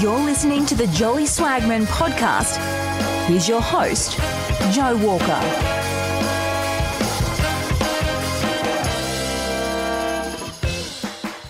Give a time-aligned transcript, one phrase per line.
[0.00, 2.56] You're listening to the Jolly Swagman podcast.
[3.26, 4.18] Here's your host,
[4.74, 5.26] Joe Walker.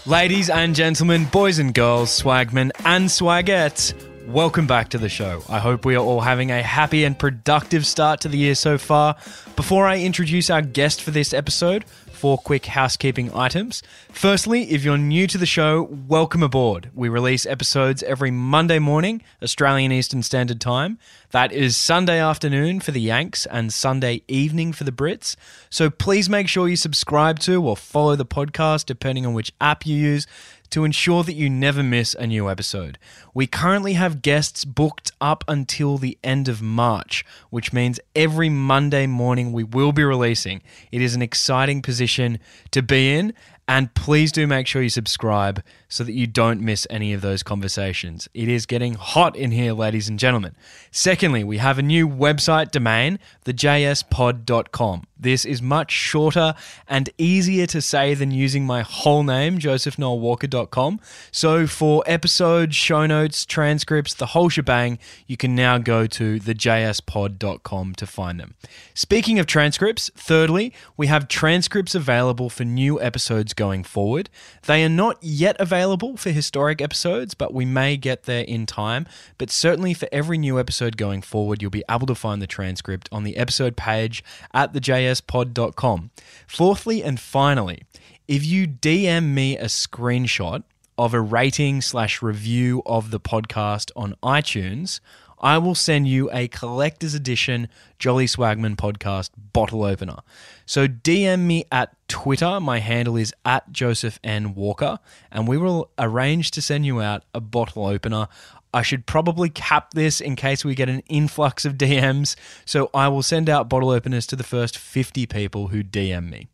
[0.05, 3.95] Ladies and gentlemen, boys and girls, swagmen and swagettes,
[4.27, 5.45] welcome back to the show.
[5.49, 8.79] I hope we are all having a happy and productive start to the year so
[8.79, 9.15] far.
[9.55, 11.85] Before I introduce our guest for this episode,
[12.21, 13.83] four quick housekeeping items.
[14.13, 16.91] Firstly, if you're new to the show, welcome aboard.
[16.95, 20.99] We release episodes every Monday morning, Australian Eastern Standard Time.
[21.31, 25.35] That is Sunday afternoon for the Yanks and Sunday evening for the Brits.
[25.71, 29.87] So please make sure you subscribe to or follow the podcast, depending on which app
[29.87, 30.27] you use
[30.71, 32.99] to ensure that you never miss a new episode.
[33.35, 39.07] We currently have guests booked up until the end of March, which means every Monday
[39.07, 40.63] morning we will be releasing.
[40.91, 42.39] It is an exciting position
[42.71, 43.35] to be in,
[43.69, 47.43] and please do make sure you subscribe so that you don't miss any of those
[47.43, 48.29] conversations.
[48.33, 50.55] It is getting hot in here, ladies and gentlemen.
[50.93, 55.03] Secondly, we have a new website domain, thejspod.com.
[55.19, 56.55] This is much shorter
[56.89, 61.01] and easier to say than using my whole name, josephnoelwalker.com.
[61.31, 67.95] So for episodes, show notes, transcripts, the whole shebang, you can now go to thejspod.com
[67.97, 68.55] to find them.
[68.95, 74.31] Speaking of transcripts, thirdly, we have transcripts available for new episodes going forward.
[74.67, 75.80] They are not yet available
[76.17, 79.07] for historic episodes, but we may get there in time.
[79.39, 83.09] But certainly for every new episode going forward, you'll be able to find the transcript
[83.13, 86.11] on the episode page at thejspod.com.
[86.47, 87.83] Fourthly and finally,
[88.29, 90.63] if you DM me a screenshot
[90.97, 95.01] of a rating slash review of the podcast on iTunes,
[95.41, 100.19] I will send you a collector's edition Jolly Swagman podcast bottle opener.
[100.67, 102.61] So DM me at Twitter.
[102.61, 104.55] My handle is at Joseph N.
[104.55, 104.99] Walker,
[105.31, 108.27] and we will arrange to send you out a bottle opener.
[108.75, 112.35] I should probably cap this in case we get an influx of DMs.
[112.65, 116.49] So I will send out bottle openers to the first 50 people who DM me.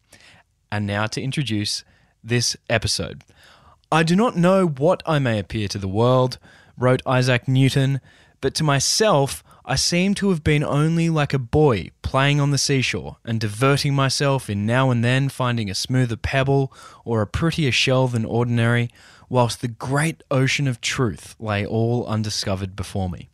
[0.70, 1.84] And now to introduce
[2.22, 3.24] this episode.
[3.90, 6.38] I do not know what I may appear to the world,
[6.76, 8.00] wrote Isaac Newton,
[8.40, 12.58] but to myself, I seem to have been only like a boy playing on the
[12.58, 16.72] seashore and diverting myself in now and then finding a smoother pebble
[17.04, 18.90] or a prettier shell than ordinary,
[19.28, 23.28] whilst the great ocean of truth lay all undiscovered before me.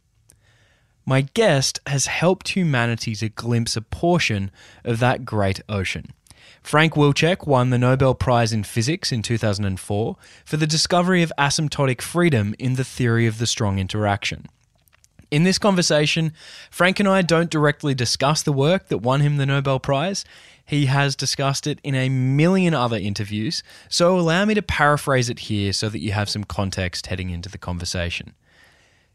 [1.05, 4.51] My guest has helped humanity to glimpse a portion
[4.85, 6.15] of that great ocean.
[6.63, 10.17] Frank Wilczek won the Nobel Prize in Physics in 2004
[10.47, 14.47] for the discovery of asymptotic freedom in the theory of the strong interaction.
[15.33, 16.35] In this conversation,
[16.71, 20.27] Frank and I don't directly discuss the work that won him the Nobel Prize.
[20.63, 25.39] He has discussed it in a million other interviews, so allow me to paraphrase it
[25.39, 28.35] here so that you have some context heading into the conversation.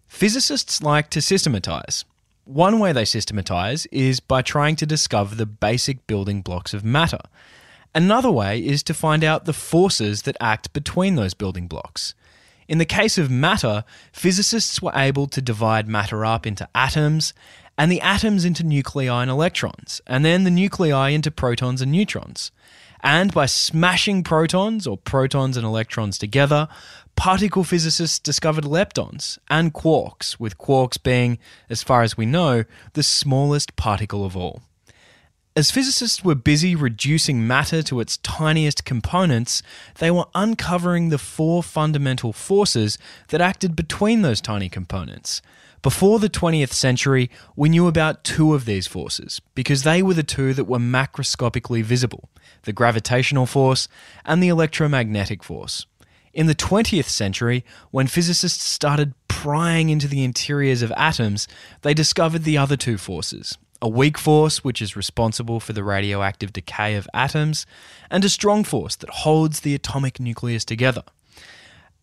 [0.07, 2.03] Physicists like to systematize.
[2.45, 7.21] One way they systematize is by trying to discover the basic building blocks of matter.
[7.93, 12.15] Another way is to find out the forces that act between those building blocks.
[12.67, 17.33] In the case of matter, physicists were able to divide matter up into atoms,
[17.77, 22.51] and the atoms into nuclei and electrons, and then the nuclei into protons and neutrons.
[23.01, 26.67] And by smashing protons or protons and electrons together,
[27.15, 31.37] particle physicists discovered leptons and quarks, with quarks being,
[31.69, 34.61] as far as we know, the smallest particle of all.
[35.57, 39.63] As physicists were busy reducing matter to its tiniest components,
[39.97, 45.41] they were uncovering the four fundamental forces that acted between those tiny components.
[45.81, 50.21] Before the 20th century, we knew about two of these forces because they were the
[50.21, 52.29] two that were macroscopically visible
[52.65, 53.87] the gravitational force
[54.25, 55.87] and the electromagnetic force.
[56.35, 61.47] In the 20th century, when physicists started prying into the interiors of atoms,
[61.81, 66.53] they discovered the other two forces a weak force, which is responsible for the radioactive
[66.53, 67.65] decay of atoms,
[68.09, 71.03] and a strong force that holds the atomic nucleus together.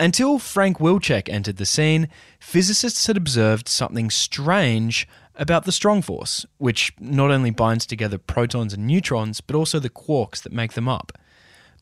[0.00, 2.08] Until Frank Wilczek entered the scene,
[2.40, 5.06] physicists had observed something strange
[5.36, 9.90] about the strong force, which not only binds together protons and neutrons, but also the
[9.90, 11.12] quarks that make them up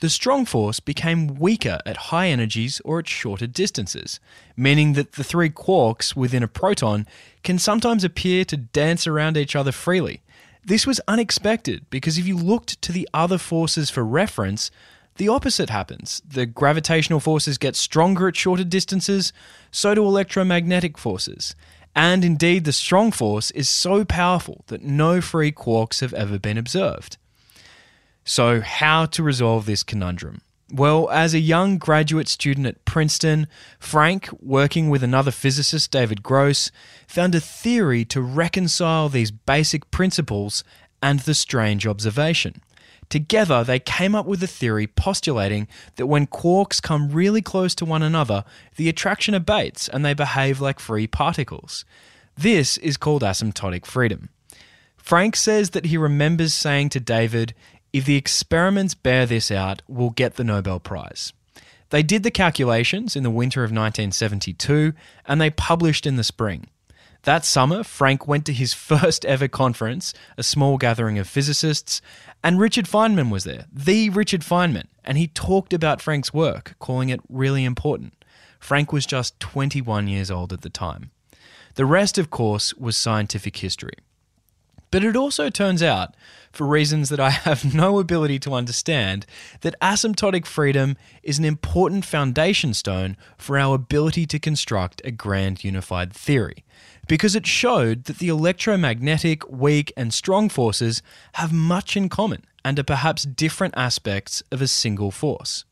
[0.02, 4.18] the strong force became weaker at high energies or at shorter distances,
[4.56, 7.06] meaning that the three quarks within a proton
[7.44, 10.20] can sometimes appear to dance around each other freely.
[10.64, 14.72] This was unexpected because if you looked to the other forces for reference,
[15.18, 16.20] the opposite happens.
[16.28, 19.32] The gravitational forces get stronger at shorter distances,
[19.70, 21.54] so do electromagnetic forces.
[21.94, 26.58] And indeed, the strong force is so powerful that no free quarks have ever been
[26.58, 27.18] observed.
[28.24, 30.42] So, how to resolve this conundrum?
[30.72, 33.46] Well, as a young graduate student at Princeton,
[33.78, 36.70] Frank, working with another physicist, David Gross,
[37.06, 40.64] found a theory to reconcile these basic principles
[41.02, 42.62] and the strange observation.
[43.10, 47.84] Together, they came up with a theory postulating that when quarks come really close to
[47.84, 48.42] one another,
[48.76, 51.84] the attraction abates and they behave like free particles.
[52.38, 54.30] This is called asymptotic freedom.
[54.96, 57.52] Frank says that he remembers saying to David,
[57.92, 61.32] if the experiments bear this out, we'll get the Nobel Prize.
[61.90, 64.94] They did the calculations in the winter of 1972
[65.26, 66.68] and they published in the spring.
[67.24, 72.00] That summer, Frank went to his first ever conference, a small gathering of physicists,
[72.42, 77.10] and Richard Feynman was there, the Richard Feynman, and he talked about Frank's work, calling
[77.10, 78.24] it really important.
[78.58, 81.10] Frank was just 21 years old at the time.
[81.74, 83.94] The rest, of course, was scientific history.
[84.92, 86.14] But it also turns out,
[86.52, 89.26] for reasons that I have no ability to understand,
[89.62, 95.64] that asymptotic freedom is an important foundation stone for our ability to construct a grand
[95.64, 96.62] unified theory.
[97.08, 101.02] Because it showed that the electromagnetic, weak, and strong forces
[101.32, 105.64] have much in common and are perhaps different aspects of a single force.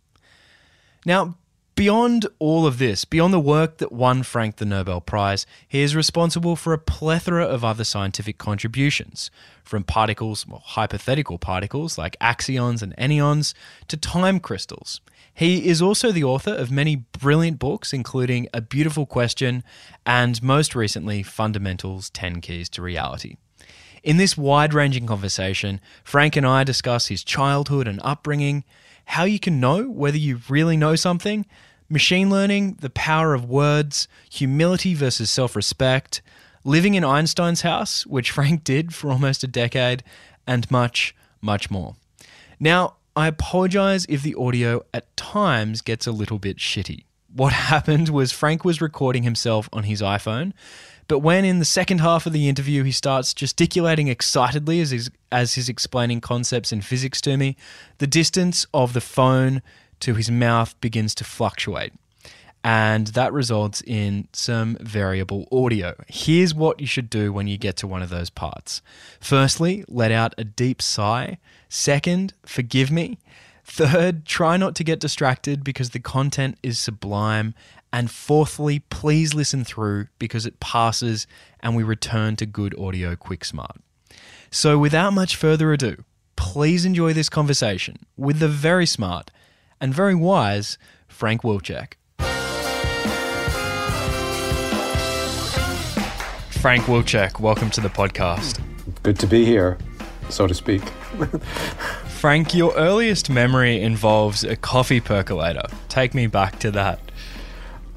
[1.04, 1.36] Now,
[1.80, 5.96] Beyond all of this, beyond the work that won Frank the Nobel Prize, he is
[5.96, 9.30] responsible for a plethora of other scientific contributions,
[9.64, 13.54] from particles, well, hypothetical particles like axions and anyons,
[13.88, 15.00] to time crystals.
[15.32, 19.64] He is also the author of many brilliant books, including A Beautiful Question
[20.04, 23.36] and, most recently, Fundamentals 10 Keys to Reality.
[24.02, 28.64] In this wide ranging conversation, Frank and I discuss his childhood and upbringing,
[29.06, 31.46] how you can know whether you really know something,
[31.90, 36.22] machine learning, the power of words, humility versus self respect,
[36.64, 40.02] living in Einstein's house, which Frank did for almost a decade,
[40.46, 41.96] and much, much more.
[42.58, 47.04] Now, I apologize if the audio at times gets a little bit shitty.
[47.34, 50.52] What happened was Frank was recording himself on his iPhone,
[51.08, 55.10] but when in the second half of the interview he starts gesticulating excitedly as he's,
[55.32, 57.56] as he's explaining concepts in physics to me,
[57.98, 59.60] the distance of the phone
[60.00, 61.92] to his mouth begins to fluctuate.
[62.62, 65.94] And that results in some variable audio.
[66.08, 68.82] Here's what you should do when you get to one of those parts.
[69.18, 71.38] Firstly, let out a deep sigh.
[71.70, 73.18] Second, forgive me.
[73.64, 77.54] Third, try not to get distracted because the content is sublime.
[77.92, 81.26] And fourthly, please listen through because it passes
[81.60, 83.76] and we return to good audio quick smart.
[84.50, 86.04] So, without much further ado,
[86.36, 89.30] please enjoy this conversation with the very smart
[89.80, 90.78] and very wise
[91.08, 91.94] Frank Wilczek.
[96.60, 98.60] Frank Wilczek, welcome to the podcast.
[99.02, 99.78] Good to be here,
[100.28, 100.82] so to speak.
[102.08, 105.62] Frank, your earliest memory involves a coffee percolator.
[105.88, 107.00] Take me back to that.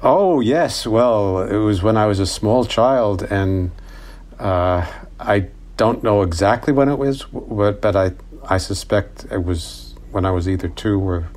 [0.02, 0.86] Oh, yes.
[0.86, 3.70] Well, it was when I was a small child, and
[4.38, 4.90] uh,
[5.20, 8.12] I don't know exactly when it was, but, but I,
[8.48, 11.28] I suspect it was when I was either two or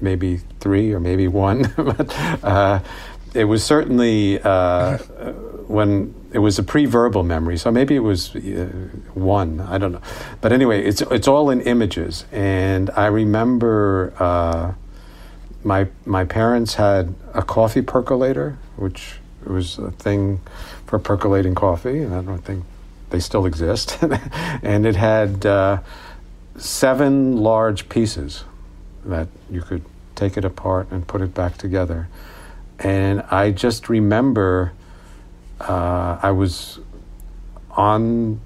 [0.00, 1.72] maybe three or maybe one.
[1.76, 2.14] but
[2.44, 2.80] uh,
[3.34, 4.98] it was certainly uh,
[5.68, 8.68] when it was a pre-verbal memory, so maybe it was uh,
[9.14, 9.60] one.
[9.60, 10.02] I don't know,
[10.40, 14.72] but anyway, it's it's all in images, and I remember uh,
[15.64, 20.40] my my parents had a coffee percolator, which was a thing
[20.86, 22.64] for percolating coffee, and I don't think
[23.10, 23.98] they still exist,
[24.62, 25.80] and it had uh,
[26.56, 28.44] seven large pieces
[29.06, 29.84] that you could
[30.14, 32.08] take it apart and put it back together.
[32.78, 34.72] And I just remember
[35.60, 36.78] uh, I was
[37.70, 38.40] on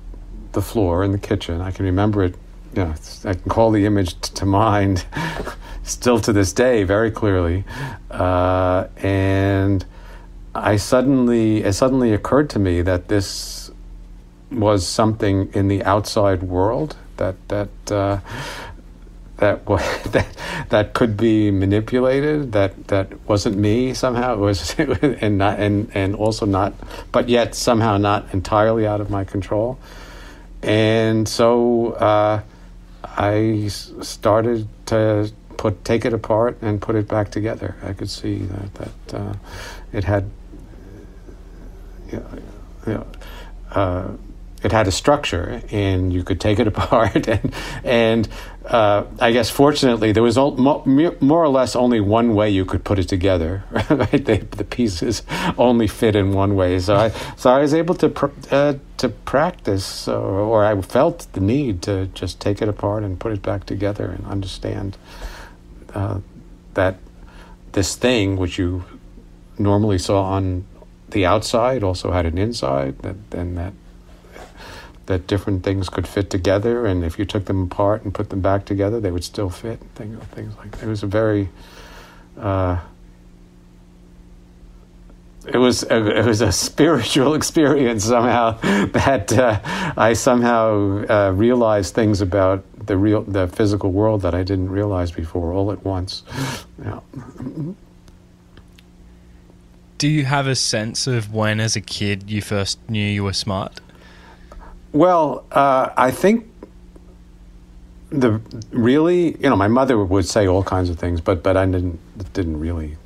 [0.53, 1.61] the floor in the kitchen.
[1.61, 2.35] I can remember it,
[2.75, 5.05] you know, I can call the image t- to mind
[5.83, 7.65] still to this day very clearly.
[8.11, 9.85] Uh, and
[10.55, 13.71] I suddenly, it suddenly occurred to me that this
[14.51, 18.19] was something in the outside world that, that, uh,
[19.41, 19.67] that
[20.13, 20.27] that
[20.69, 24.35] that could be manipulated that that wasn't me somehow.
[24.35, 26.73] It was and not and and also not
[27.13, 29.79] but yet somehow not entirely out of my control.
[30.63, 32.43] And so uh,
[33.05, 37.77] I started to put take it apart and put it back together.
[37.83, 39.35] I could see that that uh,
[39.93, 40.31] it had
[42.13, 42.23] you
[42.87, 43.07] know,
[43.73, 44.09] uh,
[44.63, 47.55] it had a structure and you could take it apart and
[47.85, 48.29] and
[48.67, 52.85] uh, I guess fortunately there was all, more or less only one way you could
[52.85, 54.25] put it together right?
[54.25, 55.23] They, the pieces
[55.57, 56.79] only fit in one way.
[56.79, 61.27] So I so I was able to pr- uh, to practice or, or, I felt
[61.33, 64.99] the need to just take it apart and put it back together and understand
[65.95, 66.21] uh,
[66.75, 66.99] that
[67.73, 68.85] this thing which you
[69.59, 70.67] normally saw on
[71.09, 73.73] the outside also had an inside that and that
[75.11, 78.41] that different things could fit together and if you took them apart and put them
[78.41, 80.85] back together they would still fit things, things like that.
[80.85, 81.49] it was a very
[82.39, 82.79] uh,
[85.49, 88.53] it was a, it was a spiritual experience somehow
[88.93, 89.61] that uh,
[89.97, 95.11] I somehow uh, realized things about the real the physical world that I didn't realize
[95.11, 96.23] before all at once.
[96.83, 97.01] Yeah.
[99.99, 103.35] Do you have a sense of when, as a kid, you first knew you were
[103.35, 103.81] smart?
[104.93, 106.51] Well, uh, I think
[108.11, 111.65] the really, you know, my mother would say all kinds of things, but but I
[111.65, 111.99] didn't
[112.33, 112.97] didn't really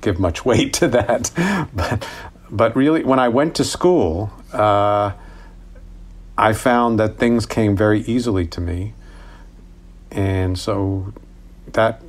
[0.00, 1.32] give much weight to that.
[1.74, 2.06] but
[2.50, 5.12] but really, when I went to school, uh,
[6.36, 8.94] I found that things came very easily to me,
[10.12, 11.12] and so
[11.72, 12.02] that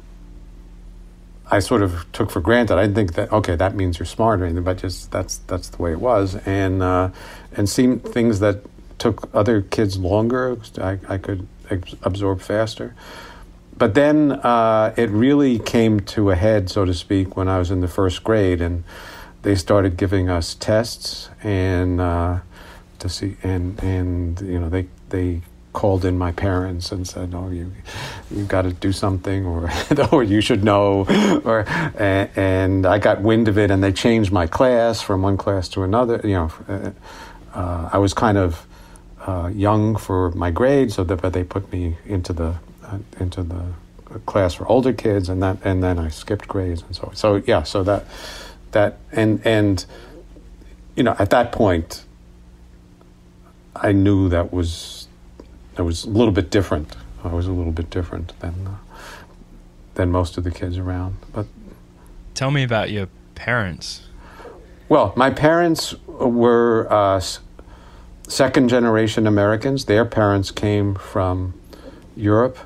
[1.51, 2.77] I sort of took for granted.
[2.77, 5.69] I didn't think that okay, that means you're smart or anything, but just that's that's
[5.69, 6.35] the way it was.
[6.45, 7.09] And uh,
[7.55, 8.61] and seemed things that
[8.97, 11.47] took other kids longer, I, I could
[12.03, 12.95] absorb faster.
[13.77, 17.71] But then uh, it really came to a head, so to speak, when I was
[17.71, 18.83] in the first grade, and
[19.43, 22.39] they started giving us tests and uh,
[22.99, 25.41] to see and and you know they they
[25.73, 27.71] called in my parents and said, "Oh, you
[28.31, 29.69] you got to do something, or
[30.11, 31.05] or you should know,"
[31.45, 31.65] or
[31.97, 35.69] and, and, I got wind of it, and they changed my class from one class
[35.69, 36.21] to another.
[36.23, 36.91] You know, uh,
[37.53, 38.65] uh, I was kind of
[39.25, 43.43] uh, young for my grade, so that but they put me into the uh, into
[43.43, 43.65] the
[44.25, 47.63] class for older kids, and that and then I skipped grades and so so yeah,
[47.63, 48.05] so that
[48.71, 49.85] that and and
[50.95, 52.03] you know at that point
[53.75, 54.98] I knew that was
[55.79, 56.93] I was a little bit different.
[57.23, 58.75] I was a little bit different than uh,
[59.95, 61.15] than most of the kids around.
[61.33, 61.47] But
[62.33, 64.01] tell me about your parents.
[64.89, 67.21] Well, my parents were uh,
[68.27, 69.85] second generation Americans.
[69.85, 71.53] Their parents came from
[72.13, 72.57] Europe.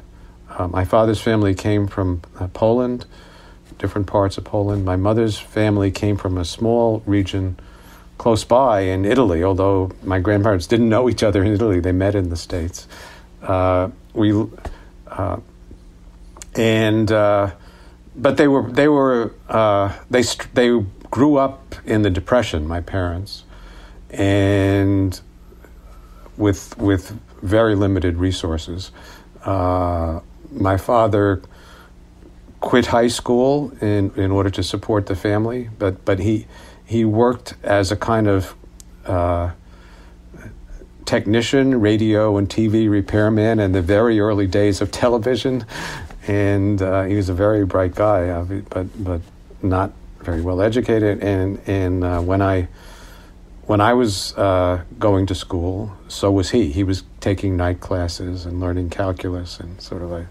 [0.49, 3.05] Uh, my father's family came from uh, Poland,
[3.77, 4.85] different parts of Poland.
[4.85, 7.59] My mother's family came from a small region
[8.17, 11.79] close by in Italy, although my grandparents didn't know each other in Italy.
[11.79, 12.87] They met in the States.
[13.41, 14.47] Uh, we,
[15.07, 15.37] uh,
[16.55, 17.51] and, uh,
[18.15, 23.43] but they were, they were, uh, they, they grew up in the Depression, my parents,
[24.09, 25.19] and
[26.37, 28.91] with, with very limited resources.
[29.43, 31.41] Uh, my father
[32.61, 36.47] quit high school in, in order to support the family, but, but he,
[36.93, 38.53] he worked as a kind of
[39.07, 39.49] uh,
[41.05, 45.65] technician, radio and TV repairman in the very early days of television,
[46.27, 49.21] and uh, he was a very bright guy, but but
[49.63, 51.23] not very well educated.
[51.23, 52.67] And and uh, when I
[53.65, 56.71] when I was uh, going to school, so was he.
[56.71, 60.27] He was taking night classes and learning calculus, and sort of I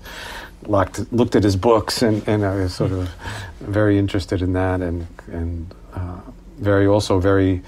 [0.64, 3.10] looked looked at his books, and, and I was sort of
[3.58, 6.20] very interested in that, and and uh,
[6.62, 7.62] very also very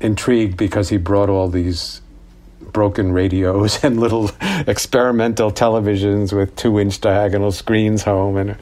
[0.00, 2.00] intrigued because he brought all these
[2.72, 4.30] broken radios and little
[4.66, 8.56] experimental televisions with two inch diagonal screens home and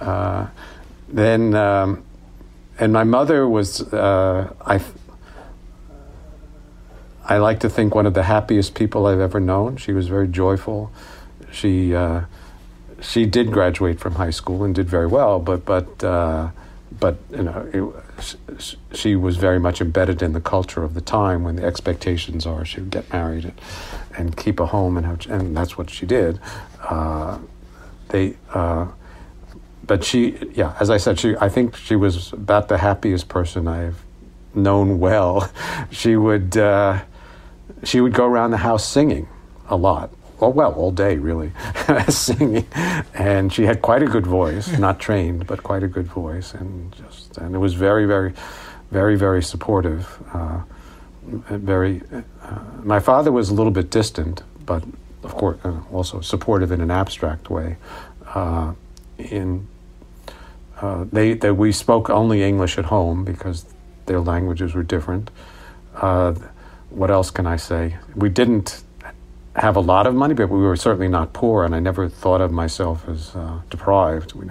[0.00, 0.46] uh,
[1.08, 2.02] then um,
[2.78, 4.80] and my mother was uh, I
[7.28, 9.78] I like to think one of the happiest people I've ever known.
[9.78, 10.92] She was very joyful.
[11.50, 12.22] She uh,
[13.00, 16.50] she did graduate from high school and did very well, but but uh,
[16.98, 18.36] but you know, it,
[18.92, 22.64] she was very much embedded in the culture of the time when the expectations are
[22.64, 23.60] she would get married and,
[24.16, 26.40] and keep a home, and have, and that's what she did.
[26.82, 27.38] Uh,
[28.08, 28.86] they, uh,
[29.86, 33.68] but she, yeah, as I said, she, I think she was about the happiest person
[33.68, 34.02] I've
[34.54, 35.50] known well.
[35.90, 37.02] she would, uh,
[37.84, 39.28] she would go around the house singing
[39.68, 41.52] a lot oh well, all day really,
[42.08, 42.66] singing,
[43.14, 46.92] and she had quite a good voice, not trained, but quite a good voice, and
[46.92, 48.32] just and it was very, very,
[48.90, 50.18] very, very supportive.
[50.32, 50.60] Uh,
[51.26, 54.84] very, uh, my father was a little bit distant, but
[55.24, 57.76] of course uh, also supportive in an abstract way.
[58.26, 58.72] Uh,
[59.18, 59.66] in
[60.80, 63.64] uh, they, they we spoke only English at home because
[64.06, 65.30] their languages were different.
[65.94, 66.34] Uh,
[66.90, 67.96] what else can I say?
[68.14, 68.82] We didn't
[69.56, 72.40] have a lot of money, but we were certainly not poor, and I never thought
[72.40, 74.34] of myself as uh, deprived.
[74.34, 74.46] We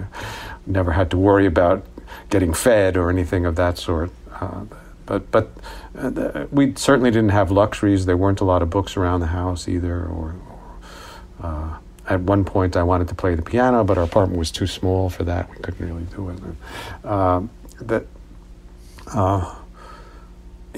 [0.66, 1.84] never had to worry about
[2.28, 4.10] getting fed or anything of that sort.
[4.32, 4.64] Uh,
[5.06, 5.50] but but
[5.96, 8.06] uh, we certainly didn't have luxuries.
[8.06, 11.76] There weren't a lot of books around the house either, or, or uh,
[12.08, 15.08] at one point I wanted to play the piano, but our apartment was too small
[15.08, 15.48] for that.
[15.50, 16.38] We couldn't really do it.
[17.78, 18.06] That,
[19.12, 19.54] uh,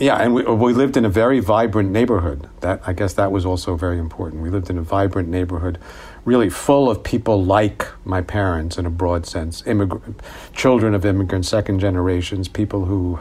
[0.01, 2.49] yeah, and we, we lived in a very vibrant neighborhood.
[2.61, 4.43] That I guess that was also very important.
[4.43, 5.79] We lived in a vibrant neighborhood,
[6.25, 10.21] really full of people like my parents in a broad sense, immigrant,
[10.55, 13.19] children of immigrants, second generations, people who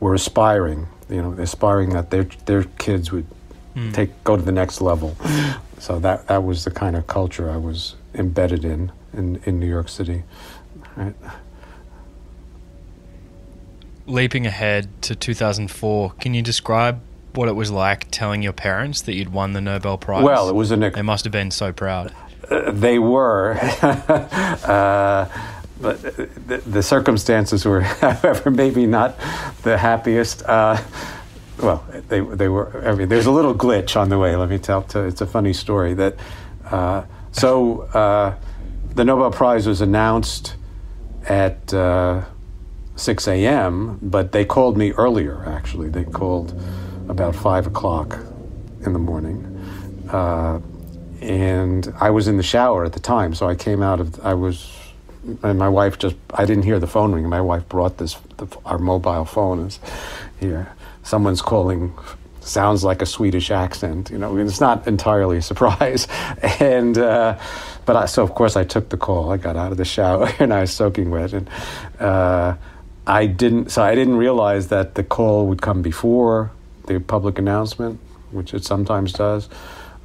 [0.00, 3.26] were aspiring, you know, aspiring that their their kids would
[3.74, 3.92] mm.
[3.92, 5.16] take go to the next level.
[5.78, 9.68] So that that was the kind of culture I was embedded in in, in New
[9.68, 10.22] York City.
[10.96, 11.14] Right.
[14.06, 17.00] Leaping ahead to 2004, can you describe
[17.34, 20.22] what it was like telling your parents that you'd won the Nobel Prize?
[20.24, 20.80] Well, it was an.
[20.80, 22.14] They must have been so proud.
[22.48, 23.58] Uh, they were.
[23.82, 25.28] uh,
[25.80, 29.18] but the, the, circumstances were, however, maybe not
[29.62, 30.42] the happiest.
[30.44, 30.80] Uh,
[31.58, 32.88] well, they they were.
[32.88, 34.36] I mean, there's a little glitch on the way.
[34.36, 34.86] Let me tell.
[34.94, 36.16] it's a funny story that.
[36.64, 38.34] Uh, so uh,
[38.94, 40.56] the Nobel Prize was announced
[41.28, 42.24] at uh,
[42.96, 45.44] 6 a.m., but they called me earlier.
[45.46, 46.58] Actually, they called
[47.08, 48.18] about five o'clock
[48.84, 49.44] in the morning,
[50.10, 50.60] uh,
[51.20, 53.34] and I was in the shower at the time.
[53.34, 54.24] So I came out of.
[54.24, 54.72] I was
[55.42, 57.28] and my wife just I didn't hear the phone ring.
[57.28, 59.80] My wife brought this the, our mobile phone is
[60.38, 60.68] here
[61.06, 61.94] someone's calling
[62.40, 64.10] sounds like a Swedish accent.
[64.10, 66.06] You know, it's not entirely a surprise.
[66.60, 67.38] And uh,
[67.86, 69.32] but I, so of course I took the call.
[69.32, 71.48] I got out of the shower and I was soaking wet, and
[72.00, 72.56] uh,
[73.06, 73.70] I didn't.
[73.70, 76.50] So I didn't realize that the call would come before
[76.86, 79.48] the public announcement, which it sometimes does.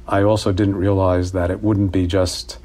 [0.06, 2.58] I also didn't realize that it wouldn't be just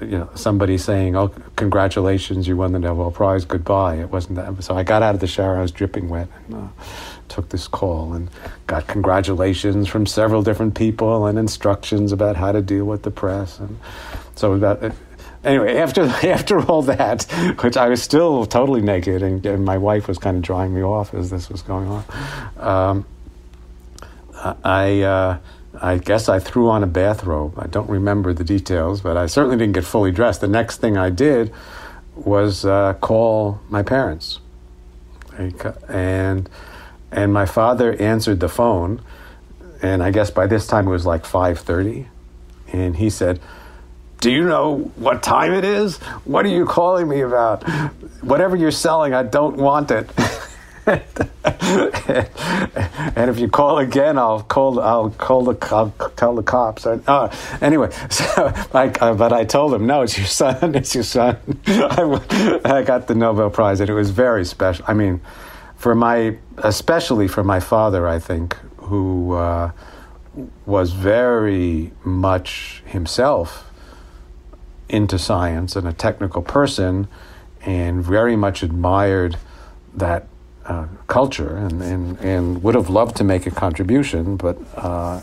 [0.00, 3.44] you know, somebody saying, "Oh, congratulations, you won the Nobel Prize.
[3.44, 4.62] Goodbye." It wasn't that.
[4.62, 5.58] So I got out of the shower.
[5.58, 6.68] I was dripping wet, and uh,
[7.28, 8.30] took this call and
[8.66, 13.58] got congratulations from several different people and instructions about how to deal with the press.
[13.58, 13.78] And
[14.34, 14.90] so uh,
[15.44, 17.24] anyway, after after all that,
[17.62, 20.82] which I was still totally naked, and, and my wife was kind of drying me
[20.82, 22.04] off as this was going on.
[22.58, 23.06] Um,
[24.64, 25.02] I.
[25.02, 25.38] Uh,
[25.80, 27.54] I guess I threw on a bathrobe.
[27.58, 30.40] I don't remember the details, but I certainly didn't get fully dressed.
[30.40, 31.52] The next thing I did
[32.16, 34.40] was uh, call my parents,
[35.88, 36.48] and
[37.12, 39.02] and my father answered the phone,
[39.82, 42.08] and I guess by this time it was like five thirty,
[42.72, 43.40] and he said.
[44.20, 45.98] Do you know what time it is?
[46.24, 47.62] What are you calling me about?
[48.20, 50.10] Whatever you're selling, I don't want it.
[50.88, 51.04] and
[53.30, 54.80] if you call again, I'll call.
[54.80, 55.56] I'll call the.
[55.72, 56.84] I'll tell the cops.
[56.84, 60.56] uh, anyway, so I, uh, but I told him, no, it's your son.
[60.74, 61.36] It's your son.
[61.66, 64.84] I, I got the Nobel Prize, and it was very special.
[64.88, 65.20] I mean,
[65.76, 69.70] for my, especially for my father, I think, who uh,
[70.66, 73.67] was very much himself
[74.88, 77.08] into science and a technical person,
[77.62, 79.36] and very much admired
[79.94, 80.26] that
[80.66, 85.20] uh, culture and, and, and would have loved to make a contribution, but uh,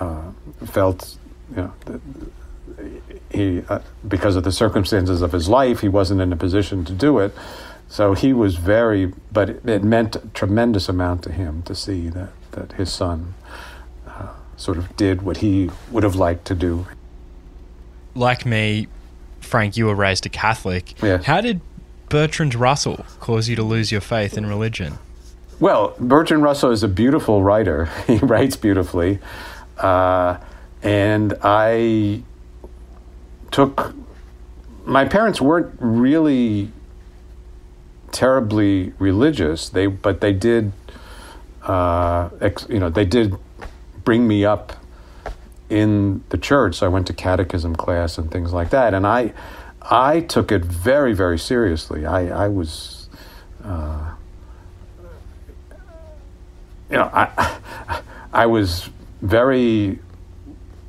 [0.00, 0.22] uh,
[0.64, 1.16] felt,
[1.50, 2.00] you know,
[3.30, 6.92] he, uh, because of the circumstances of his life, he wasn't in a position to
[6.92, 7.34] do it.
[7.88, 12.30] So he was very, but it, meant a tremendous amount to him to see that,
[12.52, 13.34] that his son
[14.06, 16.86] uh, sort of did what he would have liked to do.
[18.16, 18.88] Like me,
[19.40, 21.00] Frank, you were raised a Catholic.
[21.02, 21.24] Yes.
[21.24, 21.60] How did
[22.08, 24.98] Bertrand Russell cause you to lose your faith in religion?
[25.60, 27.86] Well, Bertrand Russell is a beautiful writer.
[28.06, 29.18] he writes beautifully.
[29.78, 30.38] Uh,
[30.82, 32.22] and I
[33.50, 33.94] took.
[34.84, 36.70] My parents weren't really
[38.12, 39.68] terribly religious.
[39.68, 40.72] They, but they did,
[41.62, 43.34] uh, ex, you know, they did
[44.04, 44.72] bring me up
[45.68, 46.76] in the church.
[46.76, 48.94] So I went to catechism class and things like that.
[48.94, 49.32] And I,
[49.82, 52.06] I took it very, very seriously.
[52.06, 53.08] I, I was,
[53.64, 54.12] uh,
[56.90, 57.58] you know, I,
[58.32, 58.88] I was
[59.22, 59.98] very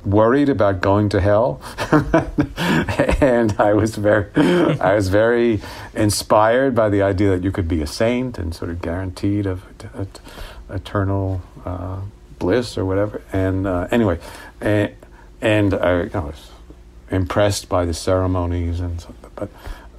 [0.04, 1.60] worried about going to hell,
[3.20, 5.60] and I was very, I was very
[5.94, 9.64] inspired by the idea that you could be a saint and sort of guaranteed of
[10.70, 12.00] eternal uh,
[12.38, 13.22] bliss or whatever.
[13.32, 14.18] And uh, anyway,
[14.60, 14.94] and,
[15.40, 16.50] and I, I was
[17.10, 19.50] impressed by the ceremonies and so, but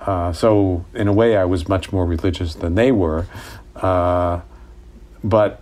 [0.02, 3.26] uh, so in a way I was much more religious than they were,
[3.76, 4.42] uh,
[5.24, 5.62] but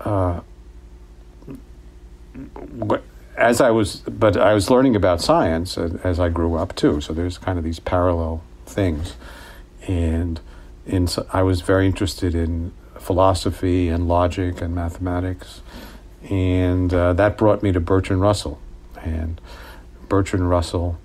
[0.00, 0.40] uh,
[3.36, 7.00] as I was but I was learning about science as I grew up too.
[7.00, 9.14] So there's kind of these parallel things,
[9.86, 10.40] and
[10.86, 15.62] in I was very interested in philosophy and logic and mathematics,
[16.28, 18.60] and uh, that brought me to Bertrand Russell
[19.02, 19.40] and
[20.08, 20.98] Bertrand Russell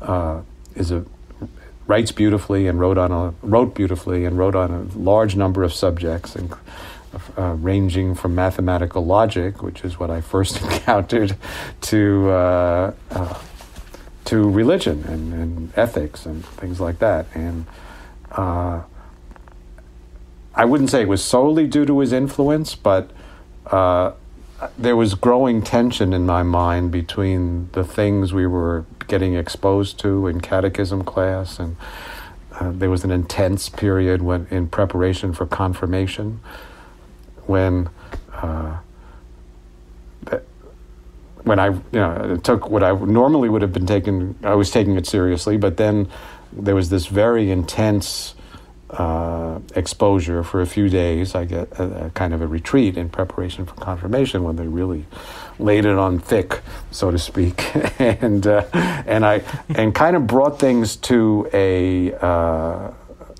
[0.00, 0.42] uh,
[0.74, 1.04] is a
[1.86, 5.72] writes beautifully and wrote on a wrote beautifully and wrote on a large number of
[5.72, 6.54] subjects, and,
[7.36, 11.36] uh, ranging from mathematical logic, which is what I first encountered,
[11.82, 13.38] to uh, uh,
[14.24, 17.26] to religion and, and, ethics and things like that.
[17.34, 17.66] And
[18.30, 18.82] uh,
[20.54, 23.10] I wouldn't say it was solely due to his influence, but
[23.66, 24.12] uh,
[24.78, 30.26] there was growing tension in my mind between the things we were getting exposed to
[30.26, 31.76] in catechism class, and
[32.52, 36.40] uh, there was an intense period when in preparation for confirmation,
[37.46, 37.88] when
[38.32, 38.78] uh,
[41.44, 44.96] when I you know took what I normally would have been taken, I was taking
[44.96, 46.08] it seriously, but then
[46.52, 48.34] there was this very intense
[48.92, 51.34] uh, exposure for a few days.
[51.34, 55.06] I get a, a, kind of a retreat in preparation for confirmation when they really
[55.58, 60.58] laid it on thick, so to speak, and uh, and I and kind of brought
[60.58, 62.92] things to a uh,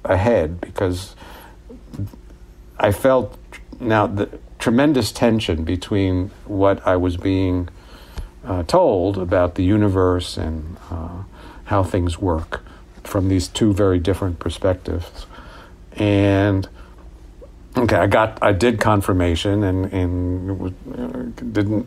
[0.04, 1.14] a head because
[2.78, 3.36] I felt
[3.78, 7.68] now the tremendous tension between what I was being
[8.44, 11.24] uh, told about the universe and uh,
[11.64, 12.64] how things work
[13.04, 15.26] from these two very different perspectives
[15.96, 16.68] and
[17.76, 21.86] okay, I got I did confirmation and and didn't,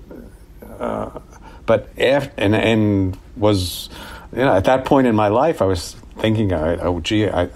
[0.79, 1.19] uh,
[1.65, 3.89] but after, and and was
[4.31, 7.49] you know at that point in my life I was thinking oh gee I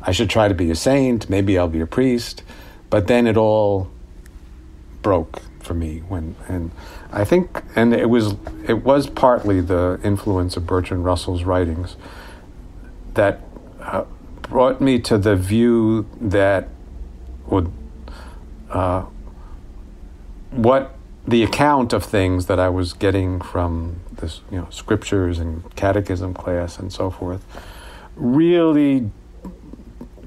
[0.00, 2.42] I should try to be a saint maybe I'll be a priest,
[2.90, 3.90] but then it all
[5.02, 6.70] broke for me when and
[7.12, 8.34] I think and it was
[8.66, 11.96] it was partly the influence of Bertrand Russell's writings
[13.14, 13.40] that.
[13.80, 14.04] Uh,
[14.52, 16.68] brought me to the view that
[17.46, 17.72] would
[18.70, 19.02] uh,
[20.50, 20.94] what
[21.26, 26.34] the account of things that I was getting from this, you know, scriptures and catechism
[26.34, 27.44] class and so forth,
[28.14, 29.10] really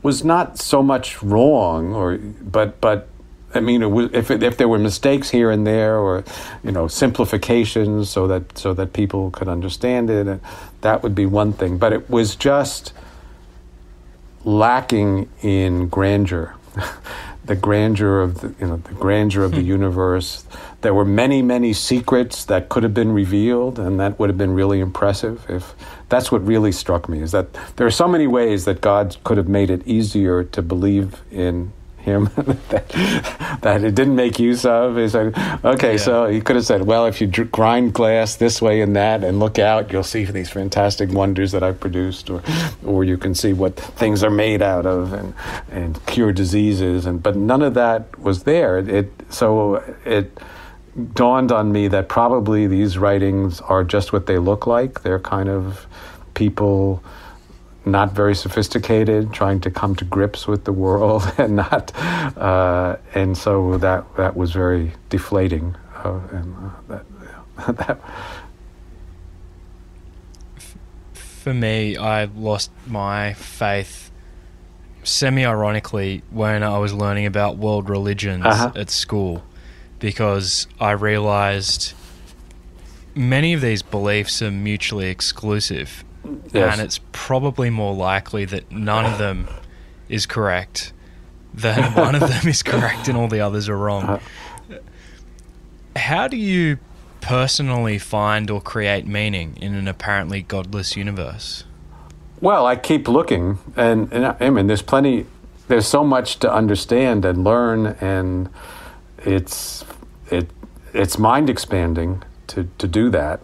[0.02, 3.08] was not so much wrong, or but but
[3.54, 3.84] I mean,
[4.14, 6.24] if it, if there were mistakes here and there, or
[6.64, 10.40] you know, simplifications so that so that people could understand it,
[10.82, 11.78] that would be one thing.
[11.78, 12.94] But it was just
[14.46, 16.56] lacking in grandeur.
[17.46, 19.68] the grandeur of the, you know the grandeur of the hmm.
[19.68, 20.46] universe.
[20.82, 24.54] There were many, many secrets that could have been revealed, and that would have been
[24.54, 25.46] really impressive.
[25.50, 25.74] If
[26.10, 29.38] that's what really struck me is that there are so many ways that God could
[29.38, 31.74] have made it easier to believe in
[32.06, 32.30] him
[32.70, 32.88] that,
[33.62, 34.96] that it didn't make use of.
[34.96, 35.34] He said,
[35.66, 35.98] okay, yeah.
[35.98, 39.40] so he could have said, well, if you grind glass this way and that and
[39.40, 42.42] look out, you'll see these fantastic wonders that I've produced, or,
[42.86, 45.34] or you can see what things are made out of and,
[45.70, 47.06] and cure diseases.
[47.06, 48.78] And, but none of that was there.
[48.78, 50.38] It, so it
[51.14, 55.02] dawned on me that probably these writings are just what they look like.
[55.02, 55.86] They're kind of
[56.36, 57.04] people
[57.86, 61.96] not very sophisticated, trying to come to grips with the world, and not,
[62.38, 68.00] uh, and so that that was very deflating, uh, and uh, that, that.
[71.14, 74.12] For me, I lost my faith
[75.04, 78.72] semi-ironically when I was learning about world religions uh-huh.
[78.76, 79.44] at school,
[80.00, 81.94] because I realized
[83.14, 86.04] many of these beliefs are mutually exclusive
[86.52, 86.74] yes.
[86.74, 89.48] and it's probably more likely that none of them
[90.10, 90.94] is correct
[91.54, 94.04] than one of them is correct and all the others are wrong.
[94.04, 94.80] Uh-huh.
[95.96, 96.78] How do you
[97.22, 101.64] personally find or create meaning in an apparently godless universe?
[102.42, 105.26] Well, I keep looking, and, and I mean, there's plenty,
[105.68, 108.50] there's so much to understand and learn, and
[109.20, 109.86] it's
[110.30, 110.50] it
[110.94, 113.40] it's mind expanding to to do that.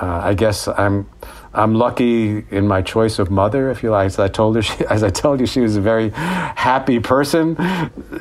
[0.00, 1.08] Uh, I guess I'm
[1.56, 4.06] I'm lucky in my choice of mother, if you like.
[4.06, 7.56] As I told her, she, as I told you, she was a very happy person,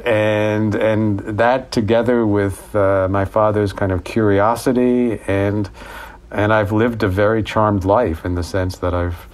[0.06, 5.70] and and that together with uh, my father's kind of curiosity and
[6.32, 9.28] and I've lived a very charmed life in the sense that I've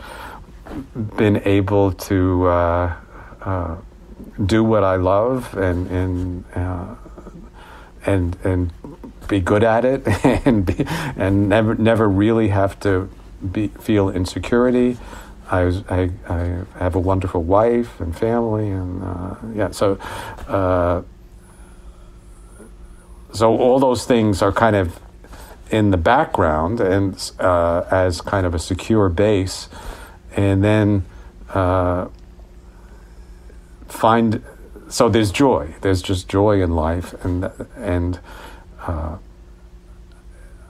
[1.17, 2.95] been able to uh,
[3.41, 3.75] uh,
[4.45, 6.95] do what I love and and uh,
[8.05, 8.73] and and
[9.27, 10.07] be good at it
[10.45, 13.09] and be, and never never really have to
[13.51, 14.97] be, feel insecurity.
[15.49, 19.95] I, was, I, I, have a wonderful wife and family, and uh, yeah, so
[20.47, 21.01] uh,
[23.33, 24.99] so all those things are kind of
[25.69, 29.67] in the background and uh, as kind of a secure base,
[30.35, 31.05] and then
[31.49, 32.07] uh,
[33.87, 34.41] find
[34.89, 35.73] so there's joy.
[35.81, 38.19] There's just joy in life, and and
[38.81, 39.17] uh,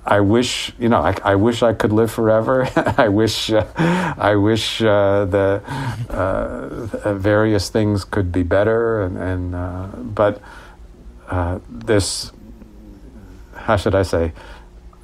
[0.05, 2.67] I wish you know I, I wish I could live forever.
[2.97, 3.65] I wish uh,
[4.17, 5.61] I wish uh, the
[6.09, 10.41] uh, various things could be better and, and uh, but
[11.29, 12.31] uh, this
[13.55, 14.33] how should I say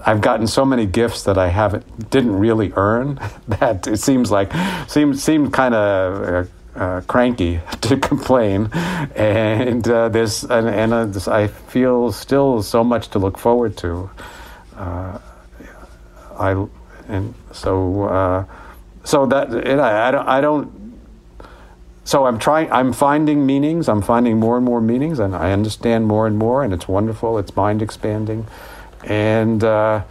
[0.06, 4.52] I've gotten so many gifts that I haven't didn't really earn that it seems like
[4.90, 8.70] seemed seemed kind of uh, cranky to complain,
[9.16, 14.10] and uh, there's and, and uh, I feel still so much to look forward to.
[14.78, 15.20] Uh,
[16.38, 16.68] I
[17.08, 18.46] and so uh,
[19.04, 20.98] so that I, I don't I don't.
[22.04, 22.72] So I'm trying.
[22.72, 23.90] I'm finding meanings.
[23.90, 27.38] I'm finding more and more meanings, and I understand more and more, and it's wonderful.
[27.38, 28.48] It's mind expanding,
[29.04, 30.04] and uh,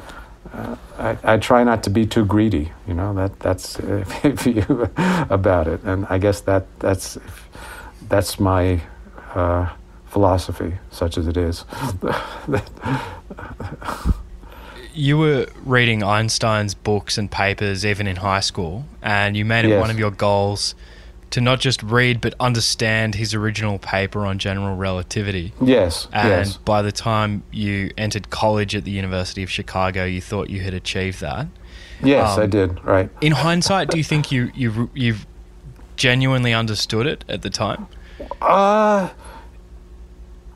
[0.98, 2.72] I, I, try not to be too greedy.
[2.86, 3.78] You know that that's
[4.24, 4.90] if you
[5.30, 7.18] about it, and I guess that that's
[8.08, 8.82] that's my
[9.34, 9.70] uh,
[10.06, 11.64] philosophy, such as it is.
[14.96, 19.68] you were reading Einstein's books and papers even in high school, and you made it
[19.68, 19.80] yes.
[19.80, 20.74] one of your goals
[21.30, 25.52] to not just read but understand his original paper on general relativity.
[25.60, 26.08] Yes.
[26.12, 26.56] And yes.
[26.56, 30.72] by the time you entered college at the University of Chicago, you thought you had
[30.72, 31.46] achieved that.
[32.02, 32.84] Yes, um, I did.
[32.84, 33.10] Right.
[33.20, 35.26] In hindsight, do you think you you you've
[35.96, 37.86] genuinely understood it at the time?
[38.40, 39.10] Uh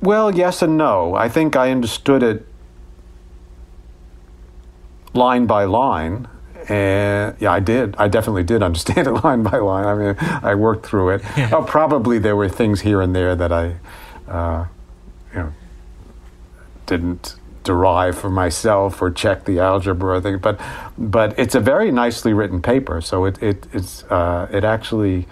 [0.00, 1.14] well, yes and no.
[1.14, 2.46] I think I understood it
[5.14, 6.29] line by line
[6.68, 7.96] and yeah, I did.
[7.99, 9.87] I definitely did understand it line by line.
[9.87, 11.23] I mean, I worked through it.
[11.37, 11.51] Yeah.
[11.53, 13.77] Oh, probably there were things here and there that I,
[14.29, 14.66] uh,
[15.33, 15.53] you know,
[16.87, 20.38] didn't derive for myself or check the algebra or thing.
[20.38, 20.61] But,
[20.96, 23.01] but it's a very nicely written paper.
[23.01, 25.27] So it it it's uh, it actually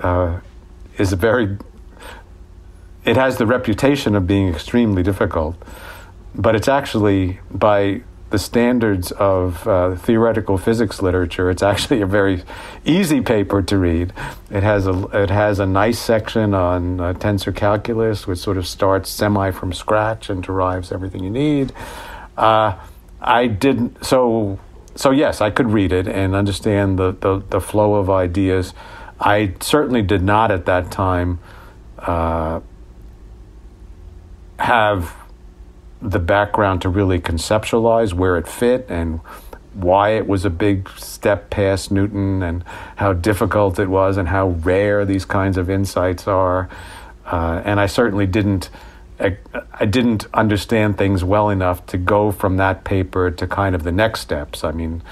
[0.00, 0.40] uh,
[0.98, 1.56] is a very.
[3.02, 5.56] It has the reputation of being extremely difficult,
[6.34, 12.42] but it's actually by the standards of uh, theoretical physics literature, it's actually a very
[12.84, 14.12] easy paper to read.
[14.50, 18.66] It has a it has a nice section on uh, tensor calculus, which sort of
[18.66, 21.72] starts semi from scratch and derives everything you need.
[22.36, 22.78] Uh,
[23.20, 24.58] I didn't so
[24.94, 28.74] so yes, I could read it and understand the, the, the flow of ideas.
[29.18, 31.38] I certainly did not at that time
[31.98, 32.60] uh,
[34.58, 35.14] have
[36.02, 39.20] the background to really conceptualize where it fit and
[39.74, 42.64] why it was a big step past Newton and
[42.96, 46.68] how difficult it was and how rare these kinds of insights are.
[47.24, 48.70] Uh, and I certainly didn't.
[49.20, 49.36] I,
[49.78, 53.92] I, didn't understand things well enough to go from that paper to kind of the
[53.92, 54.64] next steps.
[54.64, 55.02] I mean,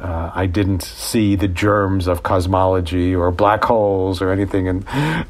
[0.00, 4.86] uh, I didn't see the germs of cosmology or black holes or anything in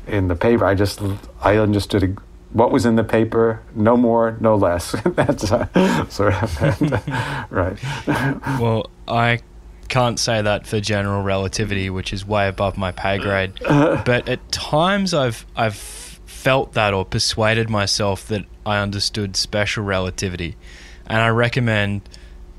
[0.06, 0.64] in the paper.
[0.64, 1.02] I just
[1.42, 2.16] I understood
[2.52, 4.94] what was in the paper, no more, no less.
[5.04, 6.60] That's uh, sort of
[7.50, 7.78] right.
[8.60, 9.40] well, I
[9.88, 13.52] can't say that for general relativity, which is way above my pay grade.
[13.60, 20.56] but at times, I've I've felt that or persuaded myself that I understood special relativity,
[21.06, 22.02] and I recommend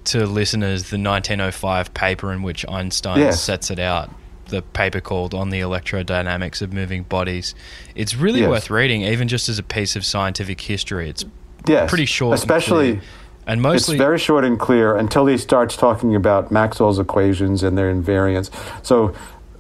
[0.04, 3.42] to listeners the 1905 paper in which Einstein yes.
[3.42, 4.10] sets it out
[4.52, 7.56] the paper called On the Electrodynamics of Moving Bodies.
[7.96, 8.50] It's really yes.
[8.50, 11.10] worth reading, even just as a piece of scientific history.
[11.10, 11.26] It's
[11.68, 11.90] yes.
[11.90, 12.92] pretty short, especially.
[12.92, 13.02] And,
[13.48, 17.76] and mostly, it's very short and clear until he starts talking about Maxwell's equations and
[17.76, 18.52] their invariance.
[18.86, 19.16] So,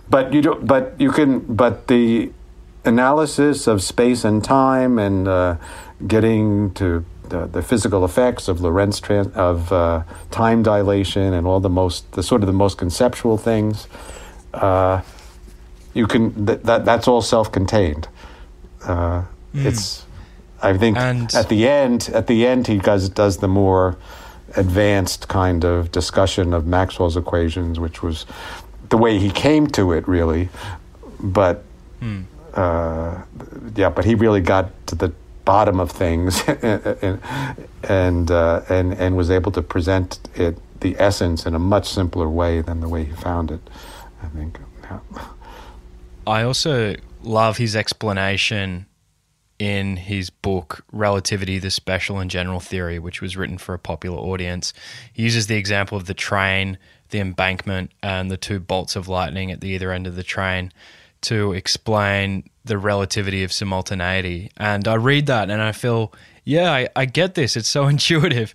[0.09, 2.31] but you do, but you can, but the
[2.85, 5.55] analysis of space and time and uh,
[6.07, 11.59] getting to the, the, physical effects of Lorentz trans, of uh, time dilation and all
[11.59, 13.87] the most the sort of the most conceptual things
[14.53, 15.01] uh,
[15.93, 18.07] you can th- that that's all self-contained.
[18.83, 19.65] Uh, mm.
[19.65, 20.05] It's
[20.61, 23.97] I think and at the end at the end he does does the more
[24.55, 28.25] advanced kind of discussion of Maxwell's equations, which was
[28.89, 30.49] the way he came to it really,
[31.19, 31.63] but.
[32.01, 32.25] Mm.
[32.53, 33.21] Uh,
[33.77, 35.13] yeah, but he really got to the
[35.45, 37.19] bottom of things and
[37.83, 42.29] and, uh, and and was able to present it the essence in a much simpler
[42.29, 43.61] way than the way he found it.
[44.21, 44.59] I think.
[46.27, 48.85] I also love his explanation
[49.57, 54.17] in his book Relativity, the Special and General Theory, which was written for a popular
[54.17, 54.73] audience.
[55.13, 56.77] He uses the example of the train,
[57.09, 60.71] the embankment, and the two bolts of lightning at the either end of the train
[61.21, 64.49] to explain the relativity of simultaneity.
[64.57, 66.11] And I read that and I feel,
[66.43, 67.55] yeah, I, I get this.
[67.55, 68.53] It's so intuitive,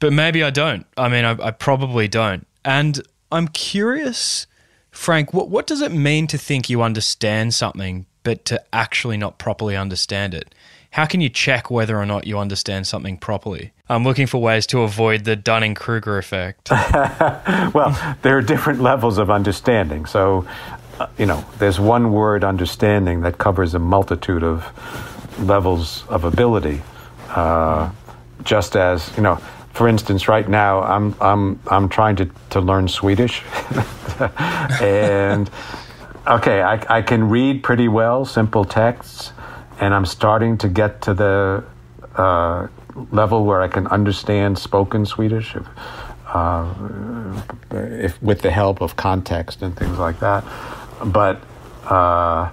[0.00, 0.86] but maybe I don't.
[0.96, 2.46] I mean, I, I probably don't.
[2.64, 4.46] And I'm curious
[4.92, 9.38] Frank, what, what does it mean to think you understand something, but to actually not
[9.38, 10.54] properly understand it?
[10.92, 13.72] how can you check whether or not you understand something properly?
[13.88, 16.70] I'm looking for ways to avoid the Dunning Kruger effect.
[16.70, 20.04] well, there are different levels of understanding.
[20.04, 20.46] So,
[21.00, 24.66] uh, you know, there's one word understanding that covers a multitude of
[25.38, 26.82] levels of ability.
[27.30, 27.90] Uh,
[28.44, 29.40] just as, you know,
[29.72, 33.42] for instance, right now I'm I'm I'm trying to, to learn Swedish,
[34.80, 35.50] and
[36.26, 39.32] okay, I, I can read pretty well simple texts,
[39.80, 41.64] and I'm starting to get to the
[42.16, 42.68] uh,
[43.10, 45.66] level where I can understand spoken Swedish, if,
[46.26, 50.44] uh, if with the help of context and things like that.
[51.04, 51.40] But
[51.86, 52.50] uh,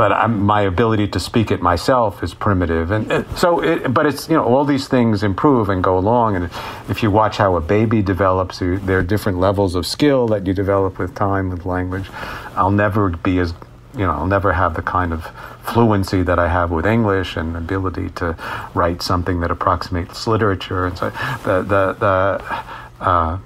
[0.00, 3.62] but I'm, my ability to speak it myself is primitive, and, and so.
[3.62, 6.50] It, but it's you know all these things improve and go along, and
[6.88, 10.54] if you watch how a baby develops, there are different levels of skill that you
[10.54, 12.08] develop with time with language.
[12.56, 13.52] I'll never be as
[13.92, 15.26] you know I'll never have the kind of
[15.64, 18.38] fluency that I have with English and ability to
[18.72, 21.10] write something that approximates literature, and so
[21.44, 23.04] the the the.
[23.04, 23.38] Uh,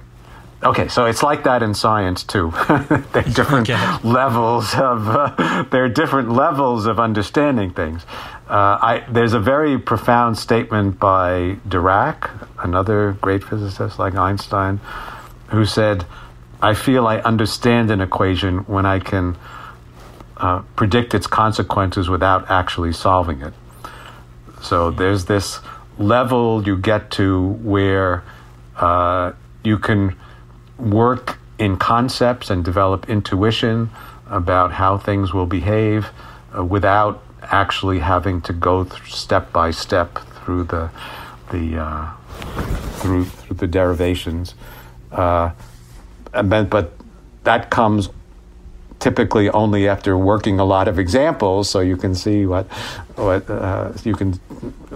[0.65, 2.51] Okay, so it's like that in science too.
[2.67, 3.69] there are different
[4.03, 8.03] levels of uh, there are different levels of understanding things.
[8.49, 12.31] Uh, I, there's a very profound statement by Dirac,
[12.63, 14.79] another great physicist like Einstein,
[15.49, 16.03] who said,
[16.63, 19.37] "I feel I understand an equation when I can
[20.37, 23.53] uh, predict its consequences without actually solving it."
[24.63, 25.59] So there's this
[25.99, 28.23] level you get to where
[28.77, 30.15] uh, you can
[30.77, 33.89] work in concepts and develop intuition
[34.27, 36.09] about how things will behave
[36.57, 40.89] uh, without actually having to go step by step through the
[41.51, 42.11] the uh,
[42.97, 44.55] through through the derivations.
[45.11, 45.51] Uh,
[46.31, 46.91] but, but
[47.43, 48.09] that comes
[48.99, 52.65] typically only after working a lot of examples, so you can see what
[53.15, 54.39] what uh, you can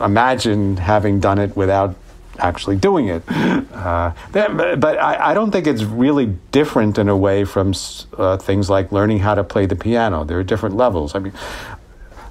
[0.02, 1.96] imagine having done it without
[2.40, 3.24] actually doing it.
[3.30, 7.74] Uh, but I, I, don't think it's really different in a way from
[8.18, 10.26] uh, things like learning how to play the piano.
[10.26, 11.16] There are different levels.
[11.16, 11.34] I mean,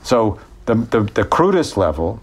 [0.03, 2.21] so the, the, the crudest level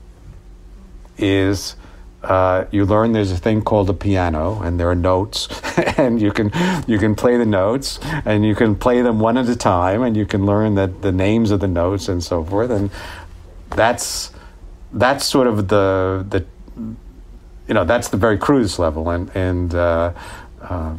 [1.17, 1.75] is
[2.23, 5.47] uh, you learn there's a thing called a piano and there are notes
[5.97, 6.51] and you can
[6.87, 10.17] you can play the notes and you can play them one at a time and
[10.17, 12.89] you can learn that the names of the notes and so forth and
[13.71, 14.31] that's
[14.93, 16.45] that's sort of the the
[17.67, 20.13] you know that's the very crudest level, and and uh,
[20.61, 20.95] uh,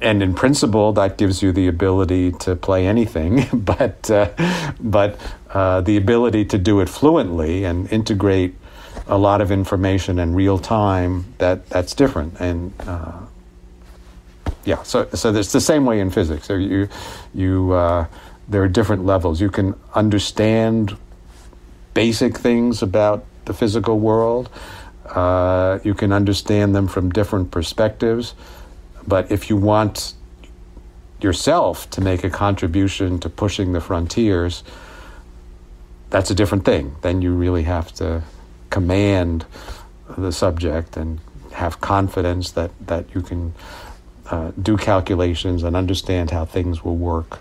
[0.00, 4.30] and in principle that gives you the ability to play anything, but uh,
[4.80, 5.18] but
[5.50, 8.54] uh, the ability to do it fluently and integrate
[9.06, 12.72] a lot of information in real time that that's different and.
[12.80, 13.12] Uh,
[14.64, 16.46] yeah, so so it's the same way in physics.
[16.46, 16.88] So you
[17.32, 18.06] you uh,
[18.48, 19.40] there are different levels.
[19.40, 20.96] You can understand
[21.94, 24.50] basic things about the physical world,
[25.14, 28.34] uh, you can understand them from different perspectives.
[29.06, 30.14] But if you want
[31.20, 34.62] yourself to make a contribution to pushing the frontiers,
[36.10, 36.96] that's a different thing.
[37.02, 38.22] Then you really have to
[38.70, 39.44] command
[40.16, 41.20] the subject and
[41.52, 43.54] have confidence that, that you can
[44.30, 47.40] uh, do calculations and understand how things will work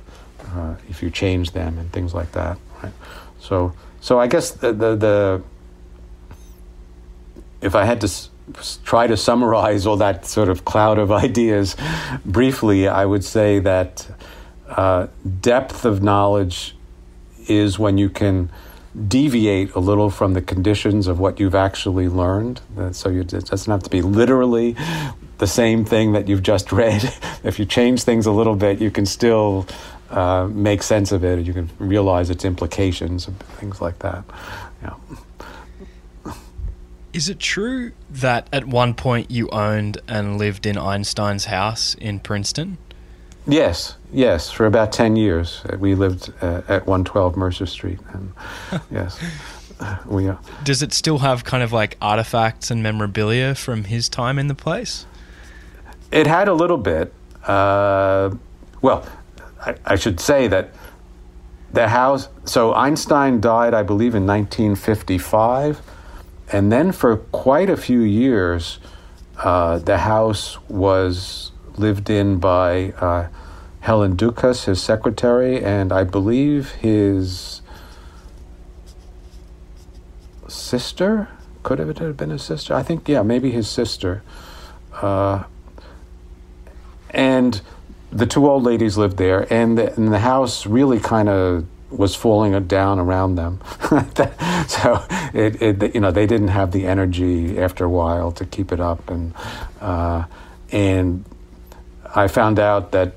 [0.53, 2.57] uh, if you change them and things like that.
[2.81, 2.93] Right?
[3.39, 5.43] So, so I guess the, the, the
[7.61, 8.29] if I had to s-
[8.83, 11.75] try to summarize all that sort of cloud of ideas
[12.25, 14.07] briefly, I would say that
[14.69, 15.07] uh,
[15.41, 16.75] depth of knowledge
[17.47, 18.49] is when you can
[19.07, 22.61] deviate a little from the conditions of what you've actually learned.
[22.91, 24.75] So you, it doesn't have to be literally
[25.37, 27.03] the same thing that you've just read.
[27.43, 29.67] if you change things a little bit, you can still
[30.09, 31.45] uh, make sense of it.
[31.45, 34.23] You can realize its implications and things like that.
[34.81, 34.93] Yeah.
[37.17, 42.19] Is it true that at one point you owned and lived in Einstein's house in
[42.19, 42.77] Princeton?
[43.47, 44.51] Yes, yes.
[44.51, 47.97] For about 10 years, uh, we lived uh, at 112 Mercer Street.
[48.13, 48.31] And
[48.91, 49.19] yes,
[50.05, 50.29] we.
[50.29, 54.47] Uh, Does it still have kind of like artifacts and memorabilia from his time in
[54.47, 55.07] the place?
[56.11, 57.11] It had a little bit.
[57.47, 58.29] Uh,
[58.83, 59.07] well,
[59.65, 60.69] I, I should say that
[61.73, 62.29] the house.
[62.45, 65.81] So Einstein died, I believe, in 1955
[66.51, 68.79] and then for quite a few years,
[69.37, 73.27] uh, the house was lived in by uh,
[73.81, 77.61] Helen Dukas, his secretary, and I believe his
[80.47, 81.27] sister.
[81.63, 82.73] Could have it been his sister?
[82.73, 84.23] I think, yeah, maybe his sister.
[84.93, 85.43] Uh,
[87.09, 87.61] and
[88.11, 92.15] the two old ladies lived there, and the, and the house really kind of was
[92.15, 93.61] falling down around them.
[94.67, 98.71] so it, it, you know, they didn't have the energy after a while to keep
[98.71, 99.33] it up, and
[99.79, 100.25] uh,
[100.71, 101.23] and
[102.15, 103.13] I found out that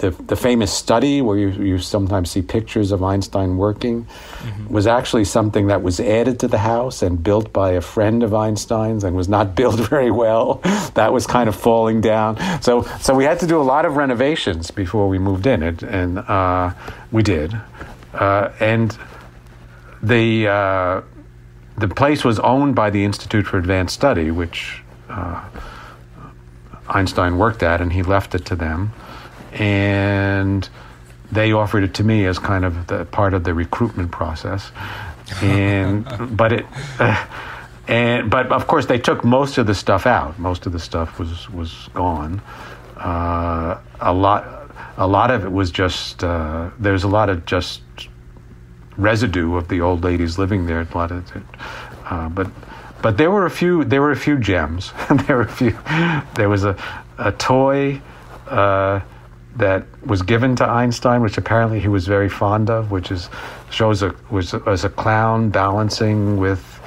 [0.00, 4.72] the, the famous study where you, you sometimes see pictures of Einstein working mm-hmm.
[4.72, 8.34] was actually something that was added to the house and built by a friend of
[8.34, 10.54] Einstein's and was not built very well.
[10.94, 12.38] that was kind of falling down.
[12.62, 15.82] So, so we had to do a lot of renovations before we moved in, it,
[15.82, 16.72] and uh,
[17.12, 17.54] we did.
[18.14, 18.96] Uh, and
[20.02, 21.02] the, uh,
[21.76, 25.44] the place was owned by the Institute for Advanced Study, which uh,
[26.88, 28.92] Einstein worked at, and he left it to them
[29.52, 30.68] and
[31.32, 34.70] they offered it to me as kind of the part of the recruitment process.
[35.42, 36.66] And but it.
[36.98, 37.26] Uh,
[37.90, 40.38] and but of course they took most of the stuff out.
[40.38, 42.40] Most of the stuff was was gone.
[42.96, 46.22] Uh, a lot, a lot of it was just.
[46.22, 47.82] Uh, there's a lot of just
[48.96, 50.80] residue of the old ladies living there.
[50.80, 51.42] A lot of it,
[52.04, 52.48] uh, but
[53.02, 53.84] but there were a few.
[53.84, 54.92] There were a few gems.
[55.26, 55.76] there were a few.
[56.36, 56.76] There was a
[57.18, 58.00] a toy.
[59.56, 63.28] That was given to Einstein, which apparently he was very fond of, which is
[63.70, 66.80] shows a was as a clown balancing with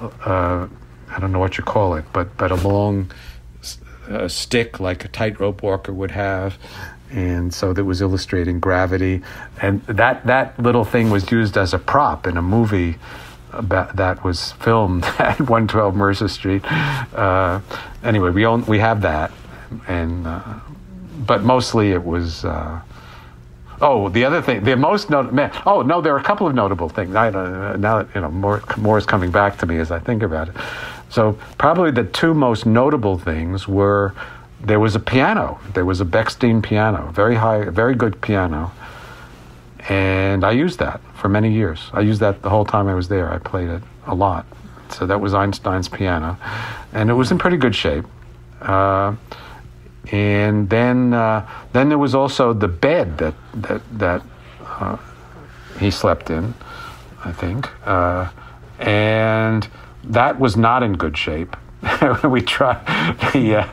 [0.00, 0.66] uh,
[1.10, 3.10] I don't know what you call it, but but a long
[4.08, 6.58] uh, stick like a tightrope walker would have,
[7.10, 9.22] and so that was illustrating gravity,
[9.62, 12.96] and that that little thing was used as a prop in a movie.
[13.52, 16.64] About, that was filmed at 112 Mercer Street.
[16.64, 17.60] Uh,
[18.02, 19.30] anyway, we own we have that,
[19.86, 20.42] and uh,
[21.26, 22.44] but mostly it was.
[22.44, 22.80] Uh,
[23.80, 25.50] oh, the other thing, the most notable.
[25.66, 27.14] Oh no, there are a couple of notable things.
[27.14, 29.98] I, uh, now that you know more, more is coming back to me as I
[29.98, 30.54] think about it.
[31.10, 34.14] So probably the two most notable things were
[34.60, 35.60] there was a piano.
[35.74, 38.72] There was a Bechstein piano, very high, very good piano,
[39.88, 41.90] and I used that for many years.
[41.92, 43.32] I used that the whole time I was there.
[43.32, 44.46] I played it a lot.
[44.90, 46.38] So that was Einstein's piano,
[46.92, 48.04] and it was in pretty good shape.
[48.60, 49.14] Uh,
[50.12, 54.22] and then uh, then there was also the bed that that that
[54.66, 54.96] uh,
[55.78, 56.54] he slept in,
[57.24, 58.28] I think, uh,
[58.78, 59.68] and
[60.04, 61.56] that was not in good shape.
[62.24, 62.80] we tried,
[63.34, 63.68] yeah,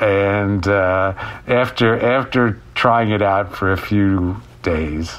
[0.00, 1.14] and uh,
[1.46, 5.18] after after trying it out for a few days,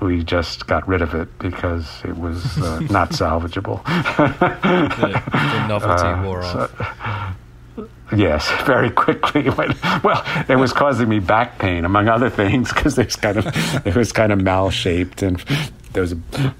[0.00, 3.84] we just got rid of it because it was uh, not salvageable.
[4.16, 6.76] the, the novelty uh, wore off.
[6.78, 7.34] So,
[8.14, 9.50] Yes, very quickly.
[9.60, 13.36] But, well, it was causing me back pain, among other things, because it was kind
[13.38, 15.38] of it was kind of mal shaped, and
[15.92, 16.16] there was a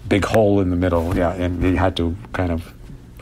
[0.08, 1.16] big hole in the middle.
[1.16, 2.72] Yeah, and you had to kind of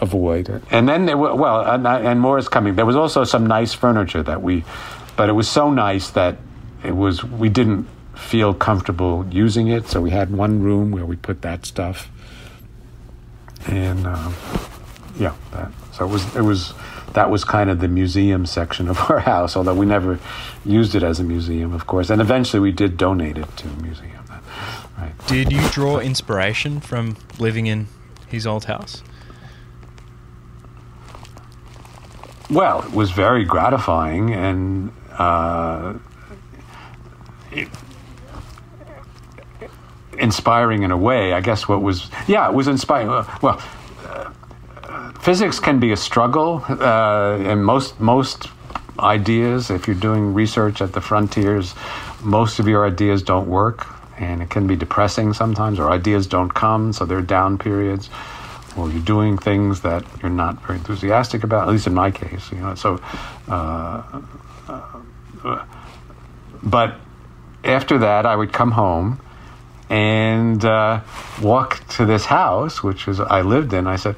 [0.01, 0.63] avoid it.
[0.71, 2.75] And then there were well, and, and more is coming.
[2.75, 4.65] There was also some nice furniture that we,
[5.17, 6.37] but it was so nice that
[6.85, 11.17] it was we didn't feel comfortable using it, so we had one room where we
[11.17, 12.11] put that stuff,
[13.67, 14.35] and um,
[15.19, 15.71] yeah, that.
[15.93, 16.75] So it was it was
[17.15, 20.19] that was kind of the museum section of our house, although we never
[20.65, 22.11] used it as a museum, of course.
[22.11, 24.13] And eventually we did donate it to a museum.
[24.99, 25.13] Right.
[25.29, 27.87] Did you draw inspiration from living in
[28.27, 29.03] his old house?
[32.51, 35.95] Well, it was very gratifying and uh,
[37.53, 37.69] it,
[40.19, 41.33] inspiring in a way.
[41.33, 43.09] I guess what was, yeah, it was inspiring.
[43.41, 43.63] Well,
[45.29, 48.47] physics can be a struggle, uh, and most most
[48.99, 51.75] ideas, if you're doing research at the frontiers,
[52.23, 56.55] most of your ideas don't work, and it can be depressing sometimes, or ideas don't
[56.55, 58.09] come, so there are down periods,
[58.75, 61.69] or you're doing things that you're not very enthusiastic about.
[61.69, 62.75] At least in my case, you know.
[62.75, 62.99] So,
[63.49, 64.23] uh,
[64.67, 65.67] uh,
[66.63, 66.95] but
[67.65, 69.21] after that, I would come home
[69.91, 71.03] and uh,
[71.43, 73.87] walk to this house, which was I lived in.
[73.87, 74.17] I said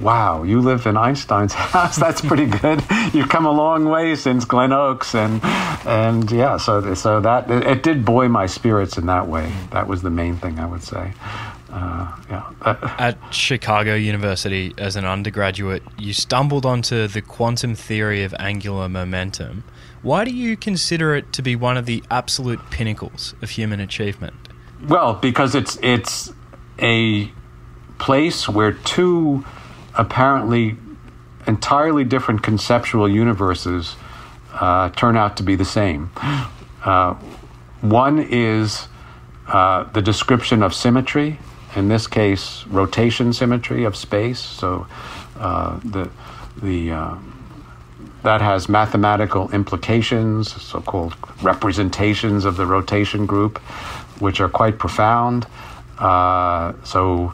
[0.00, 1.96] wow, you live in Einstein's house.
[1.96, 2.82] That's pretty good.
[3.12, 5.40] You've come a long way since Glen Oaks, and
[5.86, 9.52] and yeah, so so that it, it did buoy my spirits in that way.
[9.70, 11.12] That was the main thing I would say.
[11.70, 12.50] Uh, yeah.
[12.98, 19.62] At Chicago University, as an undergraduate, you stumbled onto the quantum theory of angular momentum.
[20.02, 24.34] Why do you consider it to be one of the absolute pinnacles of human achievement?
[24.88, 26.32] Well, because it's it's
[26.80, 27.30] a
[27.98, 29.44] place where two
[30.00, 30.76] apparently
[31.46, 33.96] entirely different conceptual universes
[34.54, 36.10] uh, turn out to be the same.
[36.84, 37.14] Uh,
[37.82, 38.88] one is
[39.46, 41.38] uh, the description of symmetry,
[41.76, 44.40] in this case, rotation symmetry of space.
[44.40, 44.86] So
[45.38, 46.10] uh, the
[46.62, 47.14] the uh,
[48.22, 53.58] that has mathematical implications, so-called representations of the rotation group,
[54.18, 55.46] which are quite profound.
[55.98, 57.32] Uh, so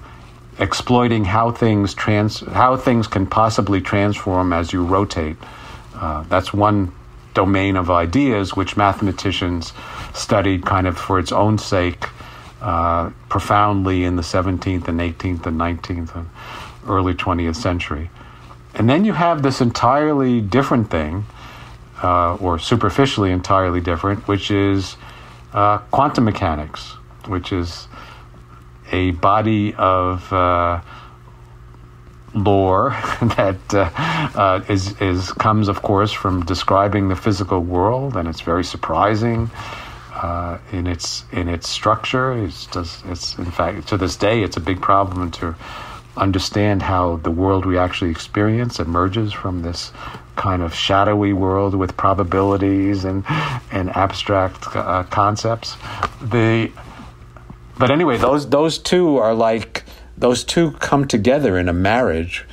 [0.58, 5.36] exploiting how things trans how things can possibly transform as you rotate.
[5.94, 6.92] Uh, that's one
[7.34, 9.72] domain of ideas which mathematicians
[10.14, 12.08] studied kind of for its own sake
[12.62, 16.28] uh, profoundly in the 17th and 18th and 19th and
[16.88, 18.10] early 20th century.
[18.74, 21.26] And then you have this entirely different thing,
[22.02, 24.96] uh, or superficially entirely different, which is
[25.52, 26.92] uh, quantum mechanics,
[27.26, 27.88] which is
[28.92, 30.80] a body of uh,
[32.34, 32.90] lore
[33.36, 33.90] that uh,
[34.38, 39.50] uh, is is comes, of course, from describing the physical world, and it's very surprising
[40.12, 42.32] uh, in its in its structure.
[42.32, 45.54] It's just it's in fact to this day it's a big problem to
[46.16, 49.92] understand how the world we actually experience emerges from this
[50.34, 53.24] kind of shadowy world with probabilities and
[53.72, 55.76] and abstract uh, concepts.
[56.22, 56.70] The
[57.78, 59.84] but anyway, those those two are like
[60.16, 62.44] those two come together in a marriage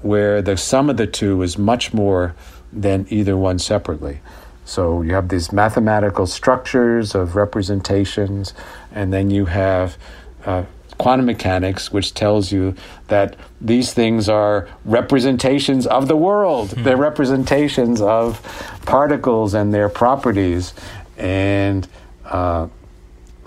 [0.00, 2.34] where the sum of the two is much more
[2.72, 4.20] than either one separately.
[4.64, 8.54] So you have these mathematical structures of representations,
[8.92, 9.96] and then you have
[10.44, 10.64] uh,
[10.98, 12.74] quantum mechanics, which tells you
[13.08, 16.70] that these things are representations of the world.
[16.70, 16.84] Mm-hmm.
[16.84, 18.40] They're representations of
[18.86, 20.74] particles and their properties,
[21.18, 21.86] and
[22.24, 22.68] uh,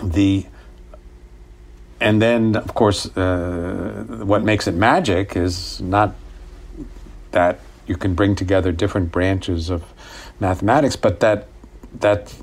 [0.03, 0.45] the
[1.99, 6.13] and then, of course, uh, what makes it magic is not
[7.31, 9.83] that you can bring together different branches of
[10.39, 11.47] mathematics, but that
[11.99, 12.33] that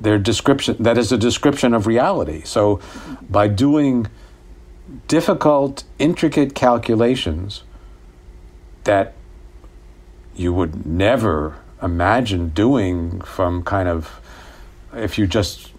[0.00, 2.42] their description that is a description of reality.
[2.44, 2.80] So,
[3.30, 4.08] by doing
[5.08, 7.62] difficult, intricate calculations
[8.84, 9.14] that
[10.34, 14.20] you would never imagine doing from kind of
[14.94, 15.71] if you just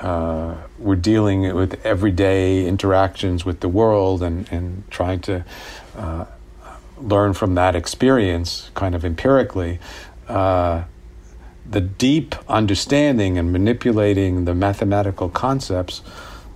[0.00, 5.44] uh, we're dealing with everyday interactions with the world and, and trying to
[5.96, 6.24] uh,
[6.96, 9.78] learn from that experience kind of empirically.
[10.28, 10.84] Uh,
[11.68, 16.02] the deep understanding and manipulating the mathematical concepts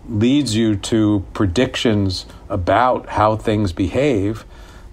[0.09, 4.45] leads you to predictions about how things behave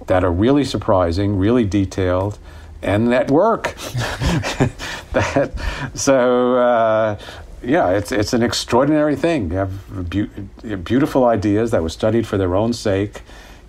[0.07, 2.37] that are really surprising, really detailed,
[2.81, 3.75] and that work.
[5.13, 5.51] that
[5.93, 7.19] so uh,
[7.63, 9.51] yeah, it's it's an extraordinary thing.
[9.51, 10.29] You have be-
[10.77, 13.21] beautiful ideas that were studied for their own sake.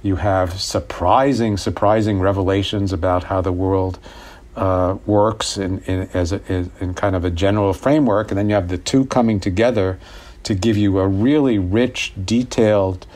[0.03, 3.99] You have surprising, surprising revelations about how the world
[4.57, 8.55] uh, works in, in as a, in kind of a general framework, and then you
[8.55, 9.99] have the two coming together
[10.43, 13.07] to give you a really rich, detailed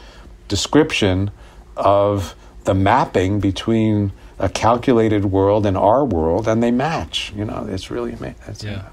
[0.47, 1.31] description
[1.77, 7.33] of the mapping between a calculated world and our world, and they match.
[7.35, 8.71] You know, it's really amazing.
[8.71, 8.89] Yeah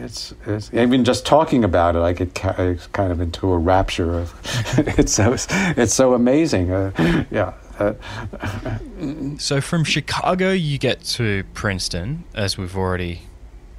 [0.00, 4.14] it's, it's even just talking about it, I get ca- kind of into a rapture
[4.14, 4.34] of
[4.98, 5.32] it's so
[5.76, 6.70] it's so amazing.
[6.70, 7.54] Uh, yeah.
[7.78, 7.94] Uh,
[9.38, 13.22] so from Chicago, you get to Princeton, as we've already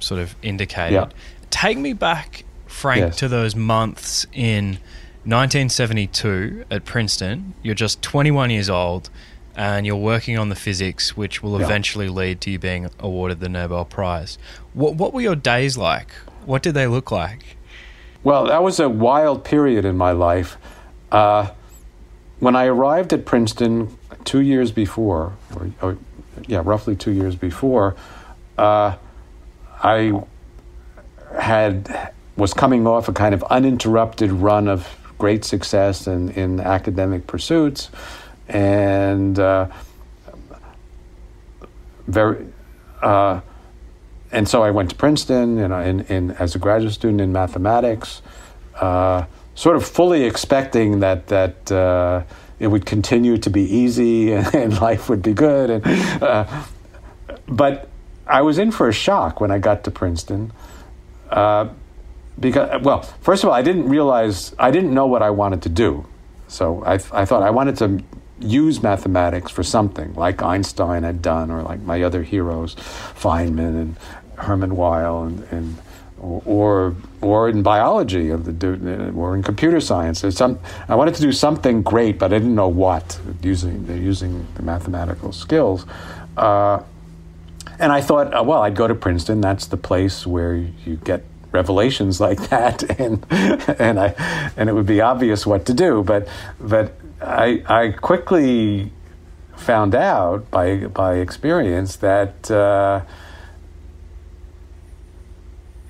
[0.00, 0.94] sort of indicated.
[0.94, 1.08] Yeah.
[1.50, 3.16] Take me back, Frank, yes.
[3.16, 4.78] to those months in
[5.24, 7.54] 1972 at Princeton.
[7.62, 9.08] You're just 21 years old
[9.56, 11.64] and you're working on the physics, which will yeah.
[11.64, 14.36] eventually lead to you being awarded the Nobel Prize.
[14.74, 16.10] What, what were your days like?
[16.44, 17.56] What did they look like?
[18.22, 20.58] Well, that was a wild period in my life.
[21.10, 21.50] Uh,
[22.38, 25.98] when I arrived at Princeton two years before, or, or
[26.46, 27.96] yeah, roughly two years before,
[28.58, 28.96] uh,
[29.82, 30.22] I
[31.40, 34.86] had was coming off a kind of uninterrupted run of
[35.16, 37.90] great success in, in academic pursuits
[38.48, 39.68] and uh,
[42.06, 42.46] very.
[43.02, 43.40] Uh,
[44.32, 47.32] and so I went to Princeton, you know, in, in, as a graduate student in
[47.32, 48.22] mathematics,
[48.74, 49.24] uh,
[49.54, 52.22] sort of fully expecting that that uh,
[52.58, 55.70] it would continue to be easy and, and life would be good.
[55.70, 56.64] And, uh,
[57.46, 57.88] but
[58.26, 60.52] I was in for a shock when I got to Princeton.
[61.28, 65.68] Because, well, first of all, I didn't realize, I didn't know what I wanted to
[65.68, 66.06] do.
[66.48, 68.02] So I, I thought I wanted to
[68.40, 73.96] use mathematics for something, like Einstein had done, or like my other heroes, Feynman and
[74.36, 75.76] Hermann Weyl, and, and
[76.18, 80.20] or or in biology, or in computer science.
[80.20, 80.58] There's some,
[80.88, 85.32] I wanted to do something great, but I didn't know what using using the mathematical
[85.32, 85.86] skills.
[86.36, 86.82] Uh,
[87.78, 89.40] and I thought, uh, well, I'd go to Princeton.
[89.40, 94.86] That's the place where you get revelations like that, and and I and it would
[94.86, 96.02] be obvious what to do.
[96.02, 96.28] But
[96.60, 98.92] but I, I quickly
[99.56, 103.00] found out by by experience that uh,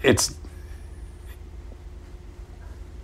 [0.02, 0.36] it's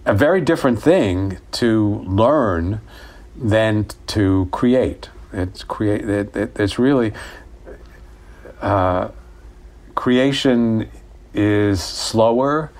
[0.04, 2.80] a very different thing to learn
[3.36, 5.10] than to create.
[5.32, 6.08] It's create.
[6.08, 7.12] It, it, it's really
[8.60, 9.08] uh,
[9.94, 10.88] creation
[11.34, 12.70] is slower.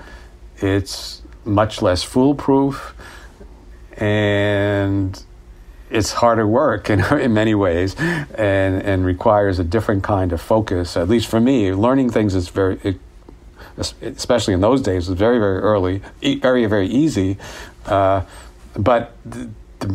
[0.59, 2.95] It's much less foolproof,
[3.97, 5.21] and
[5.93, 10.97] it's harder work in, in many ways, and and requires a different kind of focus.
[10.97, 12.81] At least for me, learning things is very.
[12.83, 12.97] It,
[14.03, 17.39] especially in those days, was very, very early, very, very easy.
[17.87, 18.23] Uh,
[18.77, 19.49] but th-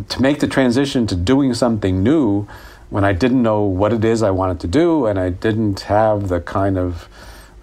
[0.09, 2.47] to make the transition to doing something new
[2.89, 6.29] when I didn't know what it is I wanted to do and I didn't have
[6.29, 7.07] the kind of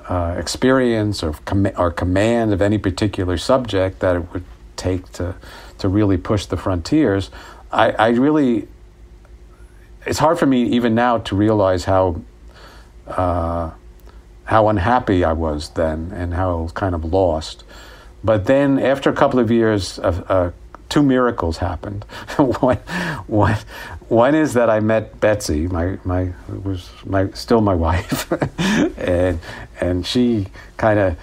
[0.08, 4.44] uh, experience or, com- or command of any particular subject that it would
[4.76, 5.34] take to,
[5.78, 7.30] to really push the frontiers,
[7.74, 8.68] I, I really,
[10.06, 12.20] it's hard for me even now to realize how,
[13.06, 13.70] uh,
[14.44, 17.64] how unhappy I was then and how kind of lost.
[18.22, 20.52] But then after a couple of years uh,
[20.88, 22.04] two miracles happened.
[22.36, 22.76] one,
[23.26, 23.56] one,
[24.08, 28.30] one is that I met Betsy, my my was my still my wife,
[28.96, 29.40] and
[29.80, 30.46] and she
[30.76, 31.16] kind of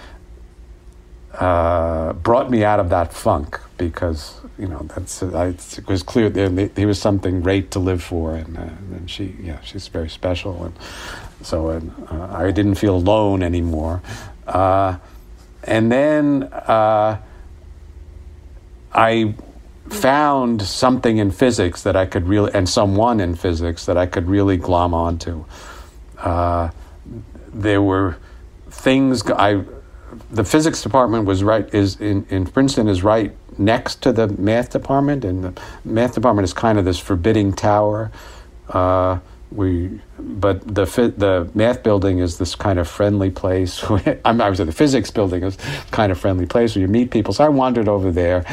[1.32, 6.30] uh, brought me out of that funk because you know that's I, it was clear
[6.30, 10.08] there, there was something great to live for, and, uh, and she yeah she's very
[10.08, 10.74] special, and
[11.42, 14.02] so and, uh, I didn't feel alone anymore,
[14.46, 14.98] uh,
[15.64, 17.18] and then uh,
[18.92, 19.34] I
[19.88, 24.28] found something in physics that I could really, and someone in physics that I could
[24.28, 25.44] really glom onto.
[27.52, 28.16] There were
[28.70, 29.64] things I,
[30.30, 33.32] the physics department was right is in, in Princeton is right
[33.64, 38.10] next to the math department, and the math department is kind of this forbidding tower.
[38.68, 39.18] Uh,
[39.54, 40.84] we but the
[41.16, 43.82] the math building is this kind of friendly place.
[44.24, 45.56] I was at the physics building, is
[45.90, 47.34] kind of friendly place where you meet people.
[47.34, 48.44] So I wandered over there,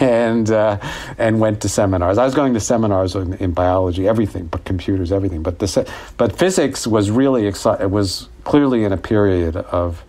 [0.00, 0.78] and uh,
[1.18, 2.18] and went to seminars.
[2.18, 5.42] I was going to seminars in, in, biology, everything, but computers, everything.
[5.42, 10.04] But the but physics was really exci- it was clearly in a period of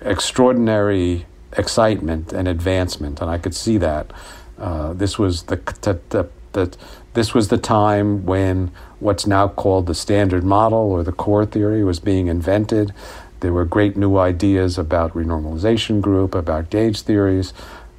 [0.00, 1.26] extraordinary
[1.56, 4.12] excitement and advancement, and I could see that.
[4.58, 6.76] Uh, this was the, the, the, the
[7.14, 11.84] this was the time when what's now called the standard model or the core theory
[11.84, 12.94] was being invented.
[13.40, 17.52] There were great new ideas about renormalization group, about gauge theories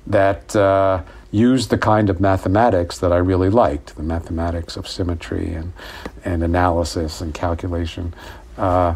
[0.08, 5.54] that uh, used the kind of mathematics that I really liked the mathematics of symmetry
[5.54, 5.74] and,
[6.24, 8.14] and analysis and calculation.
[8.58, 8.95] Uh,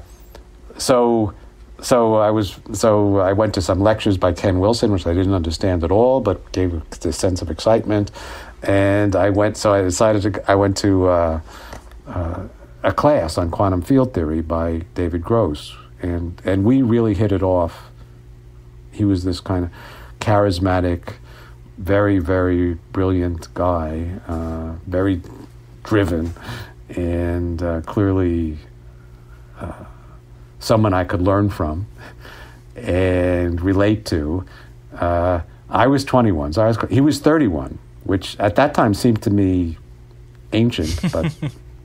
[0.78, 1.34] so
[1.82, 5.34] so I was so I went to some lectures by Ken Wilson, which I didn't
[5.34, 8.12] understand at all, but gave a sense of excitement.
[8.64, 9.58] And I went.
[9.58, 10.52] So I decided to.
[10.52, 11.42] I went to uh,
[12.08, 12.44] uh,
[12.84, 17.44] a class on quantum field theory by David Gross, and and we really hit it
[17.44, 17.90] off.
[18.92, 19.72] He was this kind of
[20.20, 21.14] charismatic,
[21.78, 25.22] very very brilliant guy, uh, very
[25.84, 26.34] driven,
[26.90, 28.58] and uh, clearly
[29.60, 29.86] uh,
[30.68, 31.88] someone I could learn from
[32.76, 34.46] and relate to.
[34.94, 39.22] Uh, I was 21, so I was, he was 31, which at that time seemed
[39.24, 39.78] to me
[40.54, 41.34] ancient, but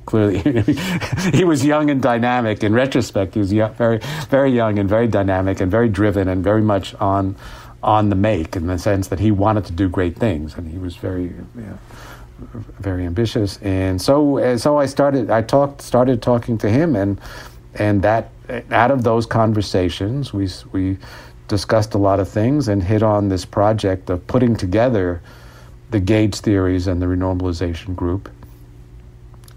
[0.05, 0.39] clearly
[1.33, 2.63] he was young and dynamic.
[2.63, 6.45] In retrospect, he was young, very, very young and very dynamic and very driven and
[6.45, 7.37] very much on,
[7.83, 10.79] on the make in the sense that he wanted to do great things and he
[10.79, 11.33] was very,
[12.81, 13.59] very ambitious.
[13.63, 15.31] And so, and so I started.
[15.31, 17.21] I talked, started talking to him, and
[17.75, 18.31] and that
[18.71, 20.99] out of those conversations, we we
[21.49, 25.21] discussed a lot of things and hit on this project of putting together
[25.91, 28.31] the gauge theories and the renormalization group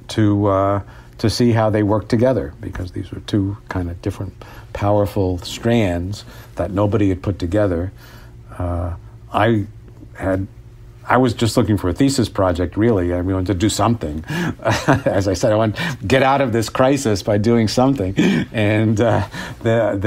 [0.09, 0.81] to uh,
[1.17, 4.33] to see how they work together because these were two kind of different
[4.73, 6.25] powerful strands
[6.55, 7.91] that nobody had put together.
[8.57, 8.95] Uh,
[9.31, 9.65] I
[10.13, 10.47] had
[11.07, 13.13] I was just looking for a thesis project, really.
[13.13, 14.23] I wanted to do something.
[14.29, 18.17] As I said, I want to get out of this crisis by doing something,
[18.51, 19.27] and uh,
[19.61, 19.97] the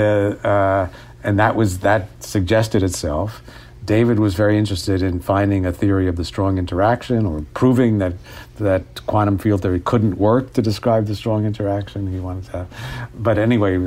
[0.43, 0.89] the uh,
[1.23, 3.43] and that was that suggested itself.
[3.89, 8.13] David was very interested in finding a theory of the strong interaction or proving that
[8.57, 12.69] that quantum field theory couldn't work to describe the strong interaction he wanted to have.
[13.15, 13.79] But anyway,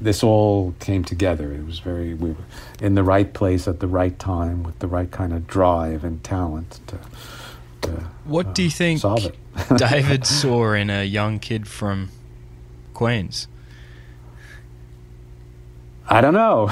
[0.00, 1.52] this all came together.
[1.52, 2.44] It was very we were
[2.80, 6.24] in the right place at the right time with the right kind of drive and
[6.24, 6.98] talent to.
[7.82, 7.90] to
[8.24, 9.00] what uh, do you uh, think
[9.76, 12.08] David saw in a young kid from
[12.94, 13.46] Queens?
[16.12, 16.66] I don't know.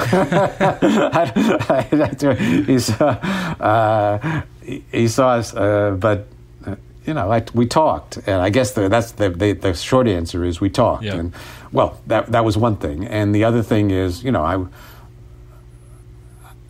[2.65, 4.43] he saw, uh,
[4.91, 6.27] he saw us, uh, but
[6.67, 6.75] uh,
[7.07, 10.45] you know, I, we talked, and I guess the, that's the, the, the short answer
[10.45, 11.15] is we talked, yeah.
[11.15, 11.33] and
[11.71, 14.67] well, that that was one thing, and the other thing is, you know, I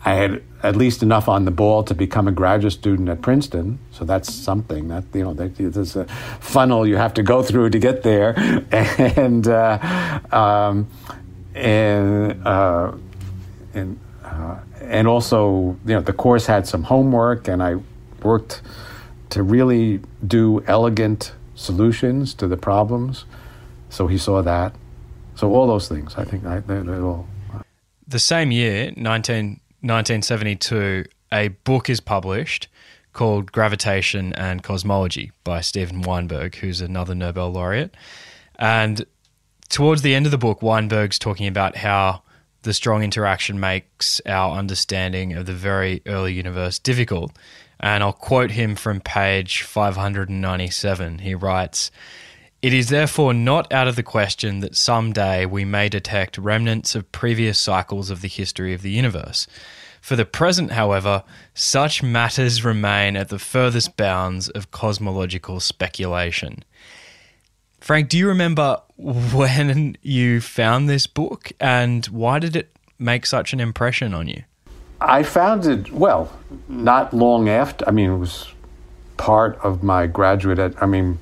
[0.05, 3.79] I had at least enough on the ball to become a graduate student at Princeton.
[3.91, 6.05] So that's something that you know there's a
[6.39, 8.33] funnel you have to go through to get there,
[8.71, 10.87] and uh, um,
[11.55, 12.91] and uh,
[13.73, 17.75] and uh, and also you know the course had some homework, and I
[18.23, 18.61] worked
[19.29, 23.25] to really do elegant solutions to the problems.
[23.89, 24.73] So he saw that.
[25.35, 27.27] So all those things, I think, I, they, all.
[28.07, 32.67] The same year, 19, 1972, a book is published
[33.13, 37.95] called Gravitation and Cosmology by Steven Weinberg, who's another Nobel laureate.
[38.57, 39.05] And
[39.69, 42.23] towards the end of the book, Weinberg's talking about how
[42.63, 47.31] the strong interaction makes our understanding of the very early universe difficult.
[47.79, 51.19] And I'll quote him from page 597.
[51.19, 51.91] He writes,
[52.61, 57.09] it is therefore not out of the question that someday we may detect remnants of
[57.13, 59.47] previous cycles of the history of the universe.
[60.01, 66.65] For the present, however, such matters remain at the furthest bounds of cosmological speculation.
[67.89, 72.69] Frank, do you remember when you found this book and why did it
[72.99, 74.43] make such an impression on you?
[75.01, 76.31] I found it, well,
[76.67, 77.89] not long after.
[77.89, 78.53] I mean, it was
[79.17, 81.17] part of my graduate, I mean,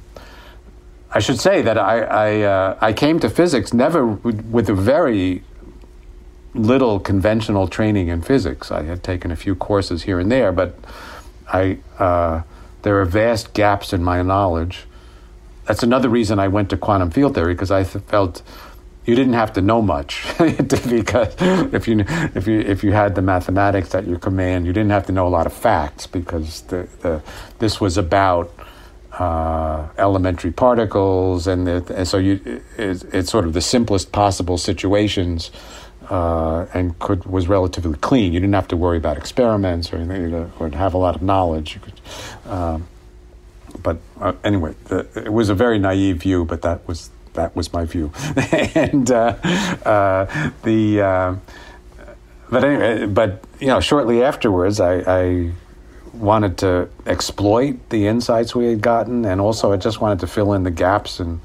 [1.10, 5.44] I should say that I I, uh, I came to physics never with a very
[6.54, 8.72] little conventional training in physics.
[8.72, 10.78] I had taken a few courses here and there, but
[11.48, 12.42] I uh,
[12.82, 14.87] there are vast gaps in my knowledge.
[15.68, 18.42] That's another reason I went to quantum field theory because I felt
[19.06, 21.36] you didn't have to know much because
[21.74, 22.06] if you
[22.36, 25.28] if you if you had the mathematics at your command, you didn't have to know
[25.28, 27.22] a lot of facts because the, the
[27.60, 28.52] this was about
[29.20, 34.58] uh, elementary particles, and, the, and so you, it, it's sort of the simplest possible
[34.58, 35.52] situations,
[36.10, 38.32] uh, and could was relatively clean.
[38.34, 41.76] You didn't have to worry about experiments or anything, or have a lot of knowledge.
[41.76, 42.88] You could, um,
[43.82, 47.72] but uh, anyway, the, it was a very naive view, but that was that was
[47.72, 48.12] my view,
[48.76, 49.36] and uh,
[49.86, 51.02] uh, the.
[51.02, 51.36] Uh,
[52.50, 55.52] but anyway, but you know, shortly afterwards, I, I
[56.14, 60.54] wanted to exploit the insights we had gotten, and also I just wanted to fill
[60.54, 61.40] in the gaps and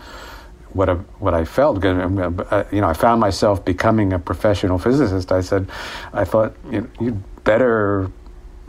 [0.72, 1.84] what I, what I felt.
[1.84, 5.32] Uh, you know, I found myself becoming a professional physicist.
[5.32, 5.68] I said,
[6.12, 8.10] I thought you know, you'd better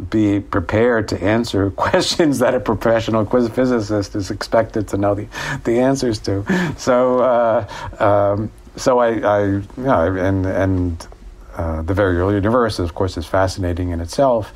[0.09, 5.27] be prepared to answer questions that a professional quiz physicist is expected to know the,
[5.63, 6.45] the answers to.
[6.77, 7.67] So, uh,
[7.99, 11.07] um, so I, I, you know, and and
[11.55, 14.53] uh, the very early universe, of course, is fascinating in itself.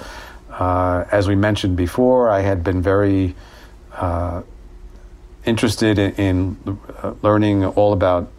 [0.49, 3.35] Uh, as we mentioned before, I had been very
[3.93, 4.41] uh,
[5.45, 8.31] interested in, in uh, learning all about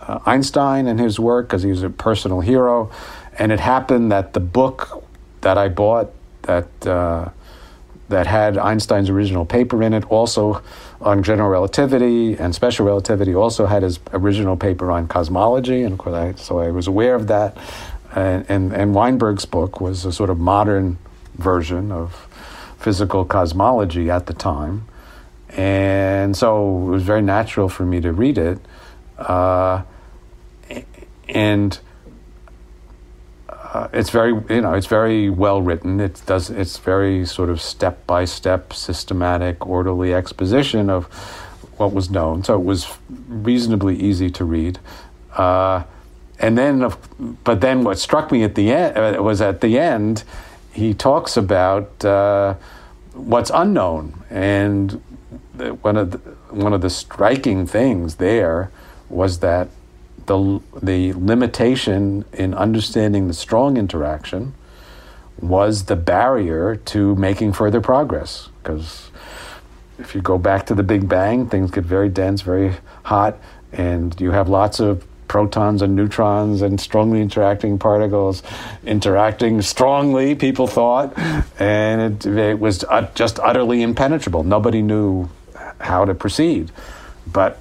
[0.00, 2.90] uh, Einstein and his work because he was a personal hero.
[3.38, 5.04] And it happened that the book
[5.42, 6.12] that I bought
[6.42, 7.30] that uh,
[8.10, 10.62] that had Einstein's original paper in it, also
[11.00, 16.34] on general relativity and special relativity, also had his original paper on cosmology, and I,
[16.34, 17.56] so I was aware of that.
[18.12, 20.98] And, and, and Weinberg's book was a sort of modern
[21.36, 22.12] version of
[22.78, 24.86] physical cosmology at the time.
[25.50, 28.58] And so it was very natural for me to read it.
[29.16, 29.82] Uh,
[31.28, 31.78] and
[33.72, 36.00] uh, it's very, you know, it's very well written.
[36.00, 41.06] It does, it's very sort of step by step, systematic, orderly exposition of
[41.76, 42.42] what was known.
[42.42, 42.98] So it was
[43.28, 44.80] reasonably easy to read.
[45.36, 45.84] Uh,
[46.40, 46.92] and then,
[47.44, 50.24] but then what struck me at the end uh, was at the end,
[50.72, 52.54] he talks about uh,
[53.12, 55.02] what's unknown, and
[55.82, 56.18] one of the,
[56.54, 58.70] one of the striking things there
[59.08, 59.68] was that
[60.30, 64.54] the the limitation in understanding the strong interaction
[65.40, 69.10] was the barrier to making further progress because
[69.98, 73.36] if you go back to the Big Bang, things get very dense, very hot,
[73.72, 78.42] and you have lots of protons and neutrons and strongly interacting particles
[78.84, 81.16] interacting strongly, people thought,
[81.58, 84.42] and it, it was uh, just utterly impenetrable.
[84.44, 85.28] Nobody knew
[85.80, 86.70] how to proceed.
[87.26, 87.60] But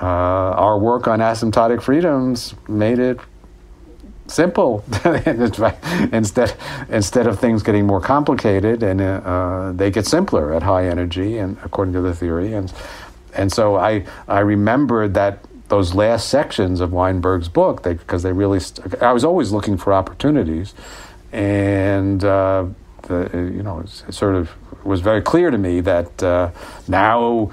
[0.00, 3.18] uh, our work on asymptotic freedoms made it
[4.26, 4.84] simple.
[6.12, 6.56] Instead
[6.88, 11.56] instead of things getting more complicated and uh, they get simpler at high energy and
[11.64, 12.52] according to the theory.
[12.52, 12.72] And
[13.34, 15.38] and so I I remembered that
[15.68, 19.76] those last sections of Weinberg's book because they, they, really st- I was always looking
[19.76, 20.74] for opportunities.
[21.32, 22.66] And uh,
[23.02, 24.50] the, you know it sort of
[24.84, 26.50] was very clear to me that uh,
[26.88, 27.50] now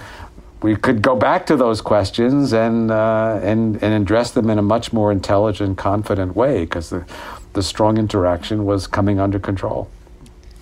[0.63, 4.61] we could go back to those questions and uh, and and address them in a
[4.61, 7.05] much more intelligent confident way because the
[7.51, 9.89] the strong interaction was coming under control.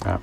[0.06, 0.18] Yeah.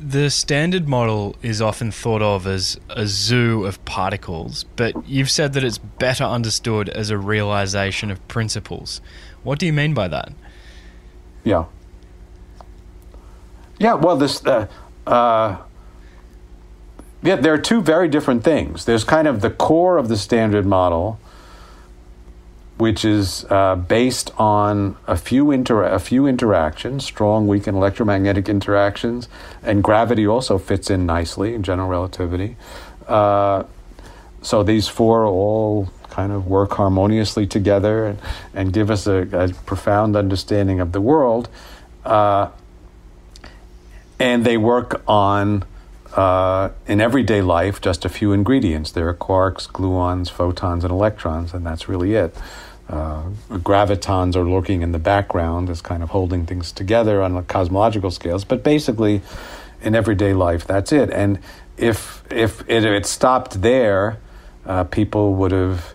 [0.00, 5.54] The standard model is often thought of as a zoo of particles, but you've said
[5.54, 9.00] that it's better understood as a realization of principles.
[9.42, 10.32] What do you mean by that?
[11.42, 11.64] Yeah.
[13.80, 14.68] Yeah, well, this, uh,
[15.06, 15.56] uh,
[17.22, 18.84] yeah, there are two very different things.
[18.84, 21.18] There's kind of the core of the standard model,
[22.76, 28.48] which is uh, based on a few inter- a few interactions, strong, weak, and electromagnetic
[28.48, 29.28] interactions,
[29.62, 32.56] and gravity also fits in nicely in general relativity.
[33.08, 33.64] Uh,
[34.42, 38.18] so these four all kind of work harmoniously together and,
[38.54, 41.48] and give us a, a profound understanding of the world.
[42.04, 42.48] Uh,
[44.20, 45.64] and they work on
[46.14, 48.92] uh, in everyday life just a few ingredients.
[48.92, 52.36] There are quarks, gluons, photons, and electrons, and that's really it.
[52.88, 58.10] Uh, gravitons are lurking in the background as kind of holding things together on cosmological
[58.10, 59.20] scales, but basically,
[59.82, 61.10] in everyday life, that's it.
[61.10, 61.38] And
[61.76, 64.18] if if it, if it stopped there,
[64.64, 65.94] uh, people would have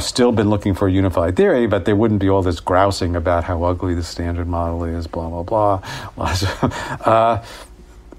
[0.00, 3.44] still been looking for a unified theory, but there wouldn't be all this grousing about
[3.44, 5.80] how ugly the standard model is, blah, blah, blah.
[7.04, 7.42] uh,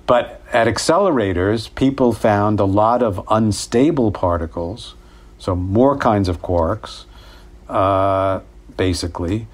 [0.09, 4.95] but at accelerators, people found a lot of unstable particles,
[5.37, 7.05] so more kinds of quarks,
[7.67, 8.39] uh,
[8.75, 9.45] basically,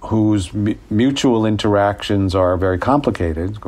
[0.00, 3.58] whose mu- mutual interactions are very complicated.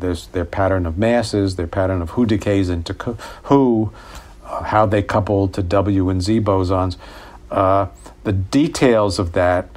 [0.00, 2.92] There's their pattern of masses, their pattern of who decays into
[3.44, 3.92] who,
[4.44, 6.96] uh, how they couple to W and Z bosons.
[7.52, 7.86] Uh,
[8.24, 9.68] the details of that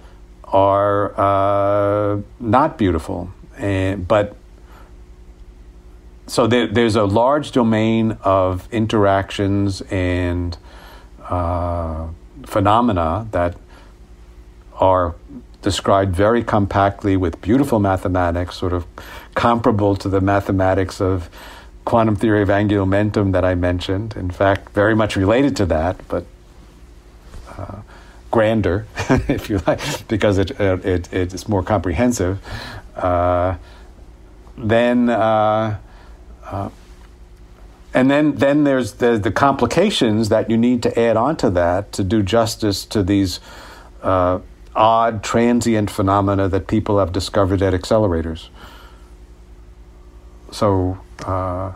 [0.45, 3.29] are uh, not beautiful,
[3.59, 4.35] and, but
[6.27, 10.57] so there, there's a large domain of interactions and
[11.23, 12.07] uh,
[12.45, 13.57] phenomena that
[14.79, 15.15] are
[15.61, 18.85] described very compactly with beautiful mathematics, sort of
[19.33, 21.29] comparable to the mathematics of
[21.85, 24.15] quantum theory of angular momentum that I mentioned.
[24.15, 26.25] In fact, very much related to that, but
[27.57, 27.81] uh,
[28.31, 28.85] grander,
[29.27, 32.39] if you like, because it, it, it's more comprehensive.
[32.95, 33.55] Uh,
[34.57, 35.77] then uh,
[36.45, 36.69] uh,
[37.93, 42.03] and then, then there's the, the complications that you need to add onto that to
[42.03, 43.39] do justice to these
[44.03, 44.39] uh,
[44.75, 48.49] odd transient phenomena that people have discovered at accelerators.
[50.51, 51.71] So, uh,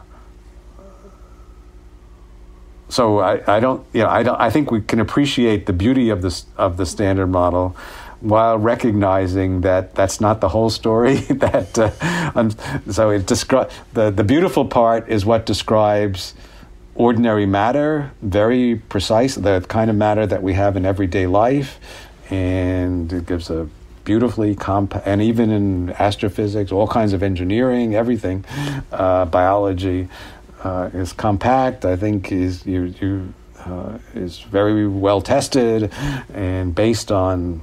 [2.90, 6.10] so I, I don't, you know, I don't, I think we can appreciate the beauty
[6.10, 7.78] of this of the standard model
[8.22, 11.16] while recognizing that that's not the whole story.
[11.46, 12.50] that uh,
[12.92, 16.34] so it descri- the the beautiful part is what describes
[16.96, 21.80] ordinary matter, very precise, the kind of matter that we have in everyday life,
[22.30, 23.70] and it gives a
[24.04, 28.44] beautifully comp and even in astrophysics, all kinds of engineering, everything,
[28.92, 30.10] uh, biology
[30.64, 31.86] uh, is compact.
[31.86, 33.34] I think is you you.
[33.60, 35.92] Uh, is very well tested
[36.34, 37.62] and based on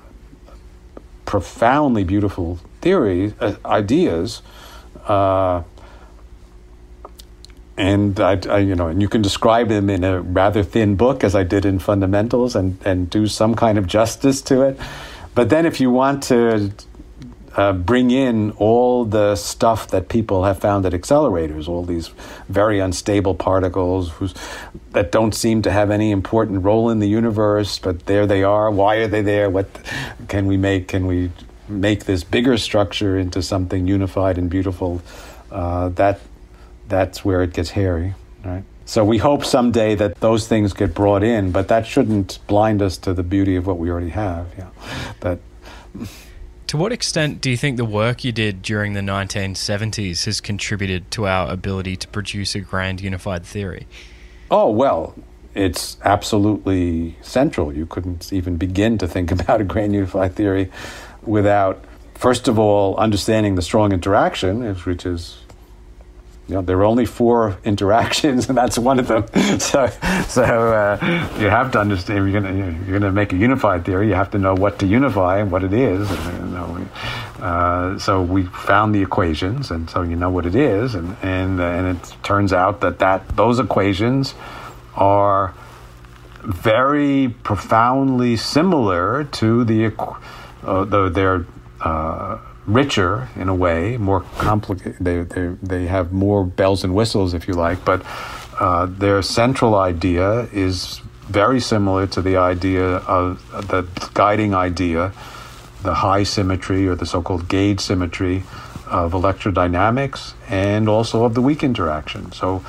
[1.27, 4.43] profoundly beautiful theories, uh, ideas,
[5.07, 5.62] uh,
[7.77, 11.22] and I, I, you know, and you can describe them in a rather thin book,
[11.22, 14.81] as I did in Fundamentals, and and do some kind of justice to it.
[15.35, 16.72] But then, if you want to
[17.57, 22.09] uh, bring in all the stuff that people have found at accelerators, all these
[22.49, 24.13] very unstable particles
[24.93, 28.71] that don't seem to have any important role in the universe, but there they are.
[28.71, 29.49] Why are they there?
[29.49, 29.69] What
[30.29, 30.89] can we make?
[30.89, 31.31] Can we
[31.67, 35.01] make this bigger structure into something unified and beautiful?
[35.51, 36.21] Uh, that
[36.89, 38.65] that's where it gets hairy, right?
[38.85, 42.99] So we hope someday that those things get brought in, but that shouldn't blind us
[42.99, 44.47] to the beauty of what we already have.
[44.59, 44.69] Yeah,
[45.21, 45.39] that.
[46.69, 51.11] To what extent do you think the work you did during the 1970s has contributed
[51.12, 53.87] to our ability to produce a grand unified theory?
[54.51, 55.14] Oh, well,
[55.55, 57.73] it's absolutely central.
[57.73, 60.71] You couldn't even begin to think about a grand unified theory
[61.23, 65.39] without, first of all, understanding the strong interaction, which is
[66.49, 69.24] you know, there are only four interactions, and that's one of them.
[69.59, 69.88] So,
[70.28, 70.99] so uh,
[71.40, 72.30] you have to understand.
[72.30, 74.09] You're going you're going to make a unified theory.
[74.09, 76.09] You have to know what to unify and what it is.
[76.11, 76.88] And, you know,
[77.40, 81.61] uh, so we found the equations, and so you know what it is, and and
[81.61, 84.34] uh, and it turns out that that those equations
[84.94, 85.55] are
[86.42, 89.92] very profoundly similar to the
[90.62, 91.47] uh, the their
[91.80, 94.97] uh, richer in a way, more complicated.
[95.01, 98.03] They, they, they have more bells and whistles, if you like, but
[98.59, 105.12] uh, their central idea is very similar to the idea of the guiding idea
[105.83, 108.43] the high symmetry or the so-called gauge symmetry
[108.87, 112.33] of electrodynamics and also of the weak interaction.
[112.33, 112.64] So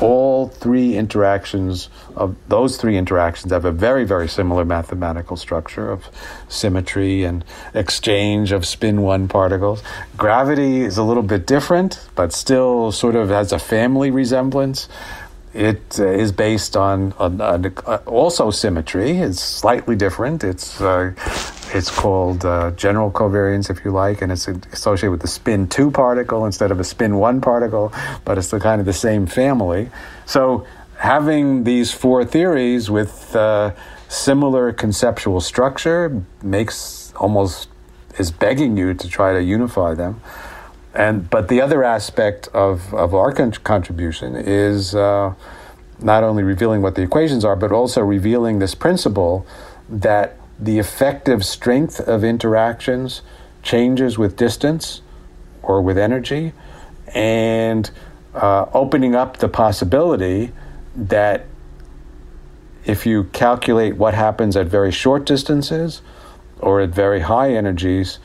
[0.00, 6.08] all three interactions of those three interactions have a very very similar mathematical structure of
[6.48, 7.44] symmetry and
[7.74, 9.82] exchange of spin one particles
[10.16, 14.88] gravity is a little bit different but still sort of has a family resemblance
[15.52, 19.18] it uh, is based on, on, on uh, also symmetry.
[19.18, 20.44] It's slightly different.
[20.44, 21.12] It's uh,
[21.74, 25.90] it's called uh, general covariance, if you like, and it's associated with the spin two
[25.90, 27.92] particle instead of a spin one particle,
[28.24, 29.90] but it's the kind of the same family.
[30.26, 30.66] So
[30.98, 33.72] having these four theories with uh,
[34.08, 37.68] similar conceptual structure makes almost
[38.18, 40.20] is begging you to try to unify them.
[40.92, 45.34] And but the other aspect of of our con- contribution is uh,
[46.00, 49.46] not only revealing what the equations are, but also revealing this principle
[49.88, 53.22] that the effective strength of interactions
[53.62, 55.00] changes with distance
[55.62, 56.52] or with energy,
[57.14, 57.90] and
[58.34, 60.52] uh, opening up the possibility
[60.94, 61.46] that
[62.84, 66.02] if you calculate what happens at very short distances
[66.58, 68.18] or at very high energies,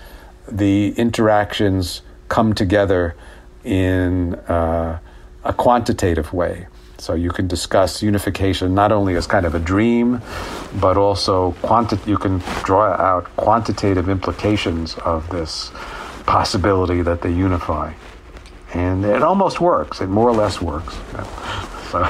[0.48, 3.16] the interactions come together
[3.64, 5.00] in uh,
[5.44, 6.68] a quantitative way.
[7.06, 10.24] So you can discuss unification not only as kind of a dream,
[10.82, 15.72] but also quanti- you can draw out quantitative implications of this
[16.26, 17.94] possibility that they unify.
[18.74, 20.02] And it almost works.
[20.02, 20.98] It more or less works.
[21.92, 22.02] So,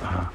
[0.00, 0.26] uh,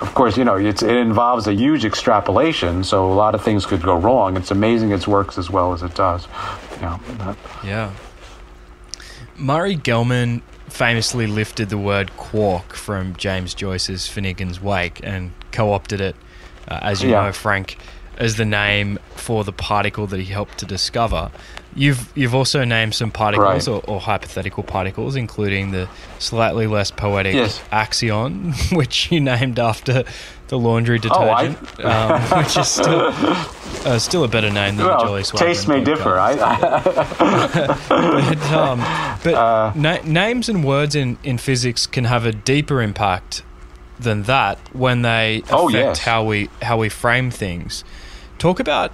[0.00, 3.82] of course, you know, it involves a huge extrapolation, so a lot of things could
[3.82, 4.36] go wrong.
[4.36, 6.26] It's amazing it works as well as it does.
[6.80, 6.98] Yeah.
[7.64, 7.92] Yeah.
[9.38, 16.00] Murray Gell-Mann famously lifted the word quark from James Joyce's Finnegan's Wake and co opted
[16.00, 16.16] it,
[16.68, 17.24] uh, as you yeah.
[17.24, 17.78] know, Frank,
[18.16, 21.30] as the name for the particle that he helped to discover.
[21.74, 23.74] You've you've also named some particles right.
[23.74, 25.88] or, or, hypothetical particles, including the
[26.18, 27.60] slightly less poetic yes.
[27.70, 30.04] axion, which you named after
[30.48, 33.12] the laundry detergent, oh, um, which is still
[33.86, 35.38] uh, still a better name than well, the Jolly Swagman.
[35.38, 36.18] Taste may differ.
[36.18, 36.34] I,
[37.88, 38.78] but, um,
[39.22, 43.42] but uh, na- names and words in, in physics can have a deeper impact
[43.98, 45.98] than that when they oh, affect oh, yes.
[46.00, 47.84] how we how we frame things.
[48.38, 48.92] Talk about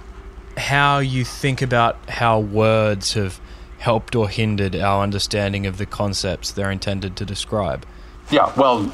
[0.57, 3.39] how you think about how words have
[3.77, 7.85] helped or hindered our understanding of the concepts they're intended to describe.
[8.31, 8.91] Yeah, well,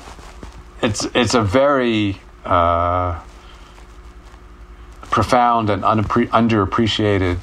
[0.81, 3.19] it's it's a very uh,
[5.09, 7.39] profound and unappre- underappreciated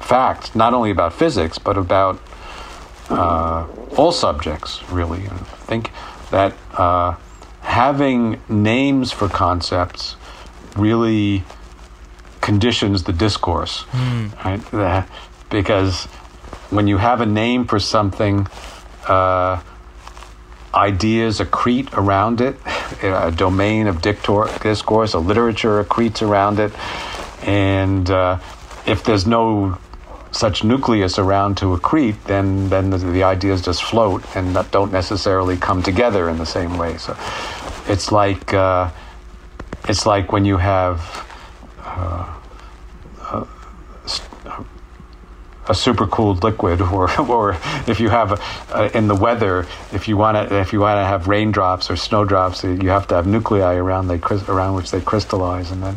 [0.00, 2.18] fact, not only about physics but about
[3.10, 4.82] uh, all subjects.
[4.90, 5.36] Really, I
[5.66, 5.90] think
[6.30, 7.16] that uh,
[7.60, 10.16] having names for concepts
[10.76, 11.44] really
[12.40, 14.44] conditions the discourse, mm.
[14.44, 15.06] right?
[15.50, 16.04] because
[16.70, 18.46] when you have a name for something,
[19.06, 19.60] uh,
[20.78, 22.56] ideas accrete around it,
[23.02, 26.72] a domain of discourse, a literature accretes around it,
[27.42, 28.38] and uh,
[28.86, 29.78] if there's no
[30.30, 35.56] such nucleus around to accrete, then then the, the, ideas just float and don't necessarily
[35.56, 36.96] come together in the same way.
[36.98, 37.16] So
[37.86, 38.90] it's like uh,
[39.88, 41.26] it's like when you have
[41.82, 42.37] uh,
[45.68, 47.56] a super cooled liquid, or or
[47.86, 48.40] if you have
[48.94, 52.64] in the weather, if you want to if you want to have raindrops or snowdrops,
[52.64, 55.96] you have to have nuclei around they around which they crystallize, and then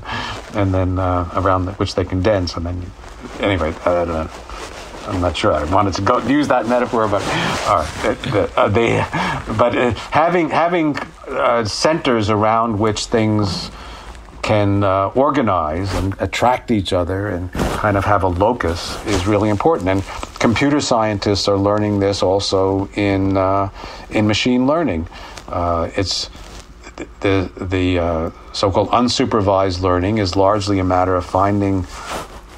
[0.54, 2.92] and then uh, around the, which they condense, and then you,
[3.40, 4.30] anyway, I don't know.
[5.08, 5.54] I'm not sure.
[5.54, 8.98] I wanted to go use that metaphor, but uh, they,
[9.58, 10.96] but uh, having having
[11.28, 13.72] uh, centers around which things
[14.42, 19.50] can uh, organize and attract each other and kind of have a locus is really
[19.50, 19.90] important.
[19.90, 20.04] And
[20.40, 23.70] computer scientists are learning this also in uh,
[24.10, 25.08] in machine learning.
[25.48, 26.30] Uh, it's
[27.22, 31.86] the the uh, so-called unsupervised learning is largely a matter of finding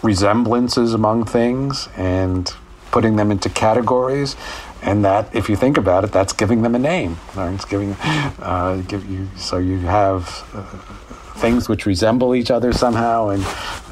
[0.01, 2.53] resemblances among things and
[2.91, 4.35] putting them into categories
[4.81, 7.53] and that if you think about it that's giving them a name right?
[7.53, 7.95] it's giving
[8.39, 11.02] uh, give you so you have uh,
[11.43, 13.43] things which resemble each other somehow and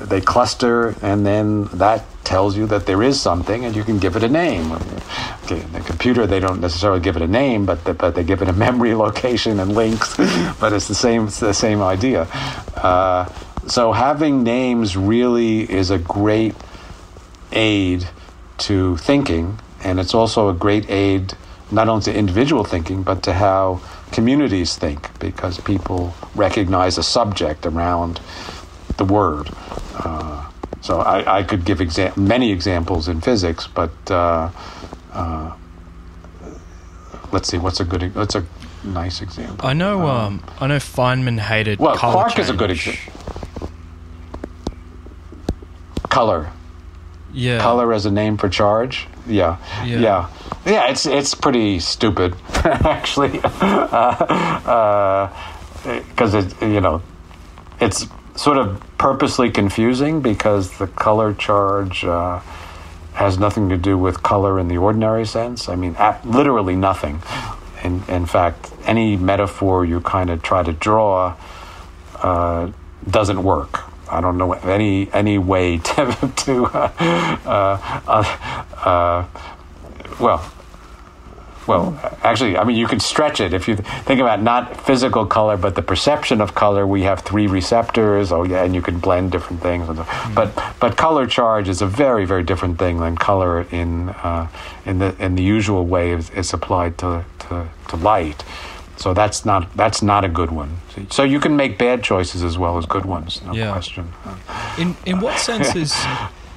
[0.09, 4.15] they cluster and then that tells you that there is something and you can give
[4.15, 4.71] it a name.
[5.43, 8.41] Okay, the computer they don't necessarily give it a name but the, but they give
[8.41, 10.15] it a memory location and links
[10.61, 12.21] but it's the same it's the same idea.
[12.77, 13.27] Uh,
[13.67, 16.55] so having names really is a great
[17.51, 18.07] aid
[18.59, 21.33] to thinking and it's also a great aid
[21.69, 23.81] not only to individual thinking but to how
[24.11, 28.19] communities think because people recognize a subject around
[28.97, 29.49] the word.
[29.95, 30.47] Uh,
[30.81, 34.49] So I, I could give exa- many examples in physics, but uh,
[35.13, 35.51] uh,
[37.31, 38.43] let's see, what's a good, what's a
[38.83, 39.67] nice example?
[39.67, 40.07] I know.
[40.07, 41.77] Um, I know Feynman hated.
[41.79, 43.13] Well, color Quark is a good example.
[46.09, 46.49] Color,
[47.33, 47.59] Yeah.
[47.59, 49.07] color as a name for charge.
[49.27, 49.99] Yeah, Yeah.
[49.99, 50.29] yeah,
[50.65, 50.87] yeah.
[50.89, 53.29] it's it's pretty stupid, actually,
[56.09, 57.01] because it you know
[57.79, 62.39] it's sort of purposely confusing because the color charge uh,
[63.13, 65.67] has nothing to do with color in the ordinary sense.
[65.69, 67.21] I mean, literally nothing.
[67.83, 71.35] In, in fact, any metaphor you kind of try to draw
[72.21, 72.71] uh,
[73.09, 73.90] doesn't work.
[74.11, 78.23] I don't know any any way to, to uh, uh,
[78.85, 79.25] uh,
[80.19, 80.51] well,
[81.67, 85.57] well, actually, I mean, you could stretch it if you think about not physical color,
[85.57, 86.85] but the perception of color.
[86.87, 88.31] We have three receptors.
[88.31, 89.87] Oh, yeah, and you can blend different things.
[89.87, 90.05] and so-
[90.35, 94.47] But but color charge is a very very different thing than color in uh,
[94.85, 98.43] in the in the usual way it's, it's applied to, to to light.
[99.01, 100.69] So that's not that's not a good one.
[101.09, 103.41] So you can make bad choices as well as good ones.
[103.43, 103.71] No Yeah.
[103.71, 104.13] question.
[104.77, 105.91] In in what sense is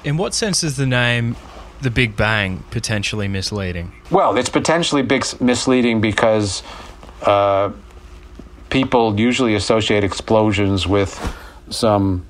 [0.03, 1.35] in what sense is the name
[1.81, 3.91] the Big Bang potentially misleading?
[4.11, 6.63] Well, it's potentially big misleading because
[7.23, 7.71] uh,
[8.69, 11.11] people usually associate explosions with
[11.69, 12.25] some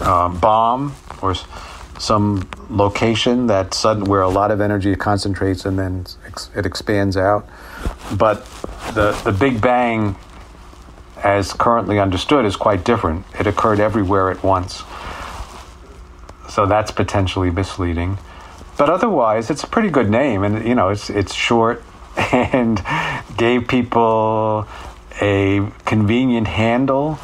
[0.00, 1.34] uh, bomb or
[1.98, 7.16] some location that sudden where a lot of energy concentrates and then ex- it expands
[7.16, 7.46] out.
[8.16, 8.46] But
[8.94, 10.16] the the Big Bang,
[11.22, 13.24] as currently understood, is quite different.
[13.38, 14.82] It occurred everywhere at once.
[16.48, 18.18] So that's potentially misleading
[18.80, 21.84] but otherwise it's a pretty good name and you know it's it's short
[22.32, 22.82] and
[23.36, 24.66] gave people
[25.20, 27.18] a convenient handle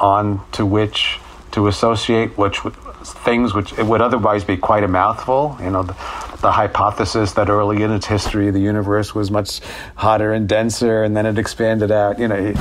[0.00, 1.20] on to which
[1.50, 2.64] to associate which
[3.04, 5.92] things which it would otherwise be quite a mouthful you know the,
[6.40, 9.60] the hypothesis that early in its history the universe was much
[9.96, 12.54] hotter and denser and then it expanded out you know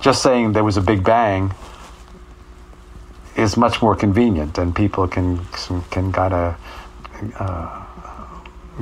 [0.00, 1.52] just saying there was a big bang
[3.36, 5.44] is much more convenient and people can
[5.90, 6.56] can kind of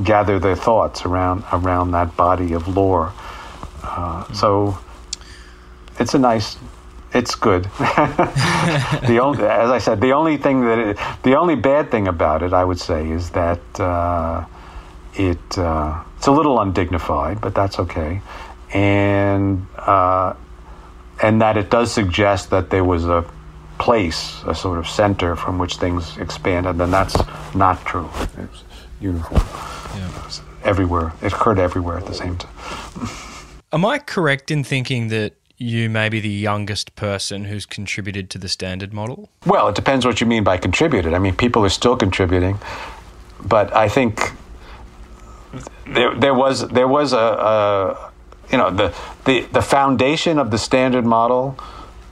[0.03, 3.13] gather their thoughts around around that body of lore.
[3.83, 4.79] Uh, so
[5.99, 6.57] it's a nice,
[7.15, 7.65] it's good.
[7.79, 12.43] the only, as I said, the only thing that it, the only bad thing about
[12.43, 14.45] it, I would say, is that uh,
[15.15, 18.21] it uh, it's a little undignified, but that's okay,
[18.73, 20.35] and uh,
[21.23, 23.25] and that it does suggest that there was a
[23.79, 27.17] place, a sort of center from which things expanded, and that's
[27.55, 28.11] not true.
[28.39, 28.65] It's
[29.01, 29.43] uniform
[29.95, 30.31] yeah.
[30.65, 31.13] everywhere.
[31.23, 33.09] It occurred everywhere at the same time.
[33.73, 38.39] Am I correct in thinking that you may be the youngest person who's contributed to
[38.39, 39.29] the standard model?
[39.47, 41.15] Well, it depends what you mean by contributed.
[41.15, 42.59] I mean, people are still contributing,
[43.41, 44.33] but I think
[45.87, 48.13] there there was there was a, a
[48.51, 48.95] you know the
[49.25, 51.59] the the foundation of the standard model.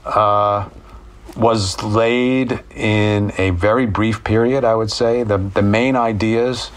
[0.05, 0.69] Uh,
[1.37, 5.23] was laid in a very brief period, I would say.
[5.23, 6.71] The, the main ideas,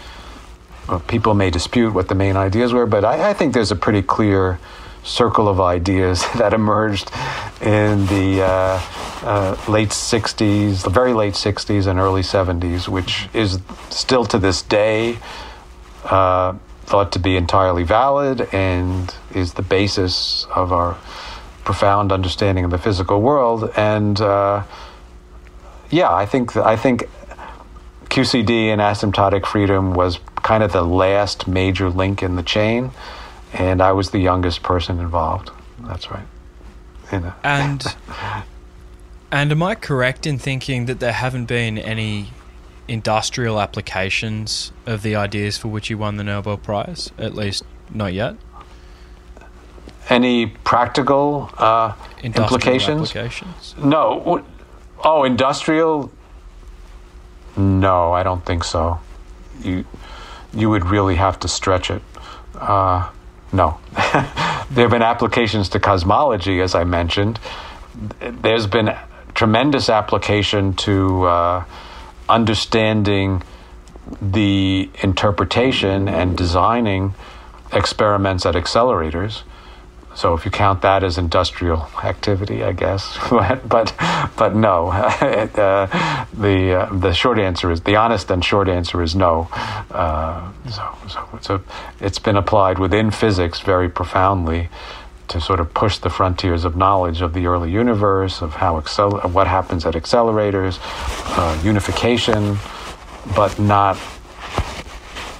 [0.88, 3.76] well, people may dispute what the main ideas were, but I, I think there's a
[3.76, 4.58] pretty clear
[5.06, 7.10] circle of ideas that emerged
[7.60, 8.80] in the uh,
[9.22, 14.62] uh, late 60s, the very late 60s and early 70s, which is still to this
[14.62, 15.18] day
[16.04, 16.54] uh,
[16.84, 20.96] thought to be entirely valid and is the basis of our
[21.64, 23.70] profound understanding of the physical world.
[23.76, 24.62] And uh,
[25.90, 27.08] yeah, I think I think
[28.08, 32.92] QCD and asymptotic freedom was kind of the last major link in the chain,
[33.52, 35.50] and I was the youngest person involved.
[35.80, 36.26] That's right.
[37.12, 37.84] In And
[39.32, 42.30] and am I correct in thinking that there haven't been any
[42.88, 47.10] industrial applications of the ideas for which you won the Nobel Prize?
[47.18, 48.36] At least not yet.
[50.08, 51.92] any practical uh,
[52.22, 53.10] Industrial implications?
[53.10, 53.74] applications.
[53.78, 54.44] No.
[55.04, 56.10] Oh, industrial?
[57.56, 59.00] No, I don't think so.
[59.62, 59.84] You
[60.54, 62.02] you would really have to stretch it.
[62.54, 63.08] Uh,
[63.56, 63.78] no.
[64.70, 67.40] there have been applications to cosmology, as I mentioned.
[68.20, 68.94] There's been
[69.34, 71.64] tremendous application to uh,
[72.28, 73.42] understanding
[74.20, 77.14] the interpretation and designing
[77.72, 79.42] experiments at accelerators.
[80.16, 83.92] So if you count that as industrial activity, I guess, but but,
[84.36, 84.88] but no.
[84.90, 89.48] uh, the uh, the short answer is the honest and short answer is no.
[89.90, 91.62] Uh, so so so
[92.00, 94.70] it's been applied within physics very profoundly,
[95.28, 99.30] to sort of push the frontiers of knowledge of the early universe, of how accel-
[99.32, 100.78] what happens at accelerators,
[101.36, 102.56] uh, unification,
[103.34, 103.96] but not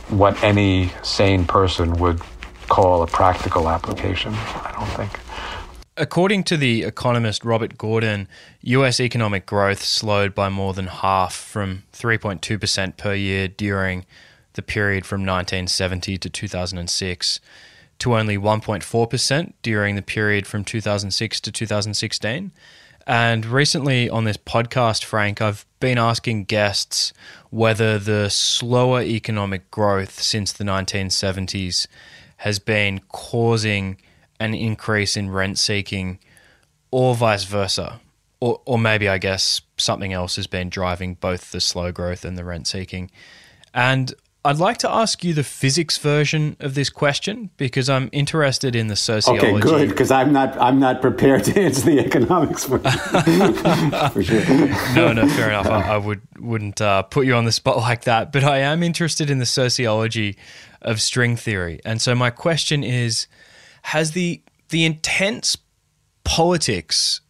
[0.09, 2.21] what any sane person would
[2.69, 4.35] call a practical application.
[4.35, 5.21] I don't think.
[5.99, 8.29] According to the economist Robert Gordon,
[8.61, 14.05] US economic growth slowed by more than half from 3.2% per year during
[14.53, 17.41] the period from 1970 to 2006
[17.99, 22.53] to only 1.4% during the period from 2006 to 2016.
[23.07, 27.13] And recently on this podcast, Frank, I've been asking guests
[27.51, 31.87] whether the slower economic growth since the 1970s
[32.37, 33.99] has been causing
[34.39, 36.19] an increase in rent seeking
[36.91, 38.01] or vice versa.
[38.39, 42.37] Or, or maybe, I guess, something else has been driving both the slow growth and
[42.37, 43.11] the rent seeking.
[43.73, 44.15] And
[44.47, 48.87] I'd like to ask you the physics version of this question because I'm interested in
[48.87, 49.49] the sociology.
[49.49, 52.79] Okay, good, because I'm not I'm not prepared to answer the economics for,
[54.11, 54.47] for sure.
[54.95, 55.67] no, no, fair enough.
[55.67, 58.85] I, I would wouldn't uh, put you on the spot like that, but I am
[58.85, 60.37] interested in the sociology
[60.83, 63.27] of string theory, and so my question is:
[63.83, 65.57] Has the the intense
[66.25, 67.21] politics,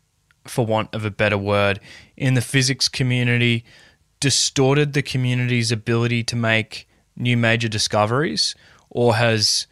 [0.44, 1.80] for want of a better word,
[2.16, 3.64] in the physics community
[4.20, 8.54] distorted the community's ability to make new major discoveries,
[8.90, 9.66] or has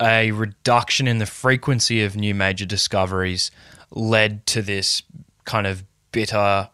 [0.00, 3.50] a reduction in the frequency of new major discoveries
[3.90, 5.02] led to this
[5.44, 6.68] kind of bitter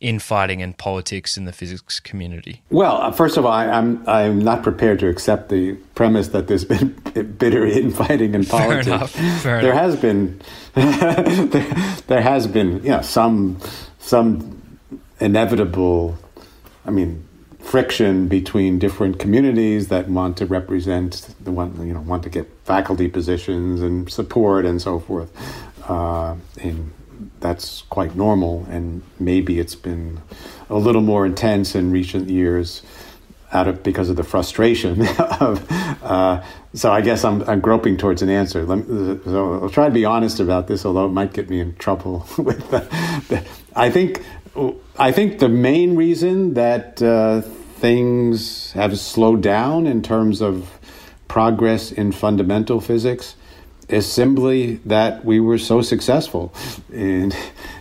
[0.00, 2.62] infighting and politics in the physics community?
[2.70, 6.28] Well, uh, first of all, I, am I'm, I'm not prepared to accept the premise
[6.28, 6.88] that there's been
[7.38, 8.86] bitter infighting in politics.
[8.86, 9.10] Fair enough.
[9.10, 9.82] Fair there enough.
[9.82, 10.40] has been
[10.74, 11.74] there,
[12.06, 13.58] there has been you know some
[13.98, 14.78] some
[15.20, 16.18] inevitable.
[16.84, 17.26] I mean,
[17.66, 22.48] friction between different communities that want to represent the one you know want to get
[22.64, 25.30] faculty positions and support and so forth
[25.90, 26.92] uh, and
[27.40, 30.20] that's quite normal and maybe it's been
[30.70, 32.82] a little more intense in recent years
[33.52, 35.06] out of because of the frustration
[35.40, 35.70] of
[36.02, 36.42] uh,
[36.74, 38.66] so I guess I'm, I'm groping towards an answer.
[38.66, 41.74] Me, so I'll try to be honest about this although it might get me in
[41.76, 42.80] trouble with the,
[43.28, 44.22] the, I think
[44.98, 50.78] I think the main reason that uh, things have slowed down in terms of
[51.28, 53.36] progress in fundamental physics
[53.88, 56.52] is simply that we were so successful
[56.92, 57.32] in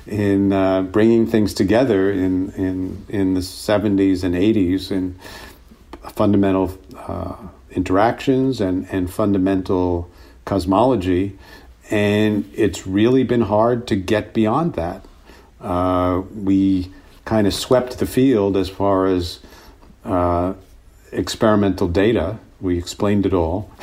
[0.05, 5.15] in uh, bringing things together in in in the 70s and 80s in
[6.11, 7.35] fundamental uh,
[7.71, 10.09] interactions and and fundamental
[10.45, 11.37] cosmology
[11.89, 15.03] and it's really been hard to get beyond that
[15.61, 16.91] uh, we
[17.25, 19.39] kind of swept the field as far as
[20.05, 20.53] uh,
[21.11, 22.37] experimental data.
[22.65, 23.69] We explained it all.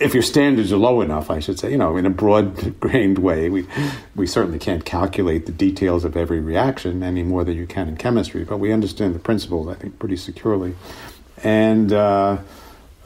[0.00, 3.48] if your standards are low enough, I should say, you know, in a broad-grained way,
[3.48, 3.66] we
[4.14, 7.96] we certainly can't calculate the details of every reaction any more than you can in
[7.96, 10.74] chemistry, but we understand the principles, I think, pretty securely,
[11.42, 12.36] and uh,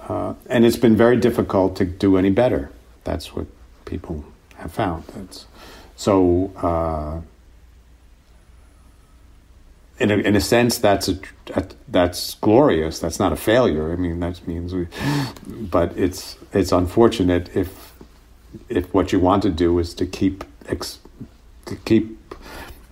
[0.09, 2.70] uh, and it's been very difficult to do any better.
[3.05, 3.46] That's what
[3.84, 4.24] people
[4.56, 5.05] have found.
[5.14, 5.46] That's
[5.96, 6.52] so.
[6.56, 7.20] Uh,
[9.99, 11.19] in a, in a sense, that's a,
[11.89, 12.99] that's glorious.
[12.99, 13.93] That's not a failure.
[13.93, 14.89] I mean, that means we,
[15.47, 17.93] but it's it's unfortunate if
[18.69, 20.99] if what you want to do is to keep ex,
[21.66, 22.35] to keep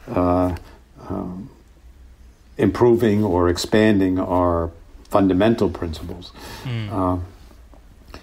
[0.08, 0.54] uh,
[1.08, 1.50] um,
[2.56, 4.70] improving or expanding our
[5.08, 6.88] fundamental principles, mm.
[6.90, 8.18] uh,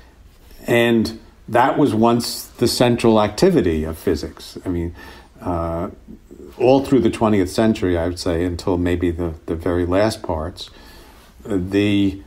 [0.67, 1.19] and
[1.49, 4.57] that was once the central activity of physics.
[4.65, 4.95] I mean.
[5.41, 5.89] Uh,
[6.59, 10.69] all through the 20th century, I would say, until maybe the, the very last parts,
[11.43, 12.21] the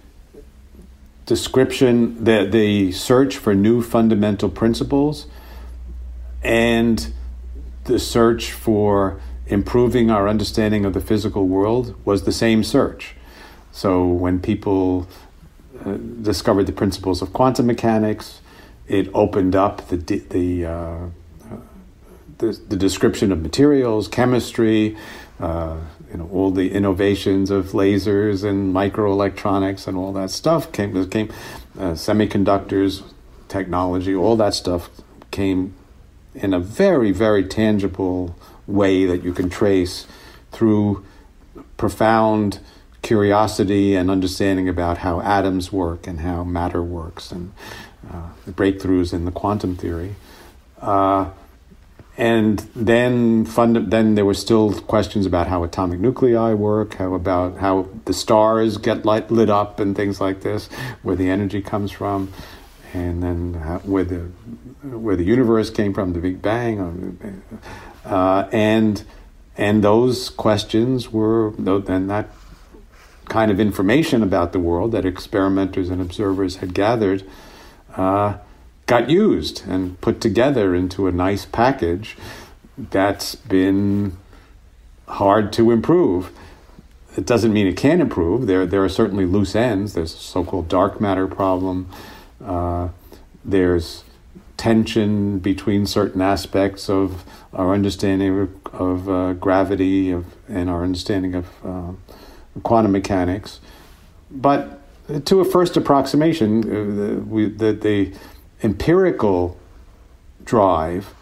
[1.26, 5.26] description, the, the search for new fundamental principles,
[6.42, 7.12] and
[7.84, 13.14] the search for improving our understanding of the physical world was the same search.
[13.70, 15.09] So when people
[15.84, 18.40] uh, discovered the principles of quantum mechanics,
[18.88, 20.98] it opened up the, the uh,
[22.43, 24.97] the, the description of materials, chemistry,
[25.39, 25.78] uh,
[26.10, 31.31] you know, all the innovations of lasers and microelectronics and all that stuff came, came
[31.78, 33.02] uh, semiconductors,
[33.48, 34.90] technology, all that stuff
[35.31, 35.74] came
[36.35, 38.36] in a very, very tangible
[38.66, 40.06] way that you can trace
[40.51, 41.05] through
[41.77, 42.59] profound
[43.02, 47.52] curiosity and understanding about how atoms work and how matter works and
[48.10, 50.14] uh, the breakthroughs in the quantum theory.
[50.81, 51.31] Uh,
[52.18, 57.59] and then fund, then there were still questions about how atomic nuclei work, how about
[57.59, 60.66] how the stars get light, lit up and things like this,
[61.02, 62.30] where the energy comes from,
[62.93, 64.30] and then how, where the
[64.82, 67.18] where the universe came from, the Big Bang,
[68.05, 69.05] uh, and
[69.56, 72.28] and those questions were then that
[73.26, 77.24] kind of information about the world that experimenters and observers had gathered
[77.97, 78.36] uh,
[78.93, 82.14] got used and put together into a nice package
[82.77, 84.19] that's been
[85.09, 86.31] hard to improve.
[87.16, 88.47] It doesn't mean it can't improve.
[88.47, 89.94] There, there are certainly loose ends.
[89.94, 91.89] There's a so-called dark matter problem.
[92.44, 92.89] Uh,
[93.43, 94.05] there's
[94.59, 97.24] tension between certain aspects of
[97.55, 101.93] our understanding of, uh, gravity of, and our understanding of uh,
[102.62, 103.59] quantum mechanics.
[104.31, 104.81] But
[105.24, 108.12] to a first approximation, uh, we, the, the
[108.62, 109.59] empirical
[110.44, 111.14] drive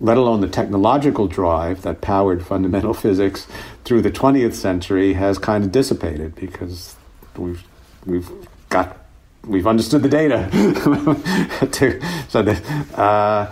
[0.00, 3.46] let alone the technological drive that powered fundamental physics
[3.84, 6.96] through the 20th century has kind of dissipated because
[7.36, 7.62] we've
[8.04, 8.30] we've
[8.68, 8.98] got
[9.44, 10.50] we've understood the data.
[11.72, 12.40] To, so
[12.94, 13.50] uh,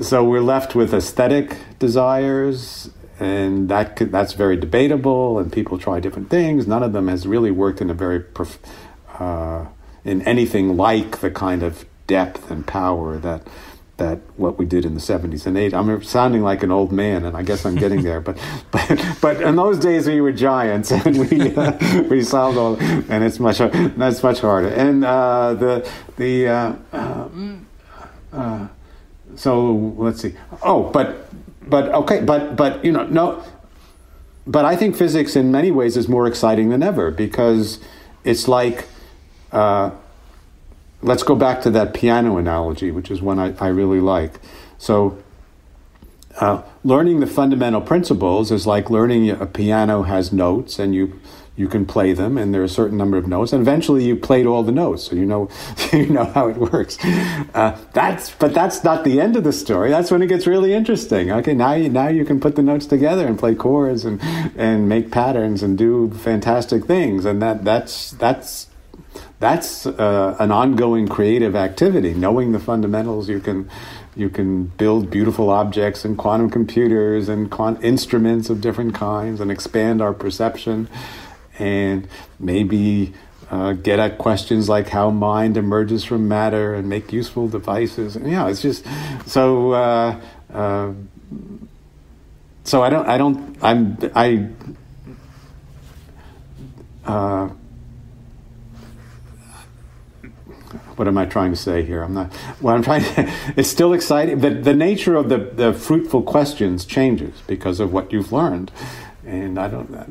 [0.00, 2.90] so we're left with aesthetic desires
[3.20, 6.66] and that could, that's very debatable and people try different things.
[6.66, 8.58] None of them has really worked in a very prof-
[9.18, 9.66] uh,
[10.04, 13.46] in anything like the kind of depth and power that
[13.98, 15.74] that what we did in the 70s and 80s.
[15.74, 18.20] I'm sounding like an old man, and I guess I'm getting there.
[18.20, 18.36] But
[18.70, 23.22] but but in those days we were giants, and we uh, we solved all, and
[23.24, 24.68] it's much that's much harder.
[24.68, 27.28] And uh, the the uh, uh,
[28.32, 28.68] uh,
[29.36, 30.34] so let's see.
[30.62, 31.28] Oh, but
[31.68, 33.42] but okay, but but you know no.
[34.44, 37.78] But I think physics, in many ways, is more exciting than ever because
[38.24, 38.88] it's like
[39.52, 39.90] uh,
[41.02, 44.40] let's go back to that piano analogy, which is one I, I really like.
[44.78, 45.22] So,
[46.40, 51.20] uh, learning the fundamental principles is like learning a piano has notes and you
[51.54, 53.52] you can play them and there are a certain number of notes.
[53.52, 55.50] And eventually you played all the notes so you know
[55.92, 56.96] you know how it works.
[57.04, 59.90] Uh, that's but that's not the end of the story.
[59.90, 61.30] That's when it gets really interesting.
[61.30, 64.18] Okay now you now you can put the notes together and play chords and
[64.56, 67.26] and make patterns and do fantastic things.
[67.26, 68.68] And that that's that's
[69.42, 72.14] that's uh, an ongoing creative activity.
[72.14, 73.68] Knowing the fundamentals, you can
[74.14, 79.50] you can build beautiful objects and quantum computers and quant- instruments of different kinds and
[79.50, 80.88] expand our perception
[81.58, 82.06] and
[82.38, 83.12] maybe
[83.50, 88.14] uh, get at questions like how mind emerges from matter and make useful devices.
[88.14, 88.86] And, yeah, it's just
[89.26, 89.72] so.
[89.72, 90.20] Uh,
[90.52, 90.92] uh,
[92.62, 93.08] so I don't.
[93.08, 93.58] I don't.
[93.60, 93.98] I'm.
[94.14, 94.48] I.
[97.04, 97.48] Uh,
[100.96, 102.02] what am I trying to say here?
[102.02, 102.32] I'm not.
[102.60, 103.02] What I'm trying.
[103.02, 104.40] To, it's still exciting.
[104.40, 108.70] The the nature of the the fruitful questions changes because of what you've learned,
[109.26, 109.92] and I don't.
[109.94, 110.04] Uh,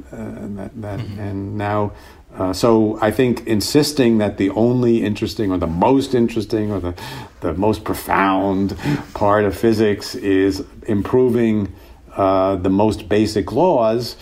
[0.58, 1.20] that, that mm-hmm.
[1.20, 1.94] and now.
[2.34, 6.96] Uh, so I think insisting that the only interesting or the most interesting or the,
[7.42, 8.78] the most profound
[9.14, 11.76] part of physics is improving
[12.16, 14.16] uh, the most basic laws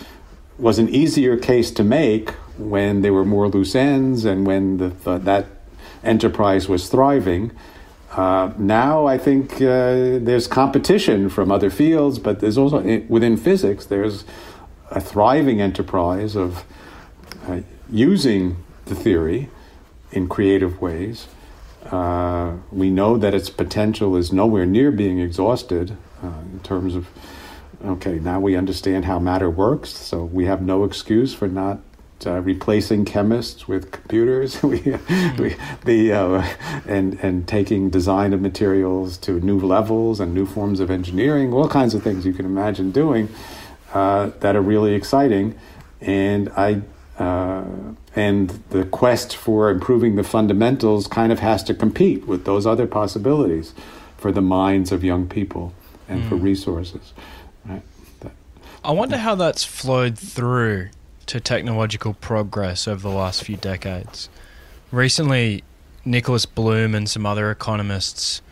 [0.58, 4.88] was an easier case to make when there were more loose ends and when the,
[4.88, 5.46] the that
[6.02, 7.52] enterprise was thriving.
[8.12, 13.86] Uh, now I think uh, there's competition from other fields, but there's also within physics
[13.86, 14.24] there's
[14.90, 16.64] a thriving enterprise of
[17.46, 18.56] uh, using
[18.86, 19.48] the theory
[20.10, 21.28] in creative ways.
[21.90, 27.08] Uh, we know that its potential is nowhere near being exhausted uh, in terms of
[27.84, 31.78] okay now we understand how matter works, so we have no excuse for not
[32.26, 34.78] uh, replacing chemists with computers, we,
[35.38, 36.46] we, the uh,
[36.86, 41.68] and and taking design of materials to new levels and new forms of engineering, all
[41.68, 43.28] kinds of things you can imagine doing
[43.94, 45.58] uh, that are really exciting,
[46.00, 46.82] and I.
[47.18, 47.64] Uh,
[48.16, 52.86] and the quest for improving the fundamentals kind of has to compete with those other
[52.86, 53.74] possibilities
[54.16, 55.72] for the minds of young people
[56.08, 56.28] and mm.
[56.28, 57.12] for resources.
[57.64, 57.82] Right?
[58.20, 58.32] That,
[58.82, 60.88] I wonder how that's flowed through
[61.30, 64.28] to technological progress over the last few decades.
[64.90, 65.62] Recently,
[66.04, 68.42] Nicholas Bloom and some other economists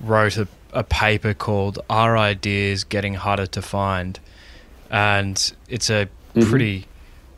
[0.00, 4.18] wrote a, a paper called Are Ideas Getting Harder to Find?
[4.90, 6.48] And it's a mm-hmm.
[6.48, 6.86] pretty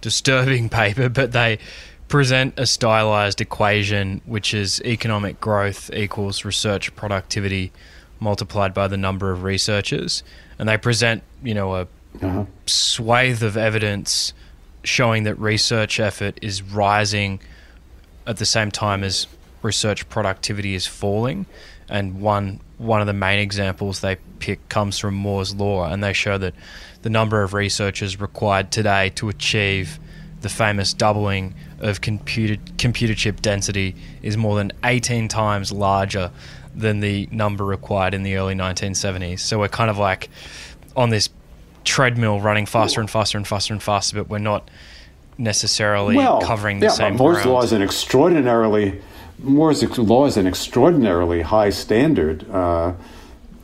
[0.00, 1.58] disturbing paper, but they
[2.06, 7.72] present a stylized equation which is economic growth equals research productivity
[8.20, 10.22] multiplied by the number of researchers.
[10.56, 11.88] And they present, you know, a
[12.22, 12.44] uh-huh.
[12.66, 14.32] swathe of evidence
[14.84, 17.40] showing that research effort is rising
[18.26, 19.26] at the same time as
[19.62, 21.46] research productivity is falling.
[21.88, 26.12] And one one of the main examples they pick comes from Moore's law, and they
[26.12, 26.54] show that
[27.02, 29.98] the number of researchers required today to achieve
[30.40, 36.30] the famous doubling of computer computer chip density is more than 18 times larger
[36.74, 39.40] than the number required in the early 1970s.
[39.40, 40.28] So we're kind of like
[40.96, 41.28] on this
[41.84, 44.70] treadmill running faster and faster and faster and faster, but we're not
[45.38, 47.50] necessarily well, covering the yeah, same Moore's ground.
[47.50, 49.00] law is an extraordinarily
[49.38, 52.48] Moore's law is an extraordinarily high standard.
[52.50, 52.92] Uh,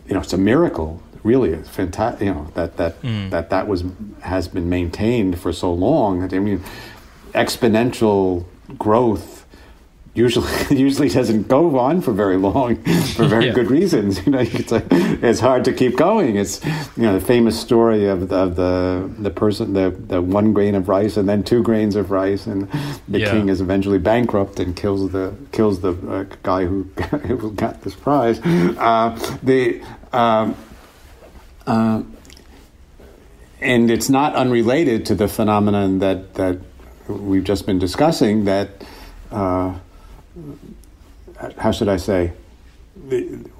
[0.06, 1.50] you know, it's a miracle, really.
[1.50, 2.26] It's fantastic.
[2.26, 3.30] You know that that Mm.
[3.30, 3.84] that that was
[4.22, 6.22] has been maintained for so long.
[6.34, 6.62] I mean,
[7.34, 8.44] exponential
[8.78, 9.39] growth
[10.14, 12.76] usually usually doesn't go on for very long
[13.16, 13.52] for very Yeah.
[13.52, 14.18] good reasons.
[14.26, 14.82] You know, it's, a,
[15.26, 16.36] it's hard to keep going.
[16.36, 16.64] It's
[16.96, 20.74] you know the famous story of, the- of the the person the the one grain
[20.74, 22.68] of rice and then two grains of rice, and
[23.08, 23.30] the Yeah.
[23.30, 26.82] king is eventually bankrupt and kills the kills the uh, guy who
[27.28, 28.40] who got this prize.
[28.44, 29.80] Uh, the
[30.12, 30.56] um,
[31.66, 32.02] uh,
[33.60, 36.58] and it's not unrelated to the phenomenon that that
[37.08, 38.44] we've just been discussing.
[38.44, 38.68] That
[39.30, 39.74] uh,
[41.58, 42.32] how should I say?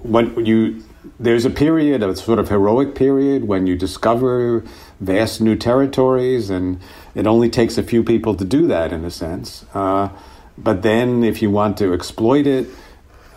[0.02, 0.82] When you
[1.18, 4.64] there's a period, a sort of heroic period, when you discover
[5.00, 6.80] vast new territories, and
[7.14, 9.64] it only takes a few people to do that, in a sense.
[9.72, 10.10] Uh,
[10.58, 12.68] but then, if you want to exploit it,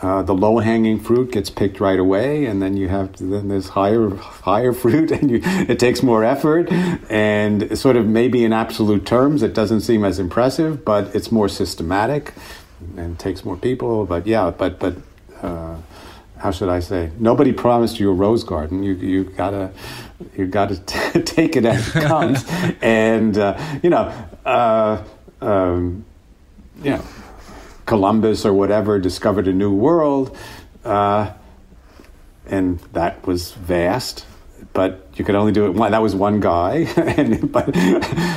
[0.02, 3.48] uh, the low hanging fruit gets picked right away, and then you have to, then
[3.48, 6.70] there's higher higher fruit, and you, it takes more effort,
[7.10, 11.48] and sort of maybe in absolute terms it doesn't seem as impressive, but it's more
[11.48, 12.34] systematic,
[12.98, 14.06] and takes more people.
[14.06, 14.96] But yeah, but but
[15.42, 15.78] uh,
[16.38, 17.12] how should I say?
[17.20, 18.84] Nobody promised you a rose garden.
[18.84, 19.72] You you gotta
[20.38, 22.46] you gotta t- take it as it comes,
[22.82, 24.12] and uh, you know.
[24.46, 25.04] Uh,
[25.44, 26.06] um,
[26.82, 27.04] you know,
[27.86, 30.36] Columbus or whatever discovered a new world,
[30.84, 31.32] uh,
[32.48, 34.26] and that was vast.
[34.72, 35.92] But you could only do it one.
[35.92, 37.76] That was one guy, and but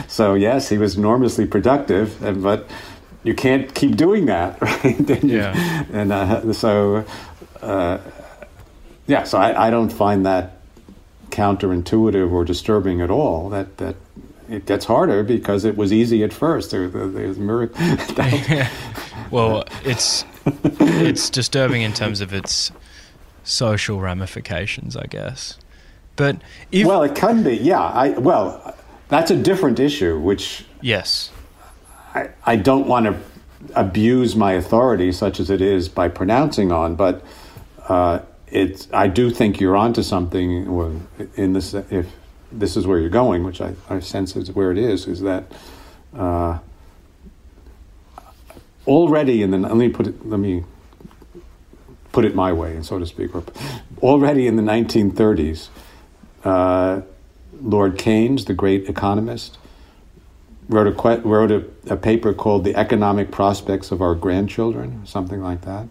[0.09, 2.19] so yes, he was enormously productive.
[2.43, 2.69] But
[3.27, 5.09] you can't keep doing that, right?
[5.23, 5.85] You- Yeah.
[5.93, 7.05] And uh, so,
[7.63, 7.99] uh,
[9.07, 9.25] yeah.
[9.25, 10.53] So I, I don't find that
[11.31, 13.51] counterintuitive or disturbing at all.
[13.51, 13.97] That that
[14.49, 16.71] it gets harder because it was easy at first.
[16.71, 17.77] There, there, there's miracle.
[19.31, 22.71] Well, it's it's disturbing in terms of its
[23.43, 25.59] social ramifications, I guess.
[26.15, 26.37] But
[26.71, 27.57] if well, it can be.
[27.57, 27.81] Yeah.
[27.83, 28.77] I well,
[29.09, 31.33] that's a different issue, which yes,
[32.17, 33.17] I, I don't want to
[33.75, 36.97] abuse my authority, such as it is, by pronouncing on.
[36.97, 37.25] But
[37.89, 41.05] uh, it's I do think you're onto something.
[41.37, 42.07] In this, if
[42.51, 45.45] this is where you're going, which I, I sense is where it is, is that.
[46.15, 46.59] Uh,
[48.87, 50.65] already in the let me put it let me
[52.13, 53.31] put it my way, and so to speak.
[53.99, 55.69] Already in the 1930s,
[56.45, 57.03] uh,
[57.61, 59.59] Lord Keynes, the great economist,
[60.69, 65.63] wrote a wrote a, a paper called "The Economic Prospects of Our Grandchildren," something like
[65.63, 65.87] that,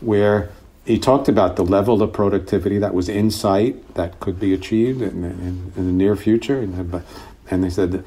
[0.00, 0.50] where
[0.84, 5.00] he talked about the level of productivity that was in sight that could be achieved
[5.00, 7.02] in, in, in the near future, and,
[7.50, 8.04] and they said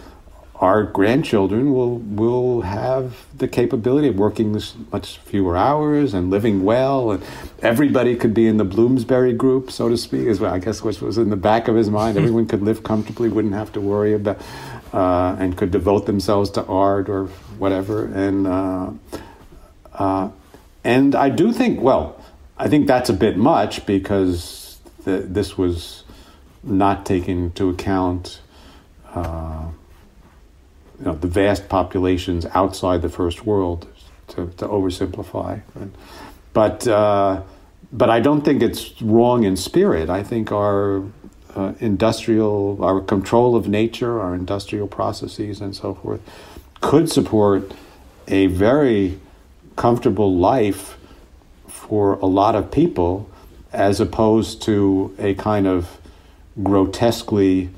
[0.59, 6.63] our grandchildren will will have the capability of working this much fewer hours and living
[6.63, 7.23] well, and
[7.61, 10.25] everybody could be in the Bloomsbury group, so to speak.
[10.25, 12.17] Is what I guess which was in the back of his mind.
[12.17, 14.39] Everyone could live comfortably, wouldn't have to worry about,
[14.93, 17.25] uh, and could devote themselves to art or
[17.57, 18.05] whatever.
[18.05, 18.91] And uh,
[19.93, 20.29] uh,
[20.83, 22.23] and I do think, well,
[22.57, 26.03] I think that's a bit much because the, this was
[26.63, 28.41] not taken into account.
[29.13, 29.67] Uh,
[30.99, 33.87] you know, the vast populations outside the first world,
[34.27, 35.61] to, to oversimplify.
[36.53, 37.43] But, uh,
[37.91, 40.09] but I don't think it's wrong in spirit.
[40.09, 41.03] I think our
[41.57, 46.21] uh, industrial, our control of nature, our industrial processes, and so forth,
[46.81, 47.73] could support
[48.27, 49.19] a very
[49.75, 50.97] comfortable life
[51.67, 53.29] for a lot of people,
[53.73, 55.99] as opposed to a kind of
[56.61, 57.69] grotesquely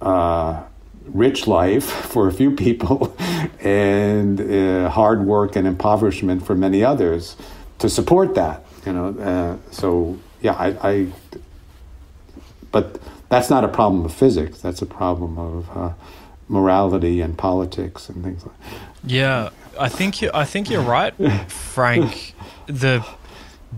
[0.00, 0.62] uh,
[1.04, 3.16] rich life for a few people
[3.60, 7.36] and uh, hard work and impoverishment for many others
[7.78, 11.06] to support that you know uh, so yeah I, I
[12.72, 15.92] but that's not a problem of physics that's a problem of uh,
[16.48, 19.10] morality and politics and things like That.
[19.10, 19.48] yeah,
[19.78, 21.14] I think you I think you're right,
[21.50, 22.34] Frank.
[22.66, 23.04] The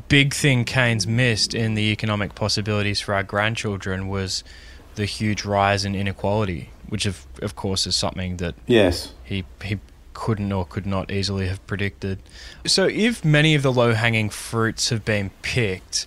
[0.09, 4.43] big thing Keynes missed in the economic possibilities for our grandchildren was
[4.94, 9.78] the huge rise in inequality, which of of course is something that yes he he
[10.14, 12.19] couldn't or could not easily have predicted.
[12.66, 16.06] So if many of the low hanging fruits have been picked,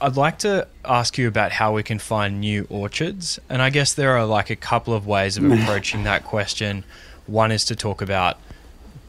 [0.00, 3.38] I'd like to ask you about how we can find new orchards.
[3.50, 6.84] And I guess there are like a couple of ways of approaching that question.
[7.26, 8.38] One is to talk about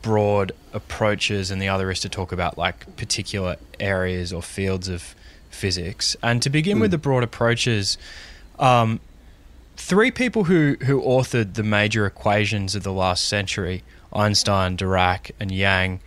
[0.01, 5.15] broad approaches, and the other is to talk about like particular areas or fields of
[5.49, 6.17] physics.
[6.21, 7.97] And to begin with the broad approaches,
[8.59, 8.99] um,
[9.77, 15.51] three people who, who authored the major equations of the last century Einstein, Dirac, and
[15.51, 16.01] Yang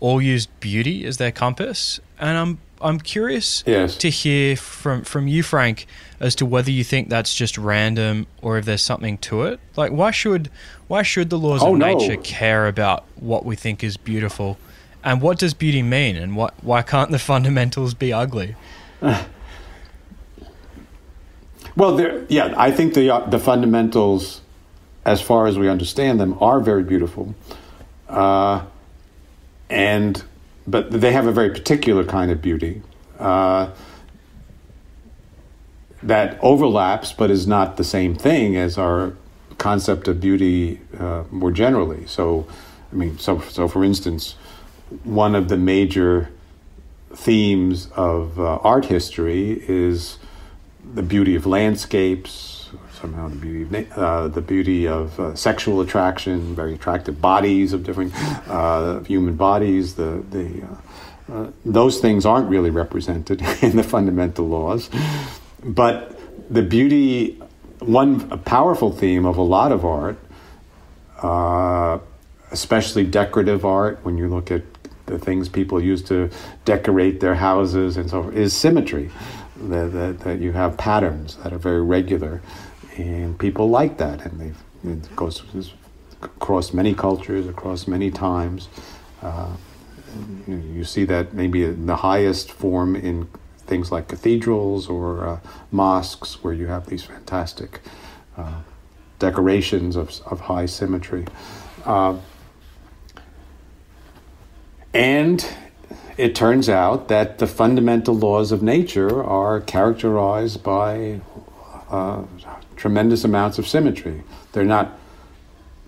[0.00, 2.00] all used beauty as their compass.
[2.18, 3.96] And I'm I'm curious Yes.
[3.98, 5.86] to hear from from you, Frank,
[6.18, 9.60] as to whether you think that's just random or if there's something to it.
[9.76, 10.50] Like, why should
[10.88, 11.92] why should the laws Oh, of no.
[11.94, 14.56] nature care about what we think is beautiful,
[15.04, 18.56] and what does beauty mean, and what why can't the fundamentals be ugly?
[21.76, 24.40] Well, there, yeah, I think the uh, the fundamentals,
[25.04, 27.34] as far as we understand them, are very beautiful,
[28.08, 28.62] uh,
[29.68, 30.22] and
[30.66, 32.82] but they have a very particular kind of beauty
[33.18, 33.70] uh,
[36.02, 39.14] that overlaps, but is not the same thing as our
[39.58, 42.06] concept of beauty uh, more generally.
[42.06, 42.46] So,
[42.92, 44.34] I mean, so so for instance,
[45.04, 46.30] one of the major
[47.14, 50.18] themes of uh, art history is
[50.94, 52.59] the beauty of landscapes,
[53.00, 57.84] somehow the beauty of uh, the beauty of uh, sexual attraction, very attractive bodies of
[57.84, 58.12] different
[58.48, 59.94] uh, human bodies.
[59.94, 64.90] The the uh, uh, those things aren't really represented in the fundamental laws,
[65.62, 66.18] but
[66.50, 67.40] the beauty.
[67.80, 70.18] One powerful theme of a lot of art,
[71.22, 71.98] uh,
[72.50, 74.64] especially decorative art, when you look at
[75.06, 76.28] the things people use to
[76.66, 79.10] decorate their houses and so forth, is symmetry.
[79.62, 82.40] That, that, that you have patterns that are very regular,
[83.00, 85.42] and people like that, and they've it goes
[86.22, 88.68] across many cultures, across many times.
[89.22, 89.50] Uh,
[90.46, 93.28] you, you see that maybe in the highest form in
[93.58, 95.40] things like cathedrals or uh,
[95.70, 97.80] mosques, where you have these fantastic
[98.36, 98.60] uh,
[99.18, 101.26] decorations of, of high symmetry.
[101.84, 102.16] Uh,
[104.92, 105.46] and
[106.16, 111.20] it turns out that the fundamental laws of nature are characterized by
[111.90, 112.24] uh,
[112.80, 114.22] tremendous amounts of symmetry.
[114.52, 114.98] They're not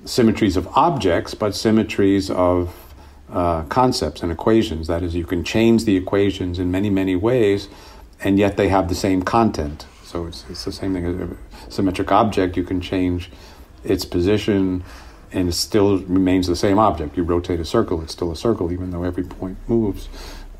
[0.04, 2.94] symmetries of objects, but symmetries of
[3.30, 4.88] uh, concepts and equations.
[4.88, 7.68] That is, you can change the equations in many, many ways,
[8.22, 9.86] and yet they have the same content.
[10.04, 11.36] So it's, it's the same thing as a
[11.70, 12.58] symmetric object.
[12.58, 13.30] You can change
[13.84, 14.84] its position,
[15.32, 17.16] and it still remains the same object.
[17.16, 20.10] You rotate a circle, it's still a circle, even though every point moves.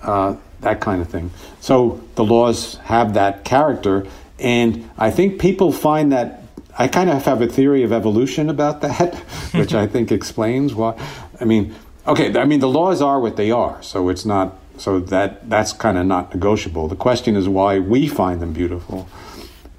[0.01, 1.31] Uh, that kind of thing.
[1.61, 4.07] So the laws have that character,
[4.43, 6.40] and I think people find that.
[6.78, 9.14] I kind of have a theory of evolution about that,
[9.52, 10.98] which I think explains why.
[11.39, 11.74] I mean,
[12.06, 14.56] okay, I mean the laws are what they are, so it's not.
[14.78, 16.89] So that that's kind of not negotiable.
[16.89, 19.06] The question is why we find them beautiful,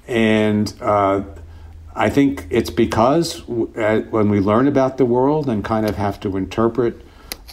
[0.06, 1.22] and uh,
[1.96, 5.96] I think it's because w- uh, when we learn about the world and kind of
[5.96, 7.02] have to interpret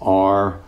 [0.02, 0.60] our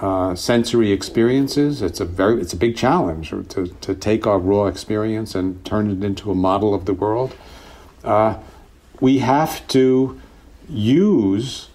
[0.00, 4.66] uh, sensory experiences, it's a very it's a big challenge to to take our raw
[4.66, 7.34] experience and turn it into a model of the world.
[8.02, 8.36] Uh,
[9.00, 10.20] we have to
[10.68, 11.68] use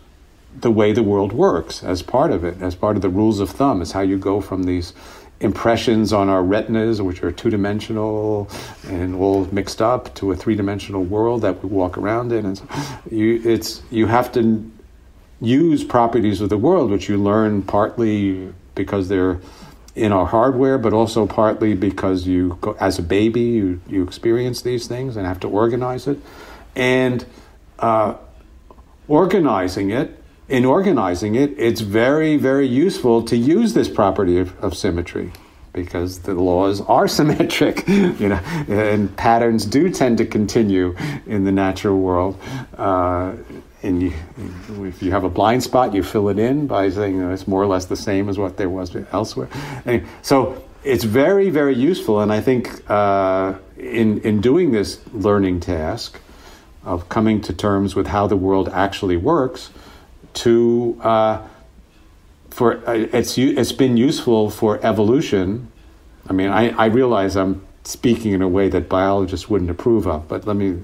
[0.59, 3.49] the way the world works as part of it, as part of the rules of
[3.49, 4.93] thumb, is how you go from these
[5.41, 8.49] impressions on our retinas, which are two dimensional
[8.87, 12.45] and all mixed up, to a three dimensional world that we walk around in.
[12.45, 12.65] And so
[13.09, 14.69] you, it's, you have to
[15.41, 19.39] use properties of the world, which you learn partly because they're
[19.95, 24.87] in our hardware, but also partly because you, as a baby, you, you experience these
[24.87, 26.17] things and have to organize it.
[26.75, 27.25] And
[27.79, 28.15] uh,
[29.07, 34.75] organizing it, in organizing it, it's very, very useful to use this property of, of
[34.75, 35.31] symmetry
[35.73, 40.95] because the laws are symmetric, you know, and patterns do tend to continue
[41.25, 42.39] in the natural world.
[42.77, 43.33] Uh,
[43.81, 44.13] and you,
[44.85, 47.47] if you have a blind spot, you fill it in by saying you know, it's
[47.47, 49.49] more or less the same as what there was elsewhere.
[50.21, 52.21] So it's very, very useful.
[52.21, 56.19] And I think uh, in in doing this learning task
[56.83, 59.69] of coming to terms with how the world actually works,
[60.33, 61.47] to uh,
[62.49, 65.71] for uh, it's it's been useful for evolution.
[66.29, 70.27] I mean, I, I realize I'm speaking in a way that biologists wouldn't approve of,
[70.27, 70.83] but let me.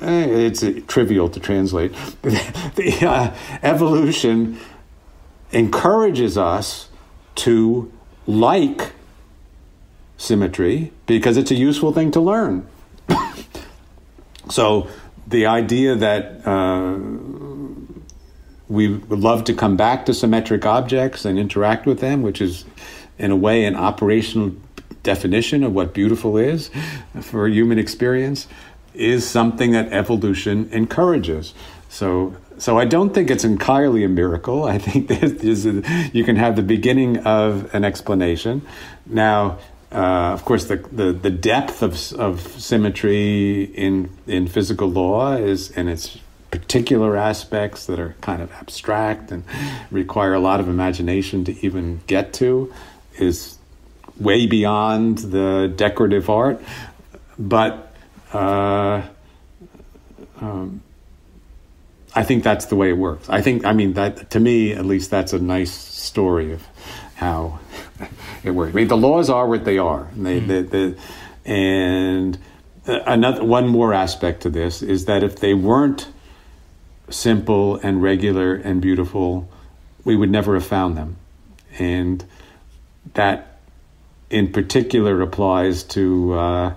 [0.00, 1.92] Eh, It's trivial to translate.
[2.22, 4.58] the uh, evolution
[5.52, 6.88] encourages us
[7.36, 7.90] to
[8.26, 8.92] like
[10.16, 12.66] symmetry because it's a useful thing to learn.
[14.50, 14.88] so
[15.26, 16.98] the idea that uh,
[18.68, 22.64] we would love to come back to symmetric objects and interact with them, which is,
[23.18, 24.52] in a way, an operational
[25.02, 26.70] definition of what beautiful is
[27.20, 28.46] for human experience
[28.94, 31.54] is something that evolution encourages.
[31.88, 34.64] So, so I don't think it's entirely a miracle.
[34.64, 35.08] I think
[35.40, 35.82] there's, a,
[36.12, 38.62] you can have the beginning of an explanation.
[39.06, 39.58] Now,
[39.90, 45.70] uh, of course, the, the, the depth of, of symmetry in in physical law is
[45.70, 46.18] in its
[46.50, 49.44] particular aspects that are kind of abstract and
[49.90, 52.72] require a lot of imagination to even get to
[53.18, 53.58] is
[54.18, 56.60] way beyond the decorative art.
[57.38, 57.87] But
[58.32, 59.02] uh,
[60.40, 60.82] um,
[62.14, 63.28] I think that's the way it works.
[63.28, 66.66] I think, I mean, that to me, at least, that's a nice story of
[67.14, 67.58] how
[68.44, 68.72] it works.
[68.72, 70.46] I mean, the laws are what they are, and they, mm.
[70.46, 70.94] they, they,
[71.44, 72.38] and
[72.84, 76.08] another one more aspect to this is that if they weren't
[77.10, 79.48] simple and regular and beautiful,
[80.04, 81.16] we would never have found them,
[81.78, 82.24] and
[83.14, 83.58] that
[84.30, 86.74] in particular applies to uh,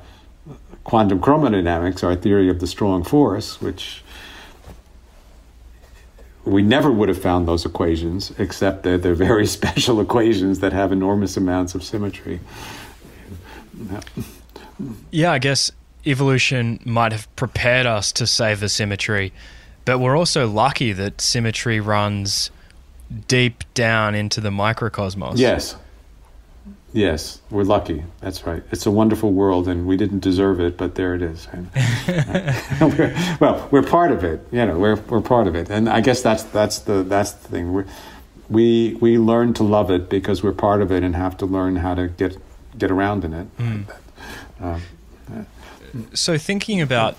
[0.83, 4.03] quantum chromodynamics, our theory of the strong force, which
[6.43, 10.91] we never would have found those equations, except that they're very special equations that have
[10.91, 12.39] enormous amounts of symmetry.
[15.11, 15.71] Yeah, I guess
[16.05, 19.31] evolution might have prepared us to save the symmetry,
[19.85, 22.49] but we're also lucky that symmetry runs
[23.27, 25.37] deep down into the microcosmos.
[25.37, 25.75] Yes.
[26.93, 28.03] Yes, we're lucky.
[28.19, 28.63] That's right.
[28.71, 31.47] It's a wonderful world, and we didn't deserve it, but there it is.
[32.81, 34.45] we're, well, we're part of it.
[34.51, 37.47] You know, we're we're part of it, and I guess that's that's the that's the
[37.47, 37.73] thing.
[37.73, 37.83] we
[38.49, 41.77] we we learn to love it because we're part of it, and have to learn
[41.77, 42.37] how to get
[42.77, 43.57] get around in it.
[43.57, 43.85] Mm.
[44.59, 44.81] Um,
[46.13, 47.15] so, thinking about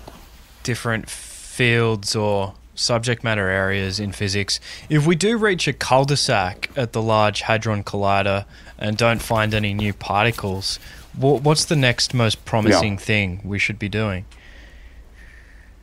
[0.61, 4.59] different fields or subject matter areas in physics,
[4.89, 8.45] if we do reach a cul-de-sac at the Large Hadron Collider
[8.83, 10.77] and don't find any new particles,
[11.17, 12.99] what's the next most promising yeah.
[12.99, 14.25] thing we should be doing?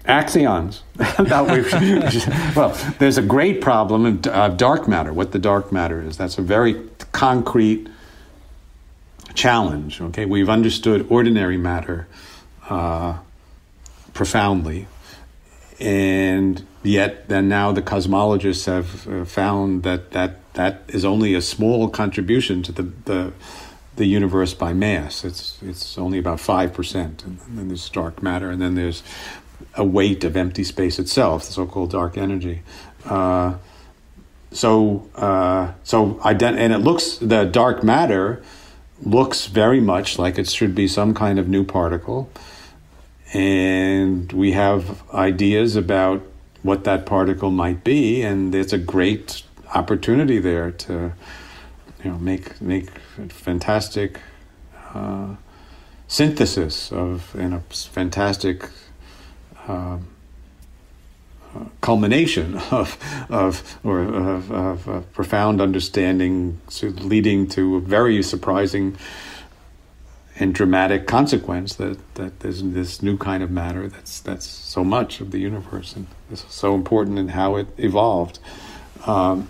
[0.05, 0.81] Axions.
[2.56, 6.16] well, there's a great problem of uh, dark matter, what the dark matter is.
[6.16, 6.74] That's a very
[7.12, 7.89] concrete
[9.35, 10.01] challenge.
[10.01, 12.06] Okay, we've understood ordinary matter
[12.68, 13.18] uh,
[14.12, 14.86] profoundly,
[15.78, 21.43] and yet then now the cosmologists have uh, found that that that is only a
[21.43, 23.32] small contribution to the the,
[23.97, 25.24] the universe by mass.
[25.24, 29.02] It's it's only about five percent, and then there's dark matter, and then there's
[29.74, 32.62] a weight of empty space itself, the so-called dark energy.
[33.05, 33.55] Uh,
[34.52, 38.43] so uh, so ident- and it looks the dark matter
[39.02, 42.28] looks very much like it should be some kind of new particle,
[43.32, 46.20] and we have ideas about
[46.62, 49.43] what that particle might be, and there's a great
[49.74, 51.12] opportunity there to
[52.05, 52.90] you know make make
[53.28, 54.20] fantastic
[54.94, 55.34] uh,
[56.09, 58.68] synthesis of in a fantastic
[59.68, 60.09] um,
[61.55, 62.98] uh, culmination of
[63.28, 68.97] of or of, of, of profound understanding, leading to a very surprising
[70.36, 75.20] and dramatic consequence that, that there's this new kind of matter that's that's so much
[75.20, 78.38] of the universe and is so important in how it evolved.
[79.06, 79.48] Um,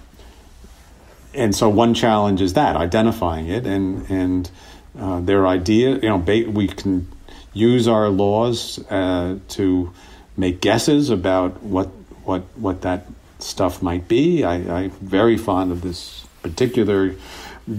[1.35, 4.51] and so one challenge is that identifying it and and
[4.99, 5.95] uh, their idea.
[5.95, 7.09] You know, we can
[7.53, 9.93] use our laws uh, to
[10.37, 11.87] make guesses about what
[12.25, 13.07] what what that
[13.39, 14.45] stuff might be.
[14.45, 17.15] I, I'm very fond of this particular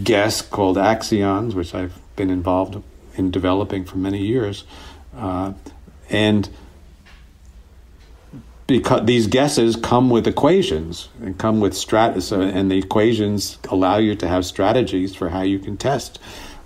[0.04, 2.82] guess called axions, which I've been involved
[3.16, 4.64] in developing for many years,
[5.16, 5.54] uh,
[6.10, 6.50] and
[8.80, 14.16] because these guesses come with equations and come with strat, and the equations allow you
[14.16, 16.20] to have strategies for how you can test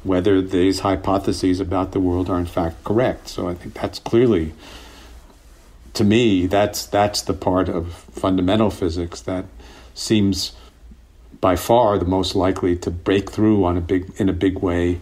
[0.05, 3.27] whether these hypotheses about the world are in fact correct.
[3.27, 4.53] So I think that's clearly,
[5.93, 9.45] to me, that's that's the part of fundamental physics that
[9.95, 10.53] seems
[11.41, 15.01] by far the most likely to break through on a big in a big way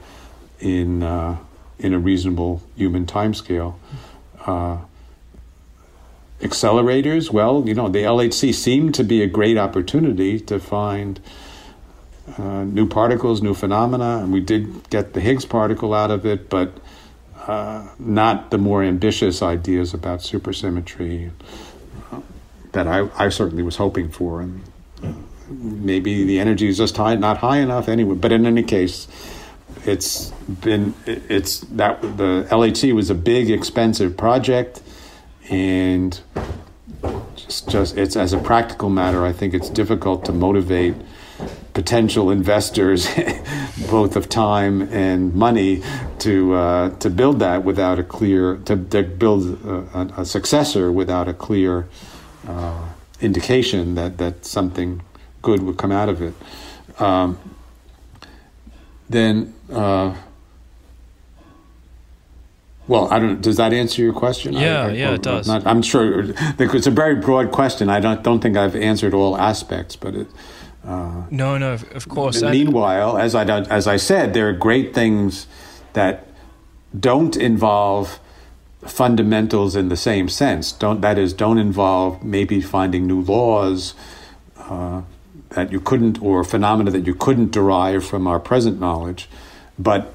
[0.59, 1.37] in uh,
[1.77, 3.75] in a reasonable human timescale.
[4.45, 4.77] Uh,
[6.43, 11.19] accelerators, well, you know, the LHC seemed to be a great opportunity to find
[12.37, 16.49] uh, new particles, new phenomena, and we did get the Higgs particle out of it,
[16.49, 16.77] but
[17.47, 21.31] uh, not the more ambitious ideas about supersymmetry
[22.11, 22.21] uh,
[22.71, 24.41] that I, I certainly was hoping for.
[24.41, 24.63] And
[25.03, 25.11] uh,
[25.49, 28.15] maybe the energy is just high, not high enough anyway.
[28.15, 29.07] But in any case,
[29.85, 34.81] it's been it's that the LHC was a big, expensive project,
[35.49, 36.19] and
[37.35, 40.95] just just it's as a practical matter, I think it's difficult to motivate
[41.73, 43.07] potential investors,
[43.89, 45.83] both of time and money,
[46.19, 51.27] to uh, to build that without a clear to, to build a, a, successor without
[51.27, 51.87] a clear
[52.47, 52.89] uh,
[53.21, 55.01] indication that that something
[55.41, 56.33] good would come out of it.
[57.01, 57.37] Um,
[59.09, 59.53] then.
[59.71, 60.15] Uh,
[62.87, 63.41] well, I don't.
[63.41, 64.53] Does that answer your question?
[64.53, 65.47] Yeah, I, I, yeah, or, it does.
[65.47, 67.89] Not, I'm sure it's a very broad question.
[67.89, 70.27] I don't don't think I've answered all aspects, but it,
[70.85, 72.41] uh, no, no, of course.
[72.41, 75.47] Meanwhile, as I as I said, there are great things
[75.93, 76.27] that
[76.97, 78.19] don't involve
[78.85, 80.73] fundamentals in the same sense.
[80.73, 83.93] Don't that is don't involve maybe finding new laws
[84.57, 85.03] uh,
[85.49, 89.29] that you couldn't or phenomena that you couldn't derive from our present knowledge,
[89.79, 90.13] but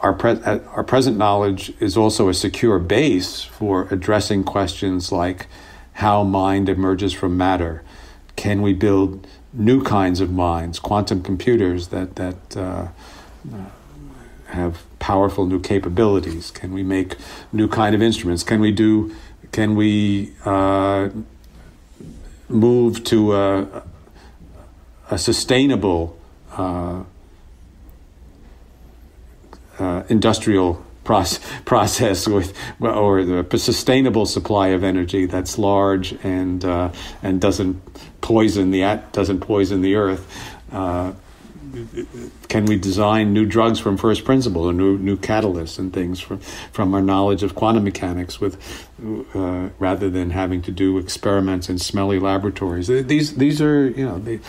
[0.00, 5.46] our, pre- uh, our present knowledge is also a secure base for addressing questions like
[5.94, 7.82] how mind emerges from matter.
[8.36, 12.88] Can we build new kinds of minds, quantum computers that, that uh,
[14.46, 16.50] have powerful new capabilities?
[16.50, 17.16] Can we make
[17.52, 18.42] new kind of instruments?
[18.44, 19.14] Can we do?
[19.50, 21.08] Can we uh,
[22.48, 23.82] move to a,
[25.10, 26.18] a sustainable
[26.52, 27.02] uh,
[29.78, 36.92] uh, industrial process, with or the sustainable supply of energy that's large and uh,
[37.22, 37.80] and doesn't
[38.20, 40.52] poison the doesn't poison the earth.
[40.70, 41.12] Uh,
[42.48, 46.38] can we design new drugs from first principle or new new catalysts and things from
[46.72, 48.56] from our knowledge of quantum mechanics with
[49.34, 54.18] uh, rather than having to do experiments in smelly laboratories these these are you know
[54.18, 54.40] they,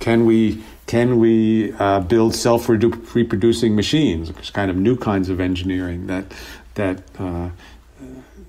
[0.00, 4.30] can we can we uh, build self-reproducing machines?
[4.30, 6.26] It's kind of new kinds of engineering that
[6.74, 7.50] that uh,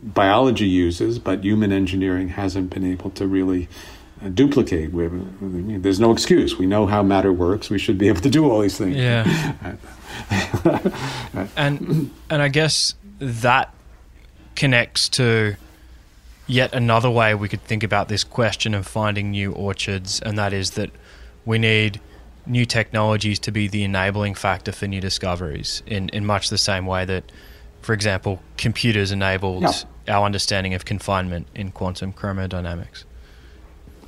[0.01, 3.67] biology uses, but human engineering hasn't been able to really
[4.23, 4.91] uh, duplicate.
[4.91, 5.07] We
[5.77, 6.57] there's no excuse.
[6.57, 7.69] We know how matter works.
[7.69, 8.95] We should be able to do all these things.
[8.95, 9.75] Yeah.
[11.55, 13.73] and and I guess that
[14.55, 15.55] connects to
[16.47, 20.53] yet another way we could think about this question of finding new orchards, and that
[20.53, 20.91] is that
[21.45, 21.99] we need
[22.45, 26.85] new technologies to be the enabling factor for new discoveries in, in much the same
[26.85, 27.31] way that,
[27.81, 30.15] for example, computers enabled yeah.
[30.15, 33.03] our understanding of confinement in quantum chromodynamics.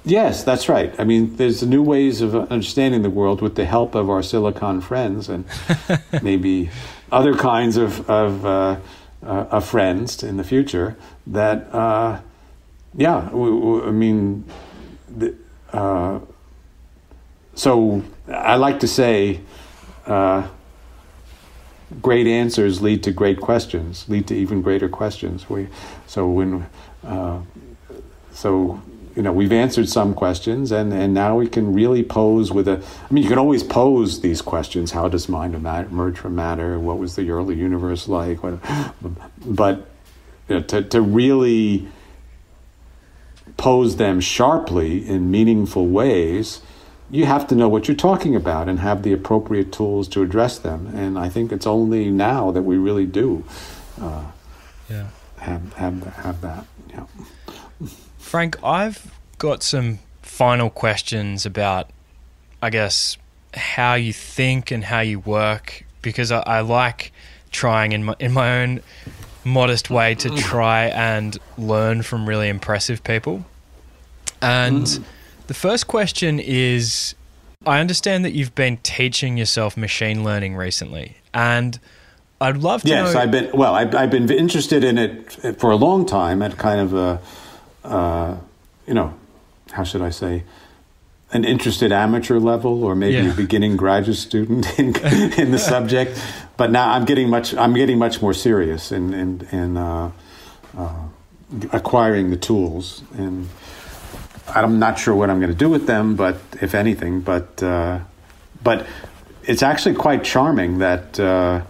[0.06, 0.98] Yes, that's right.
[0.98, 4.80] I mean, there's new ways of understanding the world with the help of our silicon
[4.80, 5.44] friends and
[6.22, 6.70] maybe
[7.12, 8.78] other kinds of, of, uh,
[9.22, 10.96] uh, of friends in the future
[11.26, 12.22] that, uh,
[12.96, 14.46] yeah, I mean,
[15.10, 15.36] the,
[15.74, 16.20] uh,
[17.58, 19.42] so I like to say,
[20.06, 20.48] uh,
[22.02, 25.50] great answers lead to great questions, lead to even greater questions.
[25.50, 25.68] We,
[26.06, 26.68] so when,
[27.04, 27.40] uh,
[28.32, 28.80] so
[29.16, 32.74] you know, we've answered some questions, and and now we can really pose with a.
[33.10, 36.80] I mean, you can always pose these questions: How does mind emerge from matter?
[36.80, 38.44] What was the early universe like?
[38.44, 38.60] What,
[39.44, 39.90] but
[40.48, 41.88] you know, to to really
[43.58, 46.62] pose them sharply in meaningful ways
[47.10, 50.60] you have to know what you're talking about and have the appropriate tools to address
[50.60, 50.88] them.
[50.88, 53.46] And I think it's only now that we really do
[54.02, 54.26] uh,
[54.90, 55.08] yeah.
[55.40, 56.66] have, have, have that.
[56.90, 57.06] Yeah.
[58.18, 61.90] Frank, I've got some final questions about,
[62.62, 63.18] I guess,
[63.54, 67.14] how you think and how you work because I, I like
[67.52, 68.82] trying in my, in my own
[69.46, 73.46] modest way to try and learn from really impressive people.
[74.42, 74.86] And.
[74.86, 75.04] Mm
[75.48, 77.16] the first question is
[77.66, 81.80] I understand that you've been teaching yourself machine learning recently, and
[82.40, 83.20] I'd love to yes, know.
[83.20, 83.74] I've been well.
[83.74, 87.22] I've, I've, been interested in it for a long time at kind of a,
[87.84, 88.38] uh,
[88.86, 89.14] you know,
[89.72, 90.44] how should I say,
[91.32, 93.34] an interested amateur level, or maybe yeah.
[93.34, 94.96] a beginning graduate student in,
[95.34, 96.22] in the subject.
[96.58, 97.56] But now I'm getting much.
[97.56, 100.12] I'm getting much more serious in in, in uh,
[100.78, 100.94] uh,
[101.72, 103.50] acquiring the tools and
[104.48, 108.00] I'm not sure what I'm going to do with them, but if anything, but uh,
[108.64, 108.88] but
[109.44, 111.64] it's actually quite charming that uh,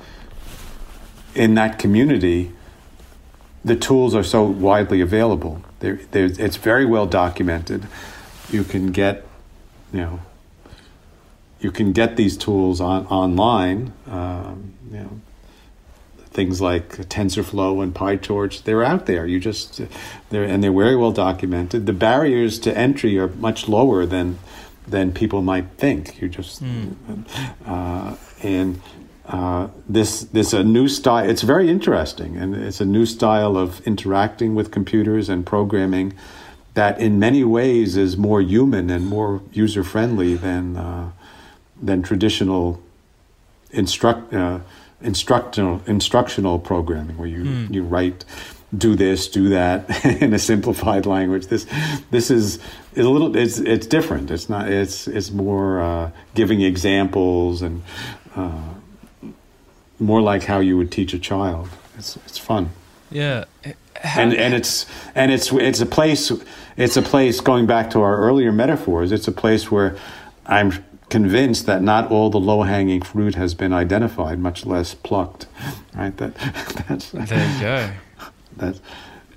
[1.36, 2.52] in that community
[3.68, 5.62] the tools are so widely available.
[5.80, 7.86] They're, they're, it's very well documented.
[8.49, 9.26] You can get,
[9.91, 10.20] you know,
[11.60, 13.94] you can get these tools on online.
[14.08, 15.22] Um, you know,
[16.38, 19.26] things like TensorFlow and PyTorch, they're out there.
[19.26, 19.81] You just
[20.30, 21.88] they're and they're very well documented.
[21.88, 24.38] The barriers to entry are much lower than
[24.88, 26.22] than people might think.
[26.22, 26.93] You just mm.
[27.65, 28.80] uh, and
[29.26, 31.27] uh, this this a new style.
[31.27, 36.14] It's very interesting, and it's a new style of interacting with computers and programming
[36.76, 41.09] that, in many ways, is more human and more user friendly than uh,
[41.81, 42.80] than traditional
[43.72, 44.59] instruct uh,
[45.02, 47.74] instructional instructional programming where you Hmm.
[47.74, 48.26] you write
[48.78, 51.65] do this do that in a simplified language this
[52.11, 52.56] this is
[52.95, 57.82] is a little it's it's different it's not it's it's more uh, giving examples and
[58.36, 58.52] uh,
[59.99, 62.69] more like how you would teach a child it's it's fun
[63.11, 63.45] Yeah.
[64.03, 66.32] and and it's and it's it's a place
[66.76, 69.95] it's a place going back to our earlier metaphors it's a place where
[70.45, 70.72] i'm
[71.10, 75.48] convinced that not all the low-hanging fruit has been identified much less plucked
[75.96, 76.36] right that
[76.88, 77.90] that's There you go.
[78.58, 78.82] that's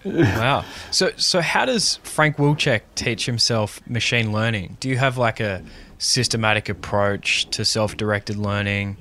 [0.02, 0.64] Wow.
[0.90, 4.78] So, so how does Frank Wilczek teach himself machine learning?
[4.80, 5.62] Do you have like a
[5.98, 8.96] systematic approach to self-directed learning,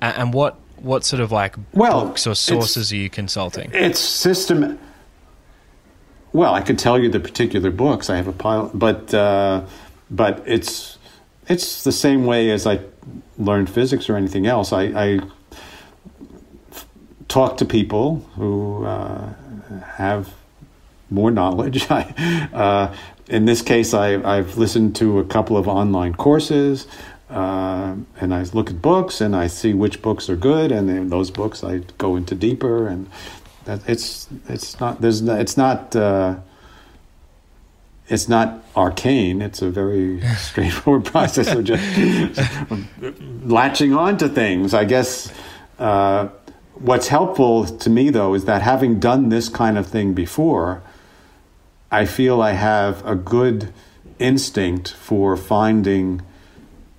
[0.00, 3.70] and, and what what sort of like Well, books or sources are you consulting?
[3.74, 4.78] it's system
[6.32, 9.62] well i could tell you the particular books i have a pile but uh,
[10.10, 10.96] but it's
[11.50, 12.80] it's the same way as i
[13.40, 14.72] learned physics or anything else.
[14.72, 15.20] I, I
[17.28, 19.32] talk to people who uh,
[19.96, 20.34] have
[21.10, 21.86] more knowledge.
[21.90, 22.94] I, uh,
[23.28, 26.86] in this case I, i've listened to a couple of online courses
[27.30, 31.30] uh, and I look at books and I see which books are good, and those
[31.30, 33.08] books I go into deeper, and
[33.66, 36.34] that it's it's not there's it's not uh,
[38.10, 39.40] it's not arcane.
[39.40, 41.82] It's a very straightforward process of just
[43.44, 44.74] latching on to things.
[44.74, 45.32] I guess
[45.78, 46.28] uh,
[46.74, 50.82] what's helpful to me though is that having done this kind of thing before,
[51.90, 53.72] I feel I have a good
[54.18, 56.22] instinct for finding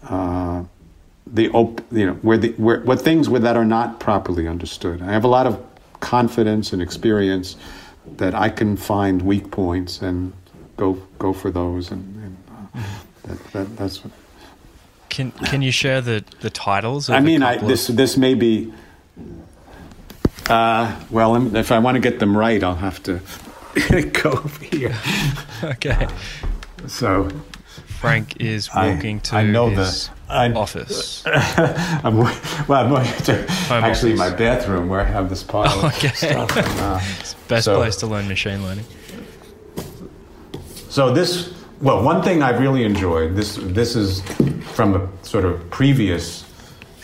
[0.03, 0.63] uh,
[1.27, 5.01] the op- you know where the where what things where that are not properly understood.
[5.01, 5.63] I have a lot of
[5.99, 7.57] confidence and experience
[8.17, 10.33] that I can find weak points and
[10.81, 12.37] go go for those, and, and
[12.75, 12.79] uh,
[13.27, 14.03] that, that, that's.
[14.03, 14.11] What,
[15.09, 17.07] Can Can you share the the titles?
[17.09, 18.73] Of I mean, I, this Of, this may be.
[20.49, 23.19] Uh, well, if I want to get them right, I'll have to
[24.23, 24.95] go over here.
[25.63, 26.07] okay.
[26.87, 27.29] So
[27.99, 31.23] Frank is I- walking to I know his the- I- office.
[31.27, 32.33] I'm well.
[32.71, 33.33] I'm going to
[33.69, 34.31] actually office.
[34.31, 36.09] my bathroom where I have this pile of Okay.
[36.15, 36.57] stuff.
[36.57, 36.99] And, uh,
[37.47, 38.85] Best so- place to learn machine learning.
[40.91, 43.33] So this, well, one thing I've really enjoyed.
[43.33, 44.21] This this is
[44.73, 46.43] from a sort of previous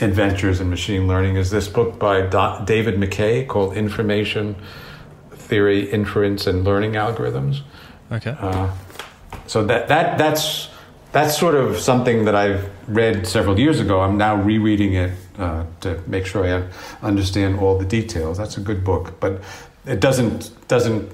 [0.02, 1.38] adventures in machine learning.
[1.38, 4.58] Is this book by Do- David MacKay called Information
[5.32, 7.62] Theory, Inference, and Learning Algorithms.
[8.12, 8.36] Okay.
[8.38, 8.72] Uh,
[9.46, 10.68] so that that that's
[11.14, 14.02] that's sort of something that I've read several years ago.
[14.02, 16.68] I'm now rereading it uh, to make sure I
[17.02, 18.38] understand all the details.
[18.38, 19.42] That's a good book, but
[19.86, 21.10] it doesn't doesn't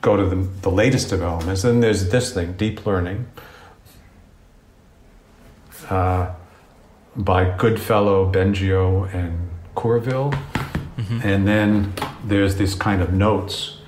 [0.00, 1.62] go to the, the latest developments.
[1.62, 3.26] Then there's this thing, deep learning,
[5.90, 6.32] uh,
[7.16, 10.32] by Goodfellow, Bengio, and Courville.
[11.22, 11.92] And then
[12.24, 13.78] there's this kind of notes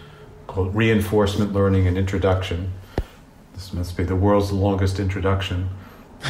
[0.46, 2.72] called Reinforcement Learning and Introduction.
[3.54, 5.68] This must be the world's longest introduction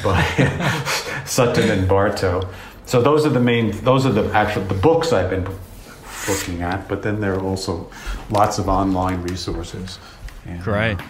[0.04, 0.22] by
[1.26, 2.48] Sutton and Barto.
[2.86, 5.46] So those are the main, those are the actual, the books I've been
[6.28, 7.90] looking at, but then there are also
[8.30, 9.98] lots of online resources.
[10.46, 10.98] And, Great.
[11.00, 11.04] uh,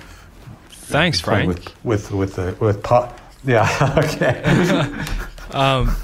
[0.70, 1.48] Thanks, Frank.
[1.48, 3.12] With, with, with, the, with po-
[3.44, 4.92] yeah, okay.
[5.50, 5.96] Um,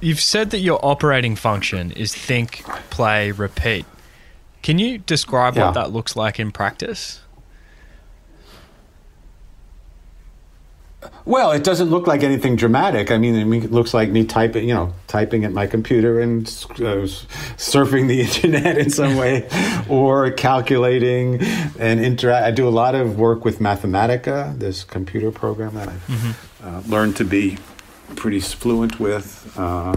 [0.00, 3.86] you've said that your operating function is think, play, repeat.
[4.62, 5.66] Can you describe Yeah.
[5.66, 7.20] what that looks like in practice?
[11.24, 13.10] Well, it doesn't look like anything dramatic.
[13.10, 17.04] I mean, it looks like me typing, you know, typing at my computer and uh,
[17.56, 19.48] surfing the internet in some way,
[19.88, 21.42] or calculating
[21.78, 22.46] and interact.
[22.46, 27.16] I do a lot of work with Mathematica, this computer program that I've uh, learned
[27.16, 27.58] to be
[28.16, 29.52] pretty fluent with.
[29.56, 29.96] Uh,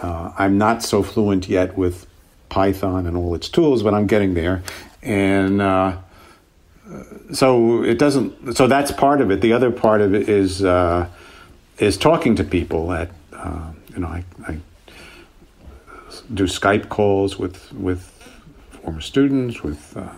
[0.00, 2.06] uh, I'm not so fluent yet with
[2.48, 4.62] Python and all its tools, but I'm getting there.
[5.02, 5.98] And uh,
[7.32, 8.56] so it doesn't.
[8.56, 9.40] So that's part of it.
[9.40, 11.08] The other part of it is uh,
[11.78, 12.92] is talking to people.
[12.92, 14.58] At uh, you know, I, I
[16.34, 18.02] do Skype calls with with
[18.70, 20.08] former students, with uh,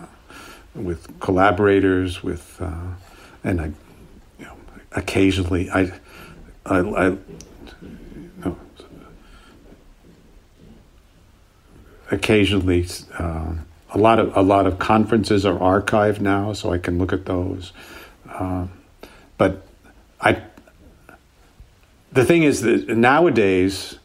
[0.73, 2.73] with collaborators, with uh,
[3.43, 3.65] and I,
[4.39, 4.57] you know,
[4.93, 5.91] occasionally I
[6.65, 6.79] I.
[6.79, 7.17] I
[12.11, 12.87] occasionally
[13.17, 13.53] uh,
[13.93, 17.25] a lot of a lot of conferences are archived now, so I can look at
[17.25, 17.71] those.
[18.33, 18.71] Um,
[19.37, 19.65] but
[20.19, 20.41] I,
[22.11, 23.99] the thing is that nowadays,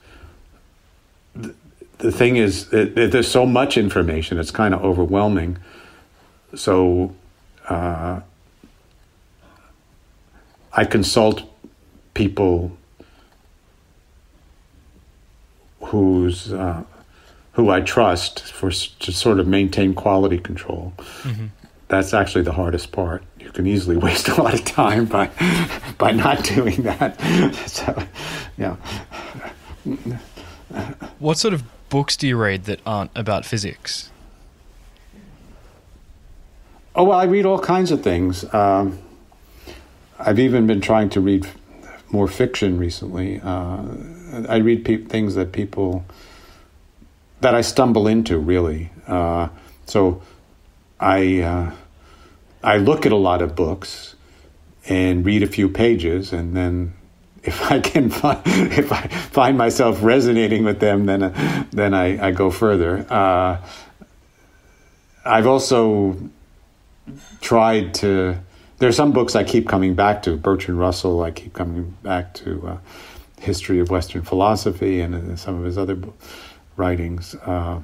[1.34, 1.54] the,
[1.98, 5.58] the thing is there's so much information; it's kind of overwhelming.
[6.54, 7.14] So,
[7.68, 8.20] uh,
[10.72, 11.42] I consult
[12.14, 12.76] people
[15.80, 16.84] whose uh,
[17.60, 20.94] who I trust for to sort of maintain quality control.
[20.96, 21.46] Mm-hmm.
[21.88, 23.22] That's actually the hardest part.
[23.38, 25.30] You can easily waste a lot of time by
[25.98, 27.20] by not doing that.
[27.66, 28.02] so,
[28.56, 28.76] yeah.
[31.18, 34.10] What sort of books do you read that aren't about physics?
[36.94, 38.42] Oh well, I read all kinds of things.
[38.54, 38.98] Um,
[40.18, 41.46] I've even been trying to read
[42.10, 43.38] more fiction recently.
[43.42, 43.82] Uh,
[44.48, 46.06] I read pe- things that people
[47.40, 48.90] that I stumble into really.
[49.06, 49.48] Uh,
[49.86, 50.22] so
[50.98, 51.74] I uh,
[52.62, 54.14] I look at a lot of books
[54.88, 56.94] and read a few pages, and then
[57.42, 62.28] if I can find if I find myself resonating with them, then uh, then I,
[62.28, 63.06] I go further.
[63.10, 63.58] Uh,
[65.24, 66.16] I've also
[67.40, 68.38] tried to.
[68.78, 70.38] There are some books I keep coming back to.
[70.38, 72.66] Bertrand Russell, I keep coming back to.
[72.66, 72.78] Uh,
[73.40, 75.98] history of Western philosophy and uh, some of his other
[76.80, 77.34] writings.
[77.34, 77.80] Uh,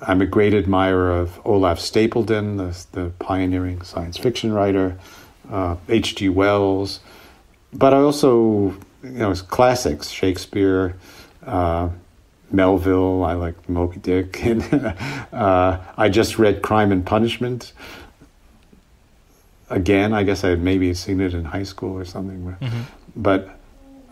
[0.00, 4.96] I'm a great admirer of Olaf Stapledon, the, the pioneering science fiction writer,
[5.88, 6.28] H.G.
[6.28, 7.00] Uh, Wells,
[7.72, 10.94] but I also, you know, classics, Shakespeare,
[11.44, 11.88] uh,
[12.52, 14.62] Melville, I like Moby Dick, and
[15.32, 17.72] uh, I just read Crime and Punishment.
[19.70, 22.80] Again, I guess I had maybe seen it in high school or something, mm-hmm.
[23.16, 23.57] but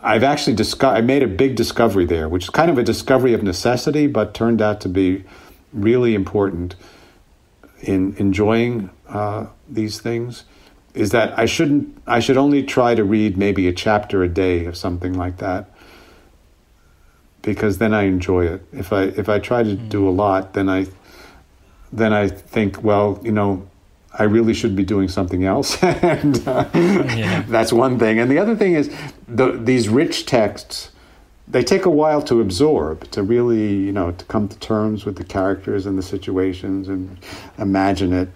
[0.07, 3.33] I've actually discovered, I made a big discovery there, which is kind of a discovery
[3.33, 5.25] of necessity, but turned out to be
[5.73, 6.75] really important
[7.81, 10.45] in enjoying uh, these things.
[10.93, 14.65] Is that I shouldn't, I should only try to read maybe a chapter a day
[14.65, 15.69] of something like that,
[17.41, 18.61] because then I enjoy it.
[18.71, 20.87] If I if I try to do a lot, then I
[21.91, 23.67] then I think, well, you know,
[24.19, 25.81] I really should be doing something else.
[25.83, 27.43] and uh, yeah.
[27.47, 28.19] that's one thing.
[28.19, 28.93] And the other thing is
[29.27, 30.91] the, these rich texts,
[31.47, 35.17] they take a while to absorb, to really, you know, to come to terms with
[35.17, 37.17] the characters and the situations and
[37.57, 38.29] imagine it.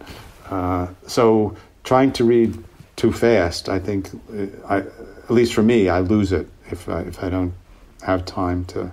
[0.50, 2.64] Uh, so trying to read
[2.96, 7.02] too fast, I think, uh, I, at least for me, I lose it if I,
[7.02, 7.54] if I don't
[8.04, 8.92] have time to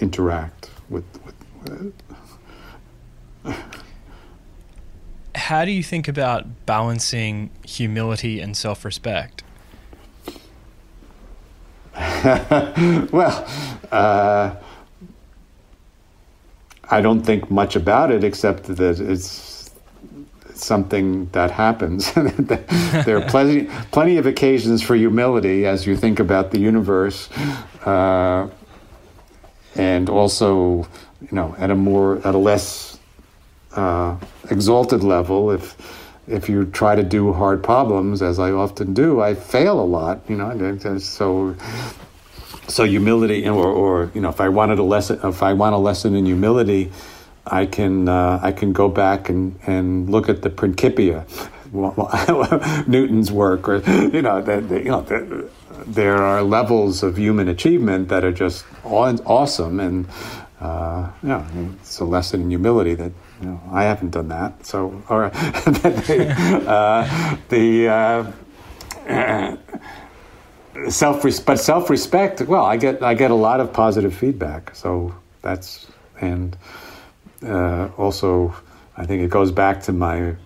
[0.00, 1.04] interact with.
[1.24, 1.34] with
[1.70, 2.14] uh,
[5.50, 9.42] how do you think about balancing humility and self respect?
[13.12, 13.44] well,
[13.90, 14.54] uh,
[16.88, 19.74] I don't think much about it except that it's
[20.54, 22.12] something that happens.
[22.14, 27.28] there are plenty, plenty of occasions for humility as you think about the universe,
[27.86, 28.48] uh,
[29.74, 30.86] and also,
[31.20, 32.99] you know, at a more, at a less
[33.74, 34.16] uh,
[34.50, 35.76] exalted level, if
[36.26, 40.20] if you try to do hard problems, as I often do, I fail a lot.
[40.28, 41.56] You know, so
[42.68, 45.78] so humility, or, or you know, if I wanted a lesson, if I want a
[45.78, 46.90] lesson in humility,
[47.46, 51.26] I can uh, I can go back and, and look at the Principia,
[52.86, 53.78] Newton's work, or
[54.12, 55.50] you know, the, the, you know, the,
[55.86, 60.06] there are levels of human achievement that are just awesome, and
[60.60, 61.48] uh, yeah,
[61.80, 63.12] it's a lesson in humility that
[63.46, 64.66] know, I haven't done that.
[64.66, 65.34] So, all right.
[66.66, 69.56] uh, the uh,
[70.88, 72.42] self but self respect.
[72.42, 74.74] Well, I get I get a lot of positive feedback.
[74.74, 75.86] So that's
[76.20, 76.56] and
[77.46, 78.54] uh, also
[78.96, 80.36] I think it goes back to my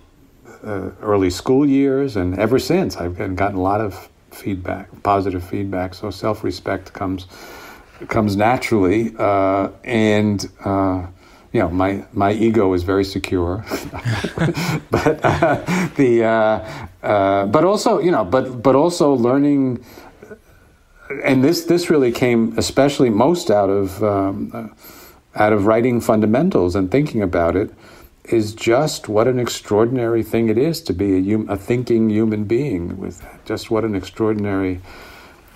[0.65, 5.95] uh, early school years, and ever since I've gotten a lot of feedback, positive feedback.
[5.95, 7.27] So self respect comes
[8.09, 11.07] comes naturally, uh, and uh,
[11.55, 13.65] you know, my my ego is very secure,
[14.91, 15.65] but uh,
[15.95, 19.83] the uh, uh, but also you know, but but also learning,
[21.23, 26.75] and this this really came especially most out of um, uh, out of writing fundamentals
[26.75, 27.73] and thinking about it
[28.25, 32.45] is just what an extraordinary thing it is to be a, hum, a thinking human
[32.45, 34.81] being with just what an extraordinary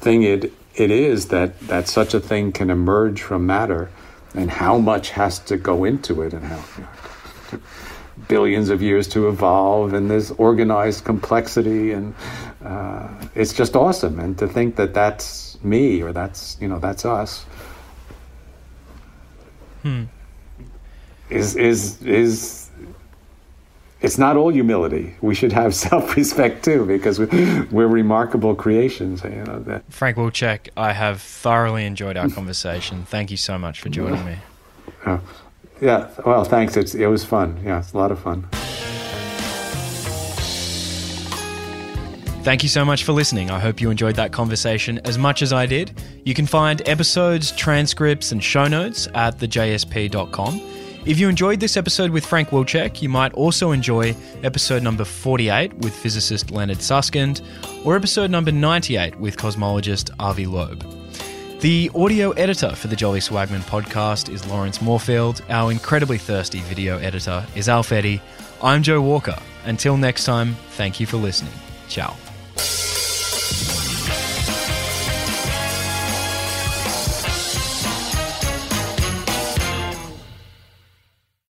[0.00, 3.90] thing it it is that that such a thing can emerge from matter
[4.38, 7.60] and how much has to go into it and how you know,
[8.28, 12.14] billions of years to evolve and this organized complexity and
[12.64, 17.04] uh, it's just awesome and to think that that's me or that's you know that's
[17.04, 17.44] us
[19.82, 20.04] hmm.
[21.30, 22.67] is is is
[24.00, 25.14] it's not all humility.
[25.20, 29.22] We should have self-respect too, because we're remarkable creations.
[29.24, 29.84] You know that.
[29.90, 33.04] Frank Wilczek, I have thoroughly enjoyed our conversation.
[33.04, 34.36] Thank you so much for joining me.
[35.80, 36.76] Yeah, well, thanks.
[36.76, 37.60] It's, it was fun.
[37.64, 38.48] Yeah, it's a lot of fun.
[42.42, 43.50] Thank you so much for listening.
[43.50, 46.00] I hope you enjoyed that conversation as much as I did.
[46.24, 50.77] You can find episodes, transcripts, and show notes at thejsp.com.
[51.04, 55.72] If you enjoyed this episode with Frank Wilczek, you might also enjoy episode number 48
[55.78, 57.40] with physicist Leonard Susskind
[57.84, 60.84] or episode number 98 with cosmologist Avi Loeb.
[61.60, 65.42] The audio editor for the Jolly Swagman podcast is Lawrence Moorfield.
[65.48, 68.20] Our incredibly thirsty video editor is Alf Eddy.
[68.62, 69.38] I'm Joe Walker.
[69.64, 71.52] Until next time, thank you for listening.
[71.88, 72.16] Ciao.